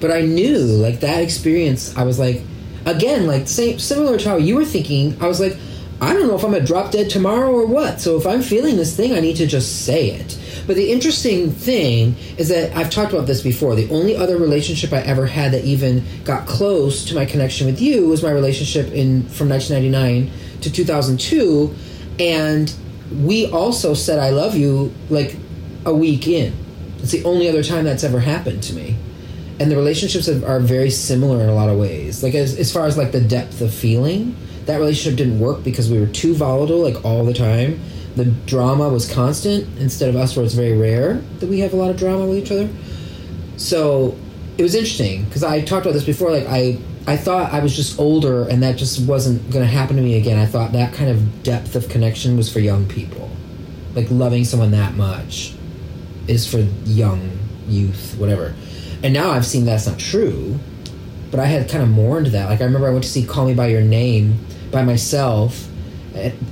But 0.00 0.10
I 0.10 0.22
knew, 0.22 0.58
like, 0.58 1.00
that 1.00 1.22
experience, 1.22 1.96
I 1.96 2.02
was 2.04 2.18
like, 2.18 2.42
again, 2.84 3.26
like, 3.26 3.48
same, 3.48 3.78
similar 3.78 4.18
to 4.18 4.28
how 4.28 4.36
you 4.36 4.56
were 4.56 4.64
thinking, 4.64 5.16
I 5.22 5.26
was 5.26 5.40
like, 5.40 5.56
I 6.00 6.12
don't 6.12 6.26
know 6.28 6.34
if 6.36 6.44
I'm 6.44 6.52
gonna 6.52 6.64
drop 6.64 6.90
dead 6.92 7.08
tomorrow 7.08 7.50
or 7.50 7.64
what. 7.66 8.00
So 8.00 8.16
if 8.18 8.26
I'm 8.26 8.42
feeling 8.42 8.76
this 8.76 8.94
thing, 8.94 9.14
I 9.14 9.20
need 9.20 9.36
to 9.36 9.46
just 9.46 9.86
say 9.86 10.10
it. 10.10 10.38
But 10.66 10.76
the 10.76 10.92
interesting 10.92 11.50
thing 11.52 12.16
is 12.36 12.48
that 12.48 12.76
I've 12.76 12.90
talked 12.90 13.12
about 13.14 13.26
this 13.26 13.40
before. 13.40 13.74
The 13.76 13.88
only 13.90 14.14
other 14.16 14.36
relationship 14.36 14.92
I 14.92 14.98
ever 15.00 15.24
had 15.26 15.52
that 15.52 15.64
even 15.64 16.04
got 16.24 16.46
close 16.46 17.04
to 17.06 17.14
my 17.14 17.24
connection 17.24 17.66
with 17.66 17.80
you 17.80 18.08
was 18.08 18.22
my 18.22 18.30
relationship 18.32 18.92
in 18.92 19.22
from 19.28 19.48
1999 19.48 20.30
to 20.62 20.70
2002, 20.72 21.74
and 22.18 22.72
we 23.12 23.50
also 23.50 23.94
said 23.94 24.18
I 24.18 24.30
love 24.30 24.56
you 24.56 24.94
like 25.10 25.36
a 25.84 25.94
week 25.94 26.26
in. 26.26 26.54
It's 26.98 27.12
the 27.12 27.24
only 27.24 27.48
other 27.48 27.62
time 27.62 27.84
that's 27.84 28.04
ever 28.04 28.20
happened 28.20 28.62
to 28.64 28.74
me 28.74 28.96
and 29.58 29.70
the 29.70 29.76
relationships 29.76 30.28
are 30.28 30.60
very 30.60 30.90
similar 30.90 31.42
in 31.42 31.48
a 31.48 31.54
lot 31.54 31.68
of 31.68 31.78
ways. 31.78 32.22
Like 32.22 32.34
as 32.34 32.58
as 32.58 32.72
far 32.72 32.86
as 32.86 32.96
like 32.96 33.12
the 33.12 33.20
depth 33.20 33.60
of 33.60 33.72
feeling, 33.72 34.36
that 34.66 34.78
relationship 34.78 35.16
didn't 35.16 35.40
work 35.40 35.64
because 35.64 35.90
we 35.90 35.98
were 35.98 36.06
too 36.06 36.34
volatile 36.34 36.78
like 36.82 37.04
all 37.04 37.24
the 37.24 37.34
time. 37.34 37.80
The 38.16 38.26
drama 38.26 38.88
was 38.88 39.10
constant 39.10 39.66
instead 39.78 40.08
of 40.08 40.16
us 40.16 40.36
where 40.36 40.44
it's 40.44 40.54
very 40.54 40.76
rare 40.76 41.14
that 41.40 41.48
we 41.48 41.60
have 41.60 41.72
a 41.72 41.76
lot 41.76 41.90
of 41.90 41.96
drama 41.96 42.26
with 42.26 42.38
each 42.38 42.50
other. 42.50 42.68
So 43.56 44.16
it 44.58 44.62
was 44.62 44.74
interesting 44.74 45.24
because 45.24 45.44
I 45.44 45.60
talked 45.60 45.86
about 45.86 45.94
this 45.94 46.04
before. 46.04 46.30
Like 46.30 46.46
I 46.46 46.78
I 47.06 47.16
thought 47.16 47.52
I 47.52 47.60
was 47.60 47.76
just 47.76 48.00
older 48.00 48.48
and 48.48 48.62
that 48.62 48.76
just 48.76 49.06
wasn't 49.06 49.50
going 49.50 49.64
to 49.64 49.70
happen 49.70 49.96
to 49.96 50.02
me 50.02 50.16
again. 50.16 50.38
I 50.38 50.46
thought 50.46 50.72
that 50.72 50.92
kind 50.92 51.10
of 51.10 51.42
depth 51.42 51.76
of 51.76 51.88
connection 51.88 52.36
was 52.36 52.52
for 52.52 52.58
young 52.58 52.86
people, 52.86 53.30
like 53.94 54.10
loving 54.10 54.44
someone 54.44 54.72
that 54.72 54.94
much 54.94 55.54
is 56.26 56.50
for 56.50 56.58
young 56.84 57.38
youth, 57.68 58.16
whatever. 58.18 58.54
And 59.02 59.14
now 59.14 59.30
I've 59.30 59.46
seen 59.46 59.64
that's 59.64 59.86
not 59.86 59.98
true. 59.98 60.58
But 61.30 61.40
I 61.40 61.46
had 61.46 61.68
kind 61.68 61.82
of 61.82 61.90
mourned 61.90 62.28
that. 62.28 62.48
Like 62.48 62.60
I 62.60 62.64
remember 62.64 62.88
I 62.88 62.90
went 62.90 63.04
to 63.04 63.10
see 63.10 63.24
Call 63.24 63.46
Me 63.46 63.54
by 63.54 63.66
Your 63.66 63.82
Name 63.82 64.38
by 64.70 64.82
myself 64.82 65.68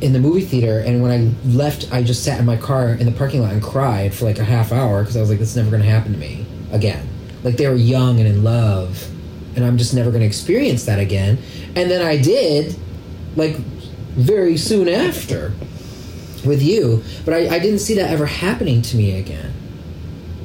in 0.00 0.12
the 0.12 0.18
movie 0.18 0.42
theater, 0.42 0.80
and 0.80 1.02
when 1.02 1.11
I 1.11 1.48
left, 1.48 1.90
I 1.90 2.02
just 2.02 2.22
sat 2.22 2.38
in 2.38 2.44
my 2.44 2.57
car 2.57 2.90
in 2.90 3.07
the 3.07 3.12
parking 3.12 3.40
lot 3.40 3.52
and 3.52 3.62
cried 3.62 4.14
for 4.14 4.26
like 4.26 4.38
a 4.38 4.44
half 4.44 4.72
hour 4.72 5.00
because 5.00 5.16
I 5.16 5.20
was 5.20 5.30
like, 5.30 5.38
"This 5.38 5.50
is 5.50 5.57
never 5.57 5.70
going 5.70 5.82
to 5.82 5.88
happen 5.88 6.12
to 6.12 6.18
me 6.18 6.44
again." 6.70 7.09
Like 7.42 7.57
they 7.57 7.66
were 7.66 7.74
young 7.74 8.18
and 8.18 8.28
in 8.28 8.44
love, 8.44 9.09
and 9.57 9.64
I'm 9.64 9.78
just 9.78 9.94
never 9.94 10.11
going 10.11 10.20
to 10.20 10.26
experience 10.26 10.84
that 10.86 10.98
again. 10.98 11.38
And 11.76 11.90
then 11.90 12.05
I 12.05 12.20
did, 12.20 12.76
like 13.36 13.57
very 13.57 14.57
soon 14.57 14.88
after, 14.88 15.52
with 16.44 16.62
you. 16.62 17.02
But 17.24 17.34
I, 17.34 17.57
I 17.57 17.59
didn't 17.59 17.80
see 17.80 17.94
that 17.94 18.11
ever 18.11 18.26
happening 18.26 18.82
to 18.82 18.96
me 18.96 19.18
again. 19.18 19.52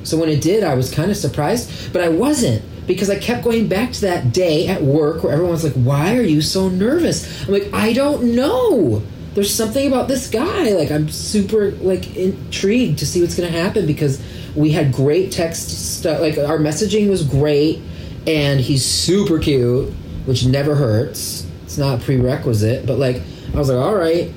So 0.04 0.18
when 0.18 0.30
it 0.30 0.42
did, 0.42 0.64
I 0.64 0.76
was 0.76 0.92
kind 0.92 1.12
of 1.12 1.18
surprised, 1.18 1.94
but 1.94 2.02
I 2.02 2.10
wasn't 2.10 2.64
because 2.88 3.10
I 3.10 3.20
kept 3.20 3.44
going 3.44 3.68
back 3.68 3.92
to 3.94 4.02
that 4.02 4.34
day 4.34 4.68
at 4.68 4.82
work 4.82 5.24
where 5.24 5.32
everyone's 5.34 5.64
like, 5.64 5.74
"Why 5.74 6.18
are 6.18 6.24
you 6.24 6.42
so 6.42 6.70
nervous?" 6.70 7.46
I'm 7.48 7.54
like, 7.54 7.72
"I 7.74 7.94
don't 7.94 8.36
know. 8.36 9.04
There's 9.36 9.54
something 9.54 9.88
about 9.88 10.08
this 10.08 10.28
guy. 10.28 10.72
Like 10.72 10.90
I'm 10.90 11.10
super 11.10 11.72
like 11.74 12.16
intrigued 12.16 13.00
to 13.00 13.06
see 13.06 13.22
what's 13.22 13.36
going 13.36 13.52
to 13.52 13.58
happen 13.58 13.86
because 13.86 14.20
we 14.56 14.72
had 14.72 14.92
great 14.92 15.32
text 15.32 15.98
stuff. 15.98 16.20
Like 16.20 16.38
our 16.38 16.58
messaging 16.58 17.10
was 17.10 17.24
great, 17.24 17.80
and 18.28 18.60
he's 18.60 18.86
super 18.86 19.40
cute, 19.40 19.92
which 20.26 20.46
never 20.46 20.76
hurts. 20.76 21.48
It's 21.64 21.78
not 21.78 22.02
a 22.02 22.04
prerequisite, 22.04 22.86
but 22.86 22.98
like 22.98 23.22
I 23.54 23.58
was 23.58 23.70
like, 23.70 23.78
all 23.78 23.96
right, 23.96 24.32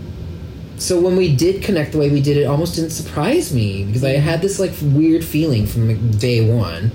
so 0.76 1.00
when 1.00 1.16
we 1.16 1.34
did 1.34 1.62
connect 1.62 1.92
the 1.92 1.98
way 1.98 2.10
we 2.10 2.20
did, 2.20 2.36
it 2.36 2.44
almost 2.44 2.74
didn't 2.74 2.90
surprise 2.90 3.54
me 3.54 3.84
because 3.84 4.02
I 4.02 4.12
had 4.12 4.42
this 4.42 4.58
like 4.58 4.72
weird 4.82 5.24
feeling 5.24 5.66
from 5.66 6.10
day 6.10 6.44
one, 6.52 6.90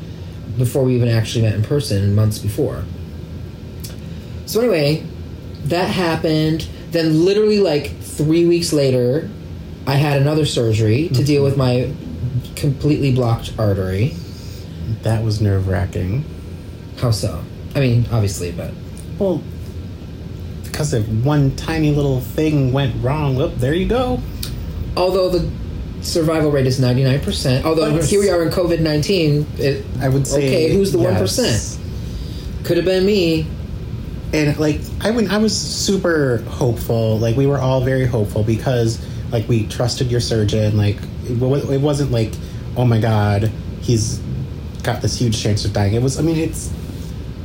before 0.57 0.83
we 0.83 0.95
even 0.95 1.07
actually 1.07 1.43
met 1.43 1.53
in 1.53 1.63
person 1.63 2.15
months 2.15 2.39
before. 2.39 2.83
So 4.45 4.59
anyway, 4.59 5.05
that 5.65 5.89
happened. 5.89 6.67
Then 6.91 7.23
literally 7.25 7.59
like 7.59 7.95
three 7.99 8.45
weeks 8.45 8.73
later, 8.73 9.29
I 9.85 9.95
had 9.95 10.21
another 10.21 10.45
surgery 10.45 11.09
to 11.09 11.23
deal 11.23 11.43
with 11.43 11.55
my 11.55 11.93
completely 12.55 13.13
blocked 13.13 13.53
artery. 13.57 14.15
That 15.03 15.23
was 15.23 15.39
nerve 15.39 15.67
wracking. 15.67 16.25
How 16.97 17.11
so? 17.11 17.41
I 17.75 17.79
mean, 17.79 18.05
obviously, 18.11 18.51
but 18.51 18.71
Well, 19.19 19.41
because 20.63 20.93
if 20.93 21.07
one 21.07 21.55
tiny 21.55 21.91
little 21.91 22.21
thing 22.21 22.71
went 22.73 22.95
wrong, 23.03 23.35
well, 23.35 23.49
there 23.49 23.73
you 23.73 23.87
go. 23.87 24.19
although 24.95 25.29
the 25.29 25.47
survival 26.01 26.51
rate 26.51 26.65
is 26.67 26.79
ninety 26.79 27.03
nine 27.03 27.19
percent, 27.19 27.65
although 27.65 27.91
But- 27.91 28.05
here 28.05 28.19
we 28.19 28.29
are 28.29 28.41
in 28.43 28.49
COVID 28.49 28.79
nineteen, 28.79 29.45
I 30.01 30.09
would 30.09 30.25
say. 30.27 30.37
Okay, 30.47 30.73
who's 30.73 30.91
the 30.91 30.99
yes. 30.99 31.77
1%? 31.77 31.77
could 32.63 32.77
have 32.77 32.85
been 32.85 33.05
me. 33.05 33.45
and 34.33 34.57
like 34.59 34.81
I 35.01 35.11
went, 35.11 35.31
I 35.31 35.37
was 35.37 35.55
super 35.57 36.43
hopeful. 36.49 37.17
Like 37.19 37.37
we 37.37 37.45
were 37.47 37.59
all 37.59 37.81
very 37.81 38.05
hopeful 38.05 38.43
because 38.43 38.99
like 39.31 39.47
we 39.47 39.65
trusted 39.67 40.11
your 40.11 40.19
surgeon. 40.19 40.75
Like 40.77 40.97
it 41.29 41.37
wasn't 41.79 42.11
like, 42.11 42.33
oh 42.75 42.83
my 42.85 42.99
god, 42.99 43.49
he's 43.81 44.19
got 44.83 45.01
this 45.01 45.17
huge 45.17 45.41
chance 45.41 45.63
of 45.65 45.71
dying. 45.73 45.93
It 45.93 46.01
was. 46.01 46.19
I 46.19 46.23
mean, 46.23 46.37
it's 46.37 46.71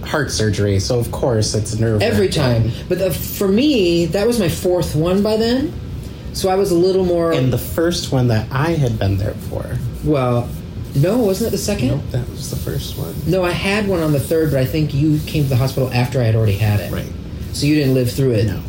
heart 0.04 0.30
surgery, 0.30 0.78
so 0.80 0.98
of 0.98 1.10
course 1.12 1.54
it's 1.54 1.78
nerve 1.78 2.02
every 2.02 2.28
time. 2.28 2.70
But 2.88 2.98
the, 2.98 3.10
for 3.12 3.48
me, 3.48 4.06
that 4.06 4.26
was 4.26 4.38
my 4.38 4.48
fourth 4.48 4.94
one 4.94 5.22
by 5.22 5.36
then, 5.36 5.72
so 6.32 6.48
I 6.48 6.56
was 6.56 6.70
a 6.70 6.74
little 6.76 7.04
more. 7.04 7.32
And 7.32 7.52
the 7.52 7.58
first 7.58 8.12
one 8.12 8.28
that 8.28 8.50
I 8.52 8.70
had 8.72 8.98
been 8.98 9.16
there 9.18 9.34
for. 9.34 9.76
well, 10.04 10.48
no, 10.94 11.18
wasn't 11.18 11.48
it 11.48 11.52
the 11.52 11.58
second? 11.58 11.88
Nope, 11.88 12.02
that 12.10 12.28
was 12.28 12.50
the 12.50 12.56
first 12.56 12.98
one. 12.98 13.14
No, 13.26 13.42
I 13.42 13.50
had 13.52 13.88
one 13.88 14.00
on 14.02 14.12
the 14.12 14.20
third, 14.20 14.50
but 14.50 14.60
I 14.60 14.66
think 14.66 14.92
you 14.92 15.18
came 15.26 15.44
to 15.44 15.48
the 15.48 15.56
hospital 15.56 15.90
after 15.90 16.20
I 16.20 16.24
had 16.24 16.34
already 16.36 16.56
had 16.58 16.80
it. 16.80 16.92
Right. 16.92 17.10
So 17.54 17.64
you 17.64 17.76
didn't 17.76 17.94
live 17.94 18.10
through 18.12 18.32
it 18.32 18.46
No. 18.46 18.60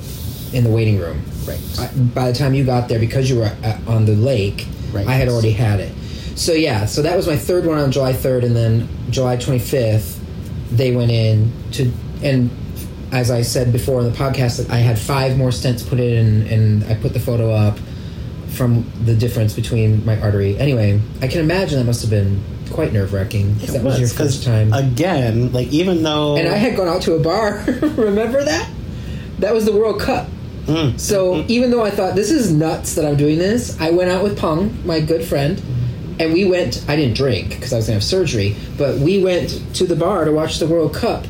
in 0.54 0.64
the 0.64 0.70
waiting 0.70 1.00
room. 1.00 1.22
Right. 1.46 1.60
I, 1.80 1.88
by 2.14 2.32
the 2.32 2.38
time 2.38 2.54
you 2.54 2.64
got 2.64 2.88
there, 2.88 2.98
because 3.00 3.30
you 3.30 3.40
were 3.40 3.52
at, 3.64 3.86
on 3.88 4.06
the 4.06 4.16
lake, 4.16 4.68
Right. 4.94 5.06
I 5.06 5.14
had 5.16 5.28
already 5.28 5.52
had 5.52 5.80
it. 5.82 5.92
So 6.36 6.54
yeah, 6.54 6.86
so 6.86 7.02
that 7.02 7.18
was 7.18 7.28
my 7.28 7.36
third 7.36 7.66
one 7.66 7.78
on 7.78 7.92
July 7.92 8.14
third, 8.14 8.44
and 8.46 8.56
then 8.56 8.88
July 9.10 9.36
twenty 9.36 9.60
fifth, 9.60 10.23
they 10.78 10.96
went 10.96 11.12
in 11.12 11.52
to 11.74 11.92
and 12.22 12.50
as 13.14 13.30
I 13.30 13.44
said 13.44 13.72
before 13.72 14.02
in 14.02 14.12
the 14.12 14.18
podcast, 14.18 14.70
I 14.72 14.78
had 14.78 14.98
five 14.98 15.38
more 15.38 15.50
stents 15.50 15.88
put 15.88 16.00
in, 16.00 16.48
and 16.48 16.84
I 16.86 16.96
put 16.96 17.14
the 17.14 17.20
photo 17.20 17.52
up 17.52 17.78
from 18.50 18.92
the 19.06 19.16
difference 19.16 19.54
between 19.54 20.04
my 20.04 20.20
artery. 20.20 20.58
Anyway, 20.58 21.00
I 21.22 21.28
can 21.28 21.42
imagine 21.42 21.78
that 21.78 21.86
must 21.86 22.02
have 22.02 22.10
been 22.10 22.44
quite 22.72 22.92
nerve 22.92 23.14
wracking. 23.14 23.56
That 23.58 23.84
was 23.84 24.00
your 24.00 24.10
first 24.10 24.44
time. 24.44 24.74
Again, 24.74 25.52
like 25.54 25.68
even 25.68 26.02
though 26.02 26.38
and 26.38 26.48
I 26.48 26.58
had 26.58 26.76
gone 26.76 26.88
out 26.88 27.04
to 27.04 27.14
a 27.14 27.20
bar. 27.20 27.64
Remember 27.82 28.44
that? 28.44 28.70
That 29.40 29.54
was 29.54 29.66
the 29.66 29.74
World 29.74 30.02
Cup. 30.02 30.28
Mm. 30.66 31.00
So 31.00 31.44
even 31.48 31.72
though 31.72 31.84
I 31.84 31.92
thought 31.92 32.16
this 32.16 32.32
is 32.32 32.52
nuts 32.52 32.96
that 32.96 33.06
I'm 33.06 33.18
doing 33.18 33.38
this, 33.38 33.80
I 33.80 33.92
went 33.92 34.10
out 34.10 34.24
with 34.24 34.40
Pung, 34.40 34.76
my 34.88 35.02
good 35.02 35.24
friend, 35.24 35.62
and 36.20 36.34
we 36.34 36.46
went. 36.46 36.84
I 36.88 36.96
didn't 36.96 37.16
drink 37.18 37.50
because 37.50 37.74
I 37.74 37.78
was 37.78 37.86
gonna 37.88 37.96
have 37.96 38.04
surgery, 38.04 38.56
but 38.78 38.98
we 39.00 39.24
went 39.24 39.76
to 39.76 39.86
the 39.86 39.96
bar 39.96 40.26
to 40.26 40.32
watch 40.32 40.60
the 40.60 40.68
World 40.68 40.94
Cup 40.94 41.26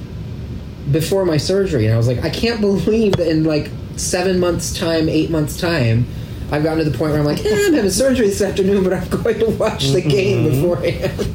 before 0.91 1.25
my 1.25 1.37
surgery, 1.37 1.85
and 1.85 1.93
I 1.93 1.97
was 1.97 2.07
like, 2.07 2.23
I 2.23 2.29
can't 2.29 2.59
believe 2.61 3.15
that 3.17 3.27
in 3.27 3.43
like 3.43 3.69
seven 3.95 4.39
months' 4.39 4.77
time, 4.77 5.07
eight 5.09 5.29
months' 5.29 5.57
time. 5.59 6.05
I've 6.51 6.61
gotten 6.61 6.83
to 6.83 6.89
the 6.89 6.95
point 6.95 7.11
where 7.11 7.19
I'm 7.19 7.25
like, 7.25 7.43
eh, 7.43 7.65
I'm 7.67 7.73
having 7.73 7.89
surgery 7.89 8.27
this 8.27 8.41
afternoon, 8.41 8.83
but 8.83 8.93
I'm 8.93 9.07
going 9.23 9.39
to 9.39 9.49
watch 9.51 9.87
the 9.89 10.01
game 10.01 10.43
beforehand. 10.49 11.33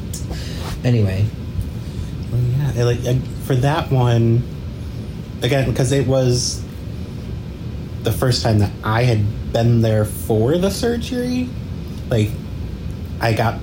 anyway, 0.85 1.25
Well, 2.31 2.41
yeah, 2.75 2.83
like 2.83 3.21
for 3.43 3.55
that 3.55 3.91
one, 3.91 4.43
again 5.41 5.69
because 5.69 5.91
it 5.91 6.05
was 6.07 6.63
the 8.03 8.11
first 8.11 8.43
time 8.43 8.59
that 8.59 8.71
I 8.83 9.03
had 9.03 9.51
been 9.51 9.81
there 9.81 10.05
for 10.05 10.57
the 10.57 10.69
surgery. 10.69 11.49
Like, 12.09 12.29
I 13.21 13.33
got, 13.33 13.59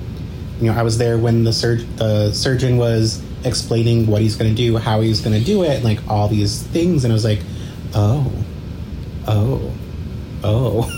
you 0.59 0.71
know, 0.71 0.77
I 0.77 0.83
was 0.83 0.97
there 0.97 1.17
when 1.17 1.43
the 1.43 1.53
surg 1.53 1.79
the 1.97 2.31
surgeon 2.31 2.77
was 2.77 3.23
explaining 3.43 4.07
what 4.07 4.21
he's 4.21 4.35
going 4.35 4.49
to 4.49 4.55
do, 4.55 4.77
how 4.77 5.01
he's 5.01 5.21
going 5.21 5.37
to 5.37 5.43
do 5.45 5.63
it, 5.63 5.75
and 5.75 5.83
like 5.83 5.99
all 6.07 6.27
these 6.27 6.63
things, 6.63 7.03
and 7.03 7.11
I 7.11 7.15
was 7.15 7.23
like, 7.23 7.39
oh, 7.93 8.31
oh, 9.27 9.73
oh, 10.43 10.91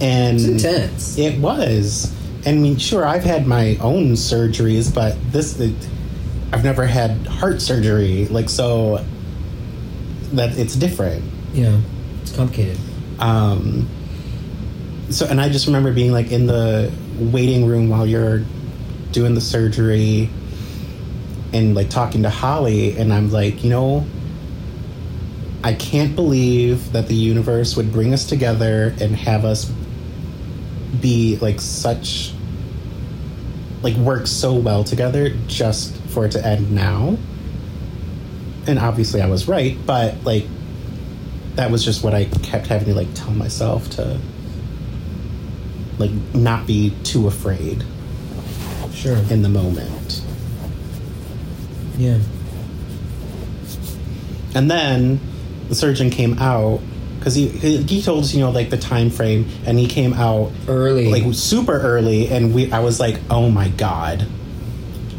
and 0.00 0.36
it's 0.36 0.44
intense. 0.44 1.18
it 1.18 1.38
was. 1.40 2.14
I 2.46 2.52
mean, 2.52 2.76
sure, 2.78 3.04
I've 3.04 3.24
had 3.24 3.46
my 3.46 3.76
own 3.76 4.12
surgeries, 4.12 4.94
but 4.94 5.16
this, 5.32 5.58
it, 5.60 5.74
I've 6.52 6.64
never 6.64 6.86
had 6.86 7.26
heart 7.26 7.60
surgery. 7.60 8.26
Like, 8.26 8.48
so 8.48 9.04
that 10.32 10.56
it's 10.58 10.76
different. 10.76 11.24
Yeah, 11.52 11.80
it's 12.22 12.34
complicated. 12.34 12.78
Um, 13.18 13.88
so, 15.10 15.26
and 15.26 15.40
I 15.40 15.48
just 15.48 15.66
remember 15.66 15.92
being 15.92 16.12
like 16.12 16.30
in 16.30 16.46
the 16.46 16.92
waiting 17.18 17.66
room 17.66 17.88
while 17.88 18.06
you're 18.06 18.42
doing 19.12 19.34
the 19.34 19.40
surgery 19.40 20.28
and 21.52 21.74
like 21.74 21.88
talking 21.88 22.22
to 22.24 22.30
Holly, 22.30 22.96
and 22.98 23.12
I'm 23.12 23.30
like, 23.30 23.64
you 23.64 23.70
know, 23.70 24.06
I 25.64 25.74
can't 25.74 26.14
believe 26.14 26.92
that 26.92 27.08
the 27.08 27.14
universe 27.14 27.76
would 27.76 27.92
bring 27.92 28.12
us 28.12 28.26
together 28.26 28.94
and 29.00 29.16
have 29.16 29.44
us 29.44 29.70
be 31.00 31.36
like 31.40 31.60
such 31.60 32.32
like 33.82 33.94
work 33.96 34.26
so 34.26 34.54
well 34.54 34.84
together 34.84 35.30
just 35.46 35.96
for 36.08 36.26
it 36.26 36.32
to 36.32 36.46
end 36.46 36.70
now. 36.72 37.16
And 38.66 38.78
obviously 38.78 39.22
I 39.22 39.26
was 39.26 39.48
right, 39.48 39.76
but 39.86 40.22
like 40.24 40.44
that 41.54 41.70
was 41.70 41.84
just 41.84 42.04
what 42.04 42.14
I 42.14 42.26
kept 42.26 42.66
having 42.66 42.88
to 42.88 42.94
like 42.94 43.12
tell 43.14 43.30
myself 43.30 43.88
to 43.90 44.20
like 45.98 46.10
not 46.34 46.66
be 46.66 46.92
too 47.04 47.26
afraid 47.26 47.84
Sure. 48.92 49.16
in 49.30 49.42
the 49.42 49.48
moment. 49.48 50.22
Yeah. 51.96 52.18
And 54.54 54.70
then 54.70 55.20
the 55.68 55.74
surgeon 55.74 56.10
came 56.10 56.38
out 56.38 56.80
because 57.18 57.34
he, 57.34 57.48
he 57.48 57.82
he 57.82 58.02
told 58.02 58.24
us 58.24 58.32
you 58.34 58.40
know 58.40 58.50
like 58.50 58.70
the 58.70 58.76
time 58.78 59.10
frame, 59.10 59.46
and 59.66 59.78
he 59.78 59.86
came 59.86 60.12
out 60.14 60.50
Early. 60.66 61.10
like 61.10 61.34
super 61.34 61.78
early, 61.78 62.28
and 62.28 62.54
we 62.54 62.72
I 62.72 62.80
was 62.80 62.98
like, 63.00 63.18
oh 63.30 63.50
my 63.50 63.68
god, 63.68 64.26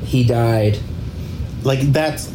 he 0.03 0.23
died. 0.23 0.79
like 1.63 1.79
that's 1.93 2.31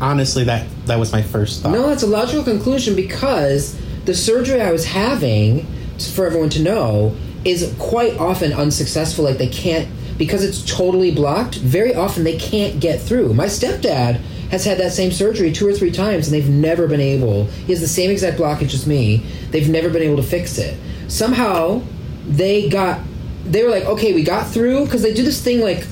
honestly 0.00 0.44
that 0.44 0.66
that 0.86 0.98
was 0.98 1.12
my 1.12 1.22
first 1.22 1.62
thought. 1.62 1.72
No, 1.72 1.90
it's 1.90 2.02
a 2.02 2.06
logical 2.06 2.44
conclusion 2.44 2.94
because 2.96 3.78
the 4.04 4.14
surgery 4.14 4.60
I 4.60 4.70
was 4.72 4.84
having, 4.84 5.66
for 6.00 6.26
everyone 6.26 6.50
to 6.50 6.62
know, 6.62 7.16
is 7.44 7.74
quite 7.78 8.16
often 8.18 8.52
unsuccessful. 8.52 9.24
Like 9.24 9.38
they 9.38 9.48
can't 9.48 9.88
because 10.18 10.44
it's 10.44 10.62
totally 10.64 11.14
blocked. 11.14 11.56
Very 11.56 11.94
often 11.94 12.24
they 12.24 12.38
can't 12.38 12.80
get 12.80 13.00
through. 13.00 13.34
My 13.34 13.46
stepdad 13.46 14.20
has 14.50 14.64
had 14.64 14.78
that 14.78 14.92
same 14.92 15.10
surgery 15.10 15.52
two 15.52 15.66
or 15.66 15.72
three 15.72 15.90
times, 15.90 16.28
and 16.28 16.34
they've 16.34 16.48
never 16.48 16.86
been 16.86 17.00
able. 17.00 17.46
He 17.46 17.72
has 17.72 17.80
the 17.80 17.88
same 17.88 18.10
exact 18.10 18.38
blockage 18.38 18.74
as 18.74 18.86
me. 18.86 19.18
They've 19.50 19.68
never 19.68 19.90
been 19.90 20.02
able 20.02 20.16
to 20.16 20.22
fix 20.22 20.58
it. 20.58 20.78
Somehow, 21.08 21.82
they 22.26 22.68
got. 22.68 23.00
They 23.44 23.62
were 23.62 23.70
like, 23.70 23.84
okay, 23.84 24.12
we 24.12 24.24
got 24.24 24.48
through 24.48 24.86
because 24.86 25.02
they 25.02 25.14
do 25.14 25.22
this 25.22 25.40
thing 25.40 25.60
like 25.60 25.86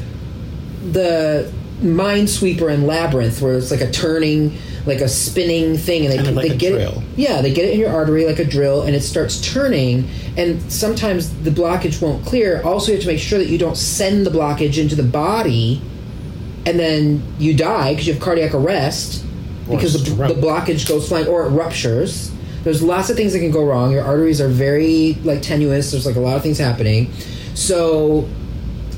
the 0.91 1.53
Minesweeper 1.81 2.73
and 2.73 2.87
Labyrinth, 2.87 3.41
where 3.41 3.57
it's 3.57 3.71
like 3.71 3.81
a 3.81 3.91
turning, 3.91 4.59
like 4.87 5.01
a 5.01 5.09
spinning 5.09 5.77
thing, 5.79 6.05
and 6.05 6.13
they, 6.13 6.17
Kind 6.17 6.29
of 6.29 6.35
like 6.37 6.49
they 6.49 6.55
a 6.55 6.59
get 6.59 6.73
drill. 6.73 6.99
it. 6.99 7.05
Yeah, 7.17 7.41
they 7.41 7.53
get 7.53 7.65
it 7.65 7.75
in 7.75 7.81
your 7.81 7.91
artery 7.91 8.27
like 8.27 8.39
a 8.39 8.45
drill, 8.45 8.83
and 8.83 8.95
it 8.95 9.03
starts 9.03 9.41
turning. 9.41 10.09
And 10.37 10.61
sometimes 10.71 11.35
the 11.43 11.51
blockage 11.51 12.03
won't 12.03 12.25
clear. 12.27 12.61
Also, 12.63 12.89
you 12.93 12.97
have 12.97 13.03
to 13.05 13.09
make 13.11 13.21
sure 13.21 13.39
that 13.39 13.49
you 13.49 13.57
don't 13.59 13.77
send 13.77 14.27
the 14.27 14.31
blockage 14.31 14.77
into 14.81 14.95
the 14.95 15.03
body, 15.03 15.81
and 16.67 16.79
then 16.79 17.23
you 17.39 17.55
die 17.57 17.93
because 17.93 18.07
you 18.07 18.13
have 18.15 18.23
cardiac 18.23 18.55
arrest 18.55 19.25
Or 19.69 19.77
because 19.77 19.93
the, 20.05 20.11
the 20.15 20.35
blockage 20.35 20.89
goes 20.89 21.09
flying 21.09 21.27
or 21.27 21.47
it 21.47 21.51
ruptures. 21.51 22.31
There's 22.63 22.83
lots 22.83 23.11
of 23.11 23.17
things 23.17 23.33
that 23.35 23.41
can 23.41 23.51
go 23.51 23.65
wrong. 23.65 23.93
Your 23.93 24.03
arteries 24.05 24.41
are 24.41 24.49
very 24.49 25.15
like 25.25 25.43
tenuous. 25.43 25.91
There's 25.93 26.07
like 26.07 26.17
a 26.17 26.21
lot 26.21 26.37
of 26.37 26.43
things 26.43 26.59
happening. 26.59 27.13
So 27.55 28.27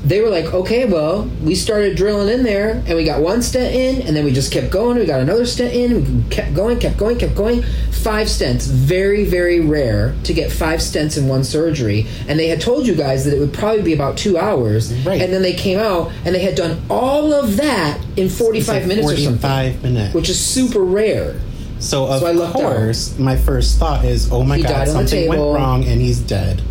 they 0.07 0.21
were 0.21 0.29
like, 0.29 0.53
okay, 0.53 0.85
well, 0.85 1.23
we 1.43 1.53
started 1.53 1.97
drilling 1.97 2.29
in 2.33 2.43
there, 2.43 2.81
and 2.85 2.95
we 2.95 3.03
got 3.03 3.21
one 3.21 3.41
stent 3.41 3.75
in, 3.75 4.07
and 4.07 4.15
then 4.15 4.23
we 4.23 4.31
just 4.31 4.53
kept 4.53 4.71
going. 4.71 4.97
We 4.97 5.05
got 5.05 5.19
another 5.19 5.45
stent 5.45 5.73
in. 5.73 6.23
We 6.23 6.29
kept 6.29 6.53
going, 6.53 6.79
kept 6.79 6.97
going, 6.97 7.17
kept 7.17 7.35
going. 7.35 7.61
Five 7.91 8.27
stents. 8.27 8.69
Very, 8.69 9.25
very 9.25 9.59
rare 9.59 10.15
to 10.23 10.33
get 10.33 10.49
five 10.49 10.79
stents 10.79 11.17
in 11.17 11.27
one 11.27 11.43
surgery. 11.43 12.07
And 12.29 12.39
they 12.39 12.47
had 12.47 12.61
told 12.61 12.87
you 12.87 12.95
guys 12.95 13.25
that 13.25 13.35
it 13.35 13.39
would 13.39 13.53
probably 13.53 13.81
be 13.81 13.91
about 13.93 14.17
two 14.17 14.37
hours. 14.37 14.93
Right. 15.05 15.21
And 15.21 15.33
then 15.33 15.41
they 15.41 15.53
came 15.53 15.77
out, 15.77 16.11
and 16.23 16.33
they 16.33 16.39
had 16.41 16.55
done 16.55 16.81
all 16.89 17.33
of 17.33 17.57
that 17.57 17.99
in 18.15 18.29
45 18.29 18.67
like 18.67 18.87
minutes 18.87 19.11
or 19.11 19.17
something, 19.17 19.39
45 19.39 19.83
minutes. 19.83 20.13
which 20.15 20.29
is 20.29 20.39
super 20.39 20.83
rare. 20.83 21.35
so 21.79 22.07
of 22.07 22.21
so 22.21 22.51
course, 22.53 23.19
my 23.19 23.35
first 23.35 23.77
thought 23.77 24.05
is, 24.05 24.31
oh 24.31 24.43
my 24.43 24.55
He 24.57 24.63
god, 24.63 24.69
died 24.69 24.89
on 24.89 25.03
the 25.03 25.07
something 25.09 25.27
went 25.27 25.41
wrong 25.41 25.83
and 25.83 25.99
he's 25.99 26.19
dead. 26.19 26.61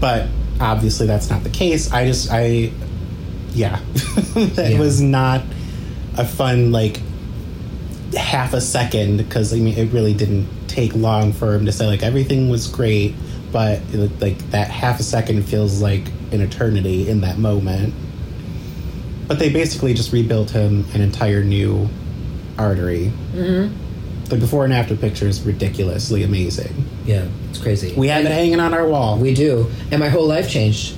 But 0.00 0.26
obviously 0.62 1.06
that's 1.06 1.28
not 1.28 1.42
the 1.42 1.50
case. 1.50 1.92
I 1.92 2.06
just 2.06 2.28
I 2.30 2.72
yeah. 3.52 3.80
it 3.94 4.72
Yeah. 4.72 4.78
was 4.78 5.00
not 5.00 5.42
a 6.16 6.24
fun 6.24 6.72
like 6.72 7.00
half 8.16 8.52
a 8.54 8.60
second 8.60 9.16
because 9.16 9.52
I 9.52 9.56
mean 9.56 9.76
it 9.76 9.92
really 9.92 10.14
didn't 10.14 10.48
take 10.68 10.94
long 10.94 11.32
for 11.32 11.54
him 11.54 11.66
to 11.66 11.72
say 11.72 11.86
like 11.86 12.02
everything 12.02 12.48
was 12.48 12.66
great, 12.68 13.14
but 13.50 13.80
it, 13.92 14.20
like 14.20 14.38
that 14.50 14.68
half 14.70 15.00
a 15.00 15.02
second 15.02 15.42
feels 15.42 15.82
like 15.82 16.06
an 16.30 16.40
eternity 16.40 17.08
in 17.08 17.20
that 17.22 17.38
moment. 17.38 17.92
But 19.28 19.38
they 19.38 19.50
basically 19.50 19.94
just 19.94 20.12
rebuilt 20.12 20.50
him 20.50 20.84
an 20.94 21.00
entire 21.00 21.42
new 21.44 21.88
artery. 22.58 23.12
Mm-hmm. 23.34 24.24
The 24.24 24.36
before 24.36 24.64
and 24.64 24.72
after 24.72 24.96
picture 24.96 25.26
is 25.26 25.42
ridiculously 25.42 26.22
amazing. 26.22 26.86
Yeah, 27.04 27.26
it's 27.50 27.58
crazy. 27.58 27.94
We 27.96 28.08
have 28.08 28.24
it 28.24 28.30
hanging 28.30 28.60
on 28.60 28.74
our 28.74 28.86
wall. 28.86 29.18
We 29.18 29.34
do. 29.34 29.70
And 29.90 30.00
my 30.00 30.08
whole 30.08 30.26
life 30.26 30.48
changed. 30.48 30.96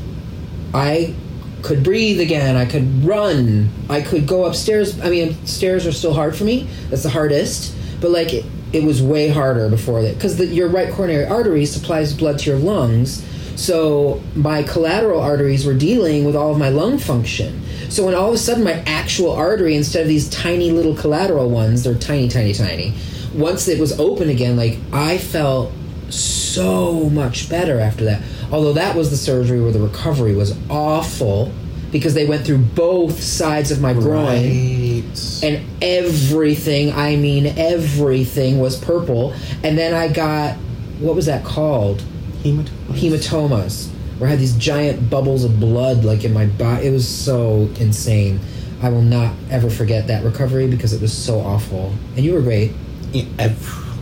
I 0.74 1.14
could 1.62 1.82
breathe 1.82 2.20
again. 2.20 2.56
I 2.56 2.66
could 2.66 3.04
run. 3.04 3.70
I 3.88 4.02
could 4.02 4.26
go 4.26 4.44
upstairs. 4.44 5.00
I 5.00 5.08
mean, 5.08 5.34
stairs 5.46 5.86
are 5.86 5.92
still 5.92 6.12
hard 6.12 6.36
for 6.36 6.44
me. 6.44 6.68
That's 6.90 7.04
the 7.04 7.10
hardest. 7.10 7.74
But 8.00 8.10
like 8.10 8.34
it, 8.34 8.44
it 8.72 8.84
was 8.84 9.02
way 9.02 9.28
harder 9.28 9.68
before 9.68 10.02
that 10.02 10.14
because 10.14 10.38
your 10.52 10.68
right 10.68 10.92
coronary 10.92 11.24
artery 11.24 11.64
supplies 11.64 12.12
blood 12.12 12.38
to 12.40 12.50
your 12.50 12.58
lungs. 12.58 13.24
So 13.56 14.20
my 14.34 14.64
collateral 14.64 15.20
arteries 15.20 15.64
were 15.64 15.74
dealing 15.74 16.24
with 16.24 16.34
all 16.36 16.50
of 16.50 16.58
my 16.58 16.70
lung 16.70 16.98
function. 16.98 17.62
So 17.88 18.04
when 18.04 18.14
all 18.14 18.28
of 18.28 18.34
a 18.34 18.38
sudden 18.38 18.64
my 18.64 18.82
actual 18.84 19.30
artery, 19.30 19.76
instead 19.76 20.02
of 20.02 20.08
these 20.08 20.28
tiny 20.28 20.72
little 20.72 20.96
collateral 20.96 21.48
ones, 21.48 21.84
they're 21.84 21.94
tiny, 21.94 22.28
tiny, 22.28 22.52
tiny. 22.52 22.94
Once 23.32 23.68
it 23.68 23.78
was 23.78 23.98
open 24.00 24.28
again, 24.28 24.56
like 24.56 24.78
I 24.92 25.18
felt 25.18 25.72
so 26.12 27.08
much 27.10 27.48
better 27.48 27.80
after 27.80 28.04
that. 28.04 28.22
Although 28.52 28.74
that 28.74 28.96
was 28.96 29.10
the 29.10 29.16
surgery 29.16 29.60
where 29.60 29.72
the 29.72 29.80
recovery 29.80 30.34
was 30.34 30.56
awful 30.70 31.50
because 31.92 32.14
they 32.14 32.26
went 32.26 32.44
through 32.44 32.58
both 32.58 33.22
sides 33.22 33.70
of 33.70 33.80
my 33.80 33.92
groin 33.92 34.26
Right. 34.26 35.04
and 35.42 35.60
everything, 35.82 36.92
I 36.92 37.16
mean 37.16 37.46
everything 37.56 38.58
was 38.58 38.76
purple. 38.76 39.32
And 39.62 39.76
then 39.78 39.94
I 39.94 40.08
got 40.08 40.56
what 41.00 41.14
was 41.16 41.26
that 41.26 41.44
called? 41.44 42.02
Hematomas. 42.42 42.68
Hematomas. 42.92 43.88
Where 44.18 44.28
I 44.28 44.30
had 44.32 44.38
these 44.40 44.54
giant 44.56 45.10
bubbles 45.10 45.42
of 45.44 45.58
blood 45.58 46.04
like 46.04 46.24
in 46.24 46.32
my 46.32 46.46
body. 46.46 46.86
It 46.86 46.90
was 46.92 47.06
so 47.08 47.68
insane. 47.80 48.38
I 48.80 48.90
will 48.90 49.02
not 49.02 49.32
ever 49.50 49.70
forget 49.70 50.06
that 50.08 50.24
recovery 50.24 50.68
because 50.68 50.92
it 50.92 51.00
was 51.00 51.12
so 51.12 51.40
awful. 51.40 51.92
And 52.16 52.24
you 52.24 52.32
were 52.34 52.42
great. 52.42 52.72
Yeah, 53.12 53.24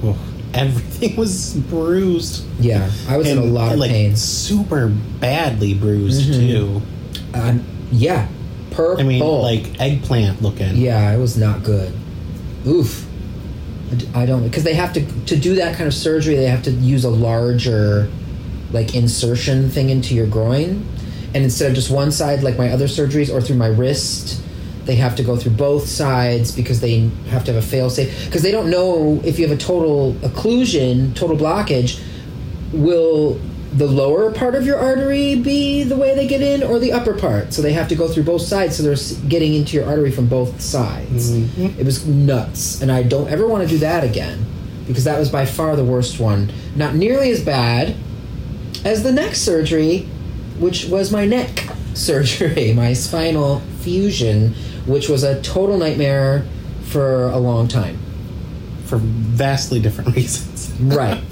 oh, 0.04 0.18
everything 0.58 1.16
was 1.16 1.54
bruised. 1.54 2.44
Yeah, 2.60 2.90
I 3.08 3.16
was 3.16 3.28
in 3.28 3.38
a 3.38 3.44
lot 3.44 3.72
of 3.72 3.78
like, 3.78 3.90
pain. 3.90 4.16
super 4.16 4.88
badly 5.20 5.74
bruised 5.74 6.30
Mhm. 6.30 6.34
too. 6.50 6.82
Um, 7.34 7.64
yeah, 7.90 8.28
purple. 8.70 9.00
I 9.00 9.06
mean, 9.06 9.20
like 9.22 9.80
eggplant 9.80 10.42
looking. 10.42 10.76
yeah, 10.76 11.12
it 11.12 11.18
was 11.18 11.36
not 11.36 11.62
good. 11.64 11.92
Oof. 12.66 13.06
I 14.14 14.24
don't 14.24 14.42
because 14.42 14.64
they 14.64 14.72
have 14.74 14.92
to 14.94 15.04
to 15.26 15.36
do 15.36 15.56
that 15.56 15.76
kind 15.76 15.86
of 15.86 15.92
surgery. 15.94 16.34
They 16.36 16.46
have 16.46 16.62
to 16.62 16.70
use 16.70 17.04
a 17.04 17.10
larger, 17.10 18.08
like 18.72 18.94
insertion 18.94 19.68
thing 19.68 19.90
into 19.90 20.14
your 20.14 20.26
groin, 20.26 20.86
and 21.34 21.44
instead 21.44 21.68
of 21.68 21.74
just 21.74 21.90
one 21.90 22.10
side, 22.10 22.42
like 22.42 22.56
my 22.56 22.70
other 22.70 22.86
surgeries, 22.86 23.30
or 23.32 23.42
through 23.42 23.56
my 23.56 23.66
wrist, 23.66 24.40
they 24.86 24.96
have 24.96 25.14
to 25.16 25.22
go 25.22 25.36
through 25.36 25.52
both 25.52 25.86
sides 25.88 26.50
because 26.52 26.80
they 26.80 27.08
have 27.28 27.44
to 27.44 27.52
have 27.52 27.62
a 27.62 27.66
fail 27.66 27.88
safe. 27.90 28.24
Because 28.26 28.42
they 28.42 28.50
don't 28.50 28.68
know 28.70 29.20
if 29.24 29.38
you 29.38 29.46
have 29.46 29.56
a 29.56 29.60
total 29.60 30.14
occlusion, 30.22 31.14
total 31.14 31.36
blockage, 31.36 32.00
will 32.72 33.40
the 33.74 33.86
lower 33.86 34.30
part 34.32 34.54
of 34.54 34.66
your 34.66 34.76
artery 34.78 35.34
be 35.34 35.82
the 35.82 35.96
way 35.96 36.14
they 36.14 36.26
get 36.26 36.42
in 36.42 36.62
or 36.62 36.78
the 36.78 36.92
upper 36.92 37.14
part 37.14 37.54
so 37.54 37.62
they 37.62 37.72
have 37.72 37.88
to 37.88 37.94
go 37.94 38.06
through 38.06 38.22
both 38.22 38.42
sides 38.42 38.76
so 38.76 38.82
they're 38.82 39.28
getting 39.28 39.54
into 39.54 39.76
your 39.78 39.86
artery 39.86 40.10
from 40.10 40.26
both 40.26 40.60
sides 40.60 41.30
Mhm. 41.30 41.78
it 41.78 41.86
was 41.86 42.06
nuts 42.06 42.82
and 42.82 42.92
i 42.92 43.02
don't 43.02 43.28
ever 43.30 43.46
want 43.46 43.62
to 43.62 43.68
do 43.68 43.78
that 43.78 44.04
again 44.04 44.44
because 44.86 45.04
that 45.04 45.18
was 45.18 45.30
by 45.30 45.46
far 45.46 45.74
the 45.74 45.84
worst 45.86 46.20
one 46.20 46.52
not 46.76 46.94
nearly 46.94 47.30
as 47.30 47.40
bad 47.42 47.94
as 48.84 49.04
the 49.04 49.12
next 49.12 49.40
surgery 49.40 50.00
which 50.58 50.84
was 50.88 51.10
my 51.10 51.24
neck 51.24 51.66
surgery 51.94 52.74
my 52.74 52.92
spinal 52.92 53.60
fusion 53.80 54.54
which 54.86 55.08
was 55.08 55.22
a 55.22 55.40
total 55.42 55.78
nightmare 55.78 56.46
for 56.84 57.26
a 57.26 57.38
long 57.38 57.68
time. 57.68 57.98
For 58.86 58.98
vastly 58.98 59.80
different 59.80 60.14
reasons. 60.16 60.70
right. 60.80 61.22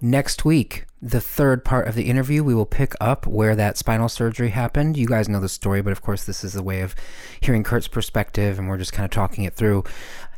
Next 0.00 0.44
week, 0.44 0.84
the 1.06 1.20
third 1.20 1.64
part 1.64 1.86
of 1.86 1.94
the 1.94 2.08
interview, 2.08 2.42
we 2.42 2.54
will 2.54 2.66
pick 2.66 2.94
up 3.00 3.28
where 3.28 3.54
that 3.54 3.78
spinal 3.78 4.08
surgery 4.08 4.50
happened. 4.50 4.96
You 4.96 5.06
guys 5.06 5.28
know 5.28 5.38
the 5.38 5.48
story, 5.48 5.80
but 5.80 5.92
of 5.92 6.02
course, 6.02 6.24
this 6.24 6.42
is 6.42 6.56
a 6.56 6.62
way 6.62 6.80
of 6.80 6.96
hearing 7.40 7.62
Kurt's 7.62 7.86
perspective, 7.86 8.58
and 8.58 8.68
we're 8.68 8.76
just 8.76 8.92
kind 8.92 9.04
of 9.04 9.12
talking 9.12 9.44
it 9.44 9.54
through. 9.54 9.84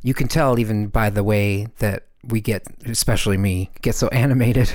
You 0.03 0.13
can 0.13 0.29
tell 0.29 0.59
even 0.59 0.89
by 0.89 1.09
the 1.09 1.25
way 1.25 1.69
that 1.79 2.05
we 2.23 2.43
get, 2.43 2.67
especially 2.85 3.39
me, 3.39 3.71
get 3.81 3.95
so 3.95 4.09
animated. 4.13 4.71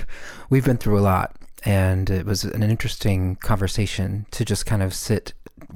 We've 0.50 0.66
been 0.66 0.78
through 0.78 0.98
a 0.98 1.02
lot, 1.02 1.36
and 1.64 2.10
it 2.10 2.26
was 2.26 2.44
an 2.44 2.64
interesting 2.64 3.36
conversation 3.36 4.26
to 4.32 4.44
just 4.44 4.66
kind 4.66 4.82
of 4.82 4.96
sit 4.96 5.34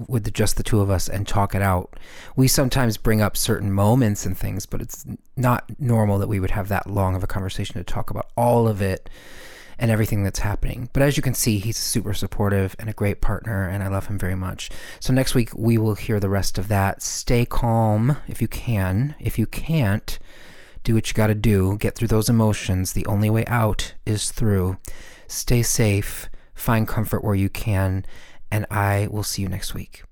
with 0.07 0.23
the, 0.23 0.31
just 0.31 0.57
the 0.57 0.63
two 0.63 0.81
of 0.81 0.89
us 0.89 1.07
and 1.07 1.27
talk 1.27 1.53
it 1.53 1.61
out. 1.61 1.95
We 2.35 2.47
sometimes 2.47 2.97
bring 2.97 3.21
up 3.21 3.37
certain 3.37 3.71
moments 3.71 4.25
and 4.25 4.35
things, 4.35 4.65
but 4.65 4.81
it's 4.81 5.05
not 5.35 5.65
normal 5.79 6.17
that 6.17 6.27
we 6.27 6.39
would 6.39 6.51
have 6.51 6.69
that 6.69 6.89
long 6.89 7.15
of 7.15 7.23
a 7.23 7.27
conversation 7.27 7.75
to 7.75 7.83
talk 7.83 8.09
about 8.09 8.31
all 8.35 8.67
of 8.67 8.81
it 8.81 9.09
and 9.79 9.91
everything 9.91 10.23
that's 10.23 10.39
happening. 10.39 10.89
But 10.93 11.03
as 11.03 11.17
you 11.17 11.23
can 11.23 11.33
see, 11.33 11.59
he's 11.59 11.77
super 11.77 12.13
supportive 12.13 12.75
and 12.79 12.89
a 12.89 12.93
great 12.93 13.21
partner, 13.21 13.67
and 13.67 13.83
I 13.83 13.87
love 13.87 14.07
him 14.07 14.17
very 14.17 14.35
much. 14.35 14.69
So 14.99 15.13
next 15.13 15.35
week, 15.35 15.49
we 15.55 15.77
will 15.77 15.95
hear 15.95 16.19
the 16.19 16.29
rest 16.29 16.57
of 16.57 16.67
that. 16.69 17.01
Stay 17.01 17.45
calm 17.45 18.17
if 18.27 18.41
you 18.41 18.47
can. 18.47 19.15
If 19.19 19.37
you 19.37 19.45
can't, 19.45 20.17
do 20.83 20.95
what 20.95 21.07
you 21.07 21.13
got 21.13 21.27
to 21.27 21.35
do. 21.35 21.77
Get 21.77 21.95
through 21.95 22.07
those 22.07 22.29
emotions. 22.29 22.93
The 22.93 23.05
only 23.05 23.29
way 23.29 23.45
out 23.45 23.93
is 24.05 24.31
through. 24.31 24.77
Stay 25.27 25.61
safe. 25.61 26.29
Find 26.53 26.87
comfort 26.87 27.23
where 27.23 27.35
you 27.35 27.49
can. 27.49 28.05
And 28.49 28.65
I 28.71 29.07
will 29.11 29.23
see 29.23 29.41
you 29.41 29.49
next 29.49 29.73
week. 29.73 30.03